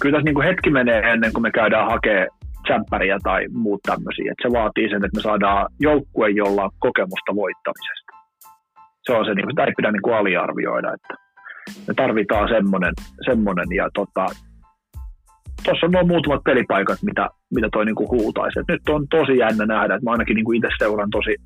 kyllä 0.00 0.16
tässä 0.18 0.32
niin 0.32 0.42
hetki 0.42 0.70
menee 0.70 1.00
ennen 1.00 1.32
kuin 1.32 1.42
me 1.42 1.50
käydään 1.50 1.90
hakemaan 1.90 2.28
tsemppäriä 2.64 3.18
tai 3.22 3.48
muut 3.48 3.80
tämmöisiä. 3.82 4.32
Että 4.32 4.48
se 4.48 4.52
vaatii 4.58 4.88
sen, 4.88 5.04
että 5.04 5.18
me 5.18 5.22
saadaan 5.22 5.66
joukkue, 5.80 6.30
jolla 6.30 6.64
on 6.64 6.70
kokemusta 6.78 7.34
voittamisesta. 7.34 8.12
Se 9.06 9.12
on 9.12 9.24
se, 9.24 9.34
niin 9.34 9.44
kuin, 9.44 9.52
sitä 9.52 9.64
ei 9.64 9.72
pidä 9.76 9.92
niin 9.92 10.02
kuin 10.02 10.16
aliarvioida. 10.16 10.94
Että 10.94 11.14
me 11.88 11.94
tarvitaan 11.94 12.48
semmoinen, 12.48 12.94
semmoinen 13.24 13.66
ja 13.76 13.88
tota, 13.94 14.26
tuossa 15.64 15.86
on 15.86 15.92
nuo 15.92 16.04
muutamat 16.06 16.44
pelipaikat, 16.44 16.98
mitä, 17.02 17.28
mitä 17.54 17.68
toi 17.72 17.84
niinku 17.84 18.08
huutaisi. 18.10 18.60
Et 18.60 18.68
nyt 18.68 18.88
on 18.88 19.08
tosi 19.08 19.38
jännä 19.38 19.66
nähdä, 19.66 19.94
että 19.94 20.04
mä 20.04 20.10
ainakin 20.10 20.34
niinku 20.34 20.52
itse 20.52 20.68
seuran 20.78 21.10
tosi, 21.10 21.36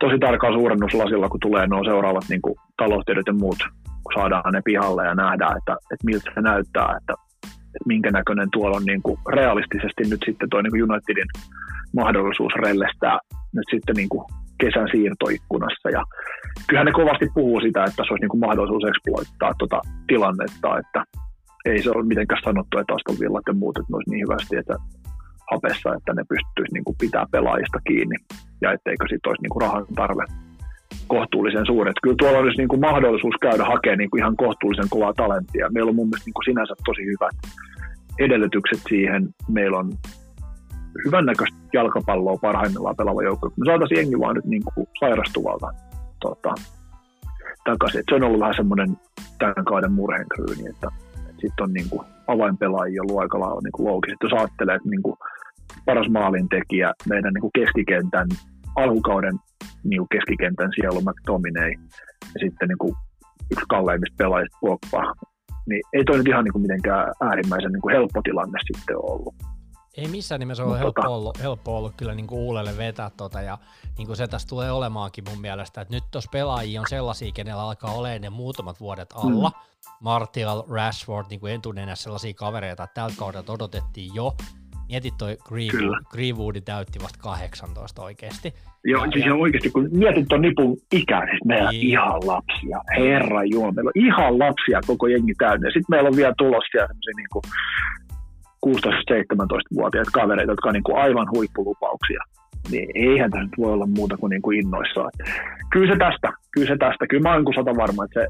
tosi 0.00 0.18
tarkkaan 0.18 0.54
suurennuslasilla, 0.54 1.28
kun 1.28 1.40
tulee 1.40 1.66
nuo 1.66 1.84
seuraavat 1.84 2.24
niinku 2.28 2.56
taloustiedot 2.76 3.26
ja 3.26 3.32
muut, 3.32 3.58
kun 4.04 4.12
saadaan 4.14 4.52
ne 4.52 4.60
pihalle 4.64 5.06
ja 5.06 5.14
nähdään, 5.14 5.58
että, 5.58 5.72
että 5.72 6.06
miltä 6.06 6.30
se 6.34 6.40
näyttää, 6.40 6.96
että, 7.00 7.14
että 7.44 7.86
minkä 7.86 8.10
näköinen 8.10 8.48
tuolla 8.52 8.76
on 8.76 8.84
niinku 8.84 9.18
realistisesti 9.32 10.02
nyt 10.10 10.22
sitten 10.26 10.50
toi 10.50 10.62
niinku 10.62 10.92
Unitedin 10.92 11.30
mahdollisuus 11.96 12.52
rellestää 12.64 13.18
nyt 13.54 13.68
sitten 13.70 13.96
niinku 13.96 14.26
kesän 14.60 14.88
siirtoikkunassa. 14.92 15.90
Ja 15.90 16.02
kyllähän 16.66 16.86
ne 16.86 16.92
kovasti 16.92 17.26
puhuu 17.34 17.60
sitä, 17.60 17.84
että 17.84 17.96
tässä 17.96 18.12
olisi 18.12 18.22
niinku 18.22 18.36
mahdollisuus 18.46 18.84
eksploittaa 18.90 19.52
tuota 19.58 19.80
tilannetta, 20.06 20.78
että 20.78 21.04
ei 21.64 21.82
se 21.82 21.90
ole 21.90 22.04
mitenkään 22.04 22.42
sanottu, 22.44 22.78
että 22.78 22.94
Aston 22.94 23.20
Villat 23.20 23.46
ja 23.46 23.54
muut, 23.54 23.76
että 23.78 23.92
ne 23.92 23.98
niin 24.06 24.24
hyvästi 24.26 24.56
että 24.56 24.76
hapessa, 25.52 25.94
että 25.94 26.12
ne 26.14 26.22
pystyisi 26.28 26.74
niin 26.74 26.84
kuin 26.84 26.96
pitää 27.00 27.26
pelaajista 27.30 27.78
kiinni 27.86 28.16
ja 28.60 28.72
etteikö 28.72 29.04
siitä 29.08 29.28
olisi 29.28 29.42
niin 29.42 29.54
kuin 29.54 29.62
rahan 29.62 29.86
tarve 29.94 30.24
kohtuullisen 31.06 31.66
suuret. 31.66 31.96
Kyllä 32.02 32.16
tuolla 32.18 32.38
olisi 32.38 32.58
niin 32.58 32.68
kuin 32.68 32.80
mahdollisuus 32.80 33.34
käydä 33.40 33.64
hakemaan 33.64 33.98
niin 33.98 34.10
kuin 34.10 34.20
ihan 34.20 34.36
kohtuullisen 34.36 34.90
kovaa 34.90 35.14
talenttia. 35.14 35.70
Meillä 35.70 35.88
on 35.88 35.96
mun 35.96 36.08
mielestä 36.08 36.26
niin 36.28 36.38
kuin 36.38 36.44
sinänsä 36.44 36.74
tosi 36.84 37.02
hyvät 37.12 37.36
edellytykset 38.18 38.80
siihen. 38.88 39.28
Meillä 39.48 39.78
on 39.78 39.92
hyvännäköistä 41.04 41.58
jalkapalloa 41.72 42.38
parhaimmillaan 42.42 42.96
pelaava 42.96 43.22
joukko. 43.22 43.52
Me 43.56 43.64
saataisiin 43.66 43.98
jengi 43.98 44.18
vaan 44.20 44.34
nyt 44.34 44.44
niin 44.44 44.62
kuin 44.74 44.86
sairastuvalta 45.00 45.68
tota, 46.20 46.54
takaisin. 47.64 48.00
Et 48.00 48.06
se 48.08 48.14
on 48.14 48.22
ollut 48.22 48.40
vähän 48.40 48.56
semmoinen 48.56 48.96
tämän 49.38 49.64
kauden 49.64 49.92
murheenkryyni, 49.92 50.70
että 50.70 50.88
sitten 51.42 51.64
on 51.64 51.72
niin 51.72 51.90
kuin 51.90 52.06
avainpelaajia 52.26 53.02
ollut 53.02 53.20
aika 53.20 53.40
lailla 53.40 53.60
niin 53.64 53.86
loogisesti. 53.88 54.26
Jos 54.26 54.32
ajattelee, 54.32 54.74
että 54.76 54.88
niin 54.88 55.02
kuin 55.02 55.16
paras 55.86 56.08
maalintekijä 56.10 56.92
meidän 57.08 57.32
niin 57.34 57.40
kuin 57.46 57.56
keskikentän, 57.60 58.28
alkukauden 58.76 59.36
niin 59.84 60.00
kuin 60.00 60.12
keskikentän 60.14 60.70
sielu 60.74 61.00
McTominay 61.00 61.70
ja 62.34 62.38
sitten 62.44 62.68
niin 62.68 62.78
kuin 62.78 62.94
yksi 63.52 63.64
kalleimmista 63.68 64.14
pelaajista 64.18 64.58
Pogba, 64.60 65.14
niin 65.68 65.82
ei 65.92 66.04
toi 66.04 66.16
nyt 66.18 66.28
ihan 66.28 66.44
niin 66.44 66.52
kuin 66.52 66.62
mitenkään 66.62 67.12
äärimmäisen 67.20 67.72
niin 67.72 67.82
kuin 67.82 67.94
helppo 67.96 68.20
tilanne 68.22 68.58
sitten 68.72 68.96
ollut. 68.96 69.34
Ei 69.96 70.08
missään 70.08 70.38
nimessä 70.38 70.64
ole 70.64 70.78
helppo, 70.78 71.02
tota... 71.02 71.14
ollut, 71.14 71.38
helppo 71.42 71.76
ollut 71.76 71.94
kyllä 71.96 72.14
niin 72.14 72.26
kuin 72.26 72.40
Uulelle 72.40 72.76
vetää 72.76 73.10
tota, 73.16 73.40
ja 73.40 73.58
niin 73.98 74.06
kuin 74.06 74.16
se 74.16 74.28
tässä 74.28 74.48
tulee 74.48 74.72
olemaankin 74.72 75.24
mun 75.30 75.40
mielestä, 75.40 75.80
että 75.80 75.94
nyt 75.94 76.04
tuossa 76.10 76.30
pelaajia 76.32 76.80
on 76.80 76.86
sellaisia, 76.88 77.32
kenellä 77.34 77.62
alkaa 77.62 77.94
olemaan 77.94 78.20
ne 78.20 78.30
muutamat 78.30 78.80
vuodet 78.80 79.12
alla. 79.14 79.48
Mm. 79.48 79.88
Martial, 80.00 80.62
Rashford, 80.70 81.26
niin 81.30 81.40
kuin 81.40 81.52
entunenässä 81.52 82.02
sellaisia 82.02 82.34
kavereita, 82.34 82.84
että 82.84 82.94
tältä 82.94 83.14
kaudelta 83.18 83.52
odotettiin 83.52 84.14
jo. 84.14 84.34
Mietit 84.88 85.14
toi 85.18 85.36
Greenwood, 85.44 86.02
Greenwood 86.10 86.60
täytti 86.64 86.98
vasta 87.02 87.18
18 87.22 88.02
oikeasti. 88.02 88.54
Joo, 88.84 89.04
ja, 89.04 89.10
siis 89.12 89.26
ja... 89.26 89.34
oikeasti 89.34 89.70
kun 89.70 89.88
mietit 89.92 90.28
tuon 90.28 90.40
nipun 90.40 90.76
ikää, 90.92 91.26
siis 91.30 91.44
meillä 91.44 91.68
on 91.68 91.74
niin. 91.74 91.88
ihan 91.88 92.26
lapsia. 92.26 92.80
Herra 92.96 93.44
Jumala, 93.44 93.72
meillä 93.72 93.92
on 93.96 94.02
ihan 94.04 94.38
lapsia 94.38 94.80
koko 94.86 95.06
jengi 95.06 95.34
täynnä. 95.38 95.68
Sitten 95.68 95.84
meillä 95.88 96.08
on 96.08 96.16
vielä 96.16 96.34
tulossa 96.38 96.68
siellä 96.72 96.94
niin 97.16 97.28
kuin 97.32 97.42
16-17-vuotiaat 98.66 100.08
kavereita, 100.12 100.52
jotka 100.52 100.68
on 100.68 100.74
niin 100.74 100.82
kuin 100.82 100.98
aivan 100.98 101.26
huippulupauksia, 101.30 102.22
niin 102.70 102.88
eihän 102.94 103.30
tässä 103.30 103.44
nyt 103.44 103.58
voi 103.58 103.72
olla 103.72 103.86
muuta 103.86 104.16
kuin, 104.16 104.30
niin 104.30 104.42
kuin 104.42 104.58
innoissaan. 104.58 105.10
Kyllä 105.72 105.92
se 105.92 105.98
tästä, 105.98 106.32
kyllä 106.50 106.68
se 106.68 106.76
tästä. 106.76 107.06
Kyllä 107.06 107.22
mä 107.22 107.34
olen 107.34 107.54
sata 107.54 107.76
varma, 107.76 108.04
että 108.04 108.20
se 108.20 108.26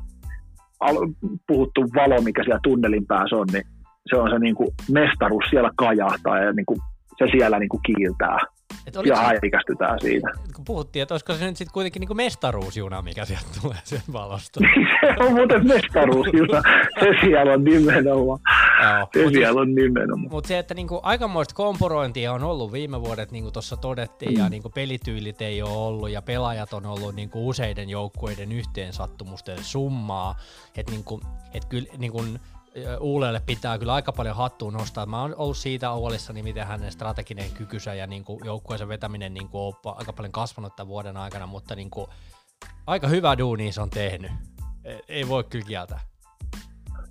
puhuttu 1.47 1.81
valo, 1.95 2.21
mikä 2.23 2.45
siellä 2.45 2.61
tunnelin 2.63 3.07
päässä 3.07 3.37
on, 3.37 3.47
niin 3.53 3.65
se 4.07 4.17
on 4.17 4.31
se 4.31 4.39
niin 4.39 4.55
kuin 4.55 4.69
mestaruus 4.93 5.45
siellä 5.51 5.71
kajahtaa 5.77 6.39
ja 6.39 6.53
niin 6.53 6.67
kuin 6.67 6.81
se 7.19 7.27
siellä 7.33 7.59
niin 7.59 7.69
kuin 7.69 7.81
kiiltää. 7.87 8.39
Et 8.87 8.95
ja 9.07 9.17
häikästytään 9.17 10.01
siitä. 10.01 10.29
Kun 10.57 10.65
puhuttiin, 10.65 11.03
että 11.03 11.15
olisiko 11.15 11.35
se 11.35 11.45
nyt 11.45 11.57
sitten 11.57 11.73
kuitenkin 11.73 12.01
niin 12.01 12.17
mestaruusjuna, 12.17 13.03
mikä 13.03 13.25
sieltä 13.25 13.47
tulee 13.63 13.79
sieltä 13.85 14.13
valosta. 14.13 14.61
se 15.17 15.25
on 15.25 15.33
muuten 15.33 15.67
mestaruusjuna. 15.67 16.63
Se 17.01 17.07
siellä 17.21 17.53
on 17.53 17.65
nimenomaan. 17.65 18.41
Joo, 18.83 19.09
se 19.15 19.25
mut 19.25 19.33
siellä 19.33 19.61
on 19.61 19.75
nimenomaan. 19.75 20.31
Mutta 20.31 20.49
se, 20.49 20.59
että 20.59 20.75
niinku 20.75 21.01
aikamoista 21.03 21.55
komporointia 21.55 22.33
on 22.33 22.45
ollut 22.45 22.73
viime 22.73 23.01
vuodet, 23.01 23.31
niin 23.31 23.45
kuin 23.45 23.53
tuossa 23.53 23.77
todettiin, 23.77 24.33
mm. 24.33 24.39
ja 24.39 24.49
niinku 24.49 24.71
pelityylit 24.71 25.43
ei 25.43 25.63
ole 25.63 25.71
ollut, 25.71 26.11
ja 26.11 26.23
pelaajat 26.23 26.73
on 26.73 26.87
ollut 26.87 27.15
niinku 27.15 27.49
useiden 27.49 27.91
joukkueiden 27.91 28.53
yhteensattumusten 28.53 29.65
summaa. 29.65 30.37
Että 30.77 30.93
niinku, 30.93 31.21
et 31.55 31.65
kyllä 31.65 31.89
niinku, 31.99 32.25
Uulelle 33.01 33.43
pitää 33.47 33.79
kyllä 33.79 33.95
aika 33.95 34.13
paljon 34.13 34.37
hattua 34.37 34.71
nostaa. 34.71 35.07
Mä 35.07 35.21
oon 35.21 35.35
ollut 35.37 35.57
siitä 35.57 35.93
huolissani, 35.93 36.43
miten 36.43 36.67
hänen 36.67 36.93
strateginen 36.93 37.51
kykynsä 37.55 37.95
ja 37.95 38.07
niin 38.07 38.25
joukkueensa 38.45 38.89
vetäminen 38.89 39.35
niin 39.35 39.49
kuin 39.49 39.75
on 39.85 39.95
aika 39.99 40.13
paljon 40.13 40.33
kasvanut 40.33 40.77
tämän 40.77 40.89
vuoden 40.89 41.17
aikana, 41.17 41.47
mutta 41.47 41.75
niin 41.75 41.91
kuin, 41.91 42.07
aika 42.87 43.09
hyvä 43.09 43.39
duuni 43.39 43.73
se 43.73 43.81
on 43.81 43.91
tehnyt. 43.91 44.31
Ei 45.09 45.29
voi 45.29 45.45
kyllä 45.45 45.65
kieltää. 45.65 46.01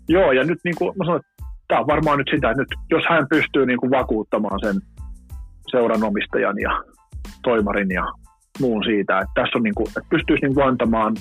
Joo, 0.07 0.31
ja 0.31 0.43
nyt 0.43 0.59
niin 0.63 0.75
kuin 0.77 0.97
mä 0.97 1.05
sanoin, 1.05 1.23
tämä 1.67 1.81
on 1.81 1.87
varmaan 1.87 2.17
nyt 2.17 2.27
sitä, 2.35 2.51
että 2.51 2.61
nyt, 2.61 2.69
jos 2.89 3.03
hän 3.09 3.27
pystyy 3.29 3.65
niin 3.65 3.79
kuin 3.79 3.91
vakuuttamaan 3.91 4.59
sen 4.63 4.81
seuranomistajan 5.71 6.59
ja 6.59 6.83
toimarin 7.43 7.91
ja 7.91 8.05
muun 8.59 8.83
siitä, 8.83 9.19
että 9.19 9.31
tässä 9.35 9.57
on 9.57 9.63
niin 9.63 9.75
kuin, 9.75 9.87
että 9.87 10.01
pystyisi 10.09 10.45
niin 10.45 10.53
kuin 10.53 10.67
antamaan 10.67 11.15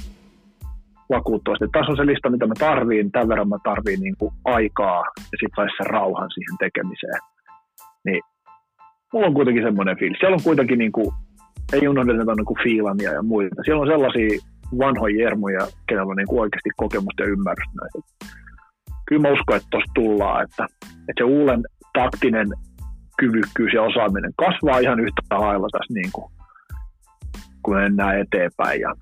vakuuttavasti. 1.10 1.64
Tässä 1.72 1.92
on 1.92 1.96
se 1.96 2.06
lista, 2.06 2.30
mitä 2.30 2.46
mä 2.46 2.54
tarviin, 2.58 3.12
tämän 3.12 3.28
verran 3.28 3.48
mä 3.48 3.58
tarviin 3.64 4.00
niin 4.00 4.16
kuin 4.18 4.32
aikaa 4.44 5.02
ja 5.16 5.36
sitten 5.40 5.56
saisi 5.56 5.76
sen 5.76 5.86
rauhan 5.86 6.30
siihen 6.34 6.56
tekemiseen. 6.58 7.20
Niin 8.04 8.22
mulla 9.12 9.26
on 9.26 9.34
kuitenkin 9.34 9.64
semmoinen 9.64 9.98
fiilis. 9.98 10.18
Siellä 10.18 10.34
on 10.34 10.48
kuitenkin, 10.48 10.78
niin 10.78 10.92
kuin, 10.92 11.10
ei 11.72 11.88
unohdeta 11.88 12.34
niin 12.34 12.50
kuin 12.50 12.62
fiilania 12.62 13.12
ja 13.12 13.22
muita. 13.22 13.62
Siellä 13.64 13.82
on 13.82 13.88
sellaisia 13.88 14.38
vanhoja 14.78 15.22
jermuja, 15.22 15.66
kenellä 15.88 16.10
on 16.10 16.16
niin 16.16 16.28
kuin 16.28 16.40
oikeasti 16.40 16.70
kokemusta 16.76 17.22
ja 17.22 17.28
ymmärrystä 17.28 17.74
näistä. 17.80 18.00
Kyllä 19.06 19.22
mä 19.22 19.34
uskon, 19.34 19.56
että 19.56 19.68
tuossa 19.70 19.92
tullaan, 19.94 20.44
että, 20.44 20.64
että 21.08 21.18
se 21.18 21.24
Uulen 21.24 21.62
taktinen 21.98 22.48
kyvykkyys 23.18 23.72
ja 23.74 23.82
osaaminen 23.82 24.32
kasvaa 24.36 24.78
ihan 24.78 25.00
yhtä 25.00 25.22
lailla 25.30 25.68
tässä 25.72 25.94
niin 25.94 26.10
kuin, 26.12 26.32
kun 27.62 27.76
mennään 27.76 28.18
eteenpäin. 28.20 28.80
Ja 28.80 28.94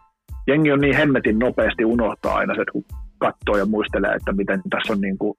jengi 0.48 0.72
on 0.72 0.80
niin 0.80 0.96
hemmetin 0.96 1.38
nopeasti 1.38 1.84
unohtaa 1.84 2.34
aina 2.36 2.54
se, 2.54 2.64
kun 2.72 2.84
katsoo 3.18 3.56
ja 3.56 3.66
muistelee, 3.66 4.14
että 4.14 4.32
miten 4.32 4.60
tässä 4.70 4.92
on 4.92 5.00
niin 5.00 5.18
kuin, 5.18 5.38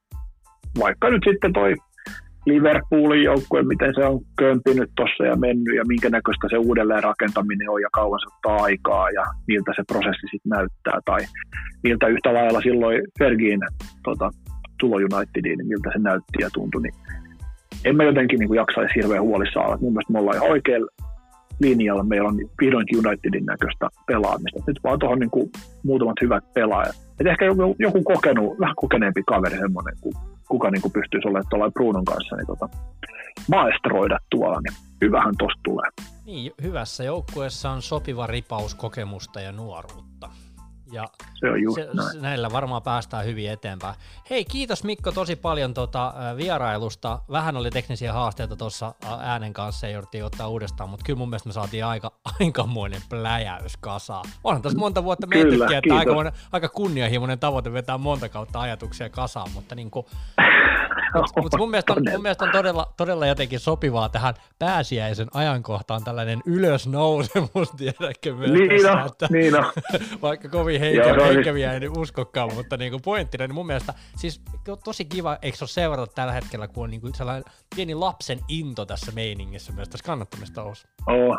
vaikka 0.79 1.09
nyt 1.09 1.23
sitten 1.29 1.53
toi 1.53 1.75
Liverpoolin 2.45 3.23
joukkue, 3.23 3.63
miten 3.63 3.93
se 3.95 4.05
on 4.05 4.19
kömpinyt 4.37 4.91
tuossa 4.95 5.23
ja 5.25 5.35
mennyt 5.35 5.75
ja 5.75 5.83
minkä 5.87 6.09
näköistä 6.09 6.47
se 6.49 6.57
uudelleen 6.57 7.03
rakentaminen 7.03 7.69
on 7.69 7.81
ja 7.81 7.89
kauan 7.91 8.19
se 8.19 8.35
ottaa 8.35 8.63
aikaa 8.63 9.09
ja 9.09 9.23
miltä 9.47 9.71
se 9.75 9.83
prosessi 9.87 10.27
sitten 10.31 10.49
näyttää 10.49 10.99
tai 11.05 11.21
miltä 11.83 12.07
yhtä 12.07 12.33
lailla 12.33 12.61
silloin 12.61 13.01
Fergin 13.19 13.59
tota, 14.03 14.29
tulo 14.79 14.95
Unitediin, 14.95 15.57
niin 15.57 15.67
miltä 15.67 15.89
se 15.93 15.99
näytti 15.99 16.37
ja 16.41 16.49
tuntui, 16.53 16.81
niin 16.81 16.93
en 17.85 17.95
mä 17.95 18.03
jotenkin 18.03 18.39
niin 18.39 18.53
jaksaisi 18.53 18.95
hirveän 18.95 19.23
huolissaan. 19.23 19.79
Mun 19.81 19.93
mielestä 19.93 20.13
me 20.13 20.19
ollaan 20.19 20.37
ihan 20.37 20.51
oikealla 20.51 20.91
linjalla. 21.59 22.03
Meillä 22.03 22.29
on 22.29 22.37
vihdoinkin 22.61 23.07
Unitedin 23.07 23.45
näköistä 23.45 23.89
pelaamista. 24.07 24.59
Nyt 24.67 24.79
vaan 24.83 24.99
tuohon 24.99 25.19
niin 25.19 25.51
muutamat 25.83 26.15
hyvät 26.21 26.53
pelaajat. 26.53 26.95
Et 27.19 27.27
ehkä 27.27 27.45
joku, 27.45 27.75
joku 27.79 28.03
kokenut, 28.03 28.59
vähän 28.59 28.75
kokeneempi 28.75 29.23
kaveri 29.23 29.57
semmoinen, 29.57 29.95
kuka 30.49 30.71
niin 30.71 30.81
kuin 30.81 30.91
pystyisi 30.91 31.27
olemaan 31.27 31.45
tuolla 31.49 31.71
Brunon 31.71 32.05
kanssa, 32.05 32.35
niin 32.35 32.47
tota, 32.47 32.69
maestroida 33.49 34.19
tuolla, 34.29 34.61
niin 34.61 34.77
hyvähän 35.01 35.33
tosta 35.37 35.61
tulee. 35.63 35.89
Niin, 36.25 36.51
hyvässä 36.63 37.03
joukkueessa 37.03 37.69
on 37.69 37.81
sopiva 37.81 38.27
ripaus 38.27 38.75
kokemusta 38.75 39.41
ja 39.41 39.51
nuoruutta. 39.51 40.29
Ja 40.91 41.07
se 41.39 41.51
on 41.51 41.61
just 41.61 41.75
se, 41.75 41.89
näin. 41.93 42.21
näillä 42.21 42.51
varmaan 42.51 42.81
päästään 42.81 43.25
hyvin 43.25 43.51
eteenpäin. 43.51 43.95
Hei, 44.29 44.45
kiitos 44.45 44.83
Mikko 44.83 45.11
tosi 45.11 45.35
paljon 45.35 45.73
tuota, 45.73 46.13
vierailusta. 46.37 47.19
Vähän 47.31 47.57
oli 47.57 47.69
teknisiä 47.69 48.13
haasteita 48.13 48.55
tuossa 48.55 48.93
äänen 49.19 49.53
kanssa 49.53 49.87
ja 49.87 49.93
jouduttiin 49.93 50.25
ottaa 50.25 50.47
uudestaan, 50.47 50.89
mutta 50.89 51.05
kyllä 51.05 51.17
mun 51.17 51.29
mielestä 51.29 51.49
me 51.49 51.53
saatiin 51.53 51.85
aika, 51.85 52.11
aikamoinen 52.39 53.01
pläjäys 53.09 53.77
kasaan. 53.77 54.25
Onhan 54.43 54.61
tässä 54.61 54.77
monta 54.77 55.03
vuotta 55.03 55.27
mietitty, 55.27 55.75
että 55.75 55.95
aika, 55.95 56.31
aika 56.51 56.69
kunnianhimoinen 56.69 57.39
tavoite 57.39 57.73
vetää 57.73 57.97
monta 57.97 58.29
kautta 58.29 58.61
ajatuksia 58.61 59.09
kasaan, 59.09 59.51
mutta 59.51 59.75
niin 59.75 59.91
kuin, 59.91 60.05
mutta 61.15 61.41
mut 61.41 61.55
mun, 61.57 61.69
mielestä 61.69 61.93
on, 61.93 62.03
mun 62.11 62.21
mielestä 62.21 62.45
on 62.45 62.51
todella, 62.51 62.93
todella 62.97 63.27
jotenkin 63.27 63.59
sopivaa 63.59 64.09
tähän 64.09 64.33
pääsiäisen 64.59 65.27
ajankohtaan 65.33 66.03
tällainen 66.03 66.39
ylösnousemus, 66.45 67.71
tiedätkö 67.77 68.35
myös 68.35 68.51
niin 68.51 68.69
tässä, 68.69 68.93
no, 68.93 69.05
että 69.05 69.27
niin 69.31 69.53
no. 69.53 69.71
vaikka 70.21 70.49
kovin 70.49 70.79
heikä, 70.79 71.01
Joo, 71.01 71.25
heikäviä 71.25 71.73
ei 71.73 71.87
uskokaan, 71.97 72.53
mutta 72.53 72.77
niin 72.77 72.91
kuin 72.91 73.01
pointtina, 73.01 73.47
niin 73.47 73.55
mun 73.55 73.67
mielestä 73.67 73.93
siis 74.17 74.41
tosi 74.83 75.05
kiva, 75.05 75.37
eikö 75.41 75.57
se 75.57 75.63
ole 75.63 75.69
seurata 75.69 76.13
tällä 76.15 76.33
hetkellä, 76.33 76.67
kun 76.67 76.83
on 76.83 76.89
niin 76.89 77.01
kuin 77.01 77.13
sellainen 77.13 77.43
pieni 77.75 77.95
lapsen 77.95 78.39
into 78.47 78.85
tässä 78.85 79.11
meiningissä 79.15 79.73
myös 79.73 79.89
tässä 79.89 80.05
kannattamista 80.05 80.63
olisi. 80.63 80.87
Oh, 81.07 81.37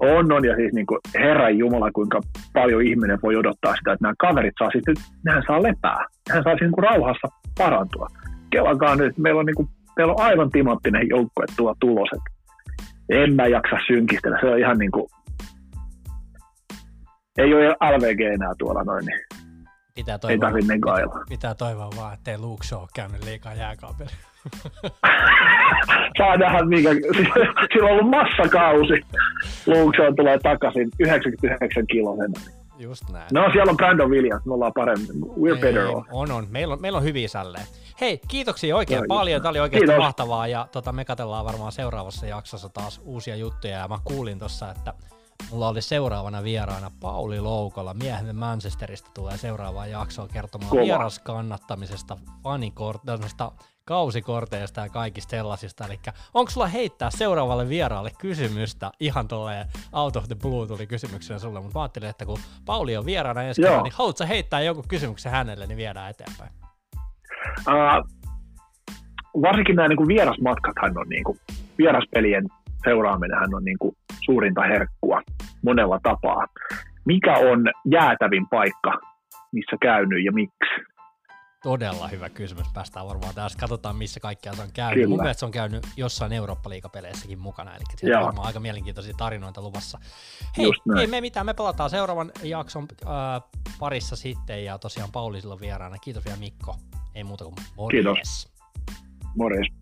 on, 0.00 0.32
on, 0.32 0.44
ja 0.44 0.56
siis 0.56 0.72
niin 0.72 0.86
kuin 0.86 0.98
Herran 1.14 1.58
Jumala, 1.58 1.90
kuinka 1.92 2.20
paljon 2.52 2.82
ihminen 2.82 3.18
voi 3.22 3.36
odottaa 3.36 3.76
sitä, 3.76 3.92
että 3.92 4.02
nämä 4.02 4.14
kaverit 4.18 4.54
saa 4.58 4.70
sitten, 4.72 4.94
nehän 5.24 5.42
saa 5.46 5.62
lepää, 5.62 6.06
nehän 6.28 6.44
saa 6.44 6.54
niin 6.54 6.72
kuin 6.72 6.84
rauhassa 6.84 7.28
parantua 7.58 8.06
kelakaan 8.50 8.98
nyt, 8.98 9.18
meillä 9.18 9.40
on, 9.40 9.46
niin 9.46 9.56
kuin, 9.56 9.68
meillä 9.96 10.12
on 10.12 10.20
aivan 10.20 10.50
timanttinen 10.50 11.08
joukkue 11.08 11.44
tuo 11.56 11.74
tulos, 11.80 12.08
että 12.12 12.30
en 13.08 13.34
mä 13.34 13.46
jaksa 13.46 13.76
synkistellä, 13.86 14.38
se 14.40 14.46
on 14.46 14.58
ihan 14.58 14.78
niin 14.78 14.90
kuin, 14.90 15.06
ei 17.38 17.54
ole 17.54 17.68
LVG 17.68 18.20
enää 18.20 18.52
tuolla 18.58 18.84
noin, 18.84 19.06
niin 19.06 19.20
pitää 19.94 20.18
toivoa, 20.18 20.32
ei 20.32 20.38
tarvitse 20.38 20.74
pitää, 20.74 21.24
pitää 21.28 21.54
toivoa 21.54 21.90
vaan, 21.96 22.14
ettei 22.14 22.38
Luke 22.38 22.66
Shaw 22.66 22.84
käynyt 22.94 23.24
liikaa 23.24 23.54
jääkaapeli. 23.54 24.10
Saa 26.18 26.36
nähdä, 26.36 26.64
mikä, 26.64 26.90
sillä 27.72 27.88
on 27.88 27.92
ollut 27.92 28.10
massakausi. 28.10 29.02
Luke 29.66 29.96
Shaw 29.96 30.14
tulee 30.16 30.38
takaisin 30.38 30.88
99 31.00 31.86
kilosen. 31.86 32.32
Just 32.78 33.04
näin. 33.12 33.26
No 33.32 33.50
siellä 33.52 33.70
on 33.70 33.76
Brandon 33.76 34.10
Williams, 34.10 34.46
me 34.46 34.54
ollaan 34.54 34.72
paremmin. 34.74 35.22
We're 35.22 35.54
Ei, 35.54 35.60
better 35.60 35.86
off. 35.86 36.08
On, 36.12 36.32
on. 36.32 36.46
Meillä 36.50 36.74
on, 36.74 36.80
meillä 36.80 36.98
on 36.98 37.04
hyviä 37.04 37.28
sälleen. 37.28 37.64
Hei, 38.00 38.20
kiitoksia 38.28 38.76
oikein 38.76 39.00
no, 39.00 39.06
paljon. 39.08 39.42
Tämä 39.42 39.50
oli 39.50 39.60
oikeasti 39.60 39.86
Kiitos. 39.86 40.04
mahtavaa 40.04 40.46
ja 40.46 40.68
tota, 40.72 40.92
me 40.92 41.04
katsellaan 41.04 41.44
varmaan 41.44 41.72
seuraavassa 41.72 42.26
jaksossa 42.26 42.68
taas 42.68 43.00
uusia 43.04 43.36
juttuja. 43.36 43.78
Ja 43.78 43.88
mä 43.88 43.98
kuulin 44.04 44.38
tuossa, 44.38 44.70
että 44.70 44.94
mulla 45.50 45.68
oli 45.68 45.82
seuraavana 45.82 46.42
vieraana 46.42 46.90
Pauli 47.00 47.40
Loukolla, 47.40 47.94
miehemme 47.94 48.32
Manchesterista 48.32 49.10
tulee 49.14 49.36
seuraavaan 49.36 49.90
jaksoon 49.90 50.28
kertomaan 50.28 50.70
Kova. 50.70 50.82
vieraskannattamisesta, 50.82 52.16
fanikortista, 52.42 53.52
kausikorteista 53.84 54.80
ja 54.80 54.88
kaikista 54.88 55.30
sellaisista. 55.30 55.86
Eli 55.86 56.00
onko 56.34 56.50
sulla 56.50 56.66
heittää 56.66 57.10
seuraavalle 57.10 57.68
vieraalle 57.68 58.10
kysymystä? 58.18 58.90
Ihan 59.00 59.28
tolleen 59.28 59.68
out 59.92 60.16
of 60.16 60.26
the 60.26 60.34
blue 60.34 60.66
tuli 60.66 60.86
kysymyksenä 60.86 61.38
sulle, 61.38 61.60
mutta 61.60 61.78
mä 61.78 61.82
ajattelin, 61.82 62.08
että 62.08 62.26
kun 62.26 62.38
Pauli 62.66 62.96
on 62.96 63.06
vieraana 63.06 63.42
ensi 63.42 63.62
kerran, 63.62 63.82
niin 63.82 63.94
haluatko 63.96 64.24
heittää 64.28 64.60
jonkun 64.60 64.88
kysymyksen 64.88 65.32
hänelle, 65.32 65.66
niin 65.66 65.76
viedään 65.76 66.10
eteenpäin. 66.10 66.59
Uh, 67.68 68.10
varsinkin 69.42 69.76
nämä 69.76 69.88
niin 69.88 70.08
vierasmatkathan 70.08 70.98
on 70.98 71.08
niin 71.08 71.24
kuin, 71.24 71.38
vieraspelien 71.78 72.46
seuraaminen 72.84 73.54
on 73.54 73.64
niin 73.64 73.78
kuin, 73.78 73.96
suurinta 74.24 74.62
herkkua 74.62 75.20
monella 75.64 76.00
tapaa. 76.02 76.46
Mikä 77.04 77.34
on 77.34 77.64
jäätävin 77.84 78.48
paikka, 78.48 79.00
missä 79.52 79.76
käynyt 79.82 80.24
ja 80.24 80.32
miksi? 80.32 80.90
Todella 81.62 82.08
hyvä 82.08 82.28
kysymys. 82.28 82.68
Päästään 82.74 83.06
varmaan 83.06 83.34
tässä. 83.34 83.58
Katsotaan, 83.58 83.96
missä 83.96 84.20
kaikkea 84.20 84.52
se 84.52 84.62
on 84.62 84.68
käynyt. 84.74 84.94
Kyllä. 84.94 85.08
Mun 85.08 85.18
mielestä 85.18 85.40
se 85.40 85.46
on 85.46 85.52
käynyt 85.52 85.86
jossain 85.96 86.32
Eurooppa-liigapeleissäkin 86.32 87.38
mukana, 87.38 87.74
eli 87.74 87.84
siellä 87.96 88.18
on 88.18 88.26
varmaan 88.26 88.46
aika 88.46 88.60
mielenkiintoisia 88.60 89.14
tarinoita 89.16 89.62
luvassa. 89.62 89.98
Hei, 90.58 90.72
ei 91.00 91.06
me 91.06 91.20
mitään, 91.20 91.46
me 91.46 91.54
palataan 91.54 91.90
seuraavan 91.90 92.32
jakson 92.42 92.86
äh, 93.02 93.42
parissa 93.78 94.16
sitten, 94.16 94.64
ja 94.64 94.78
tosiaan 94.78 95.12
Pauli 95.12 95.40
silloin 95.40 95.60
vieraana. 95.60 95.96
Kiitos 95.98 96.24
vielä 96.24 96.38
Mikko. 96.38 96.76
Ei 97.14 97.24
muuta 97.24 97.44
kuin 97.44 97.56
morjes. 97.76 98.04
Kiitos. 98.04 98.48
Morjes. 99.36 99.79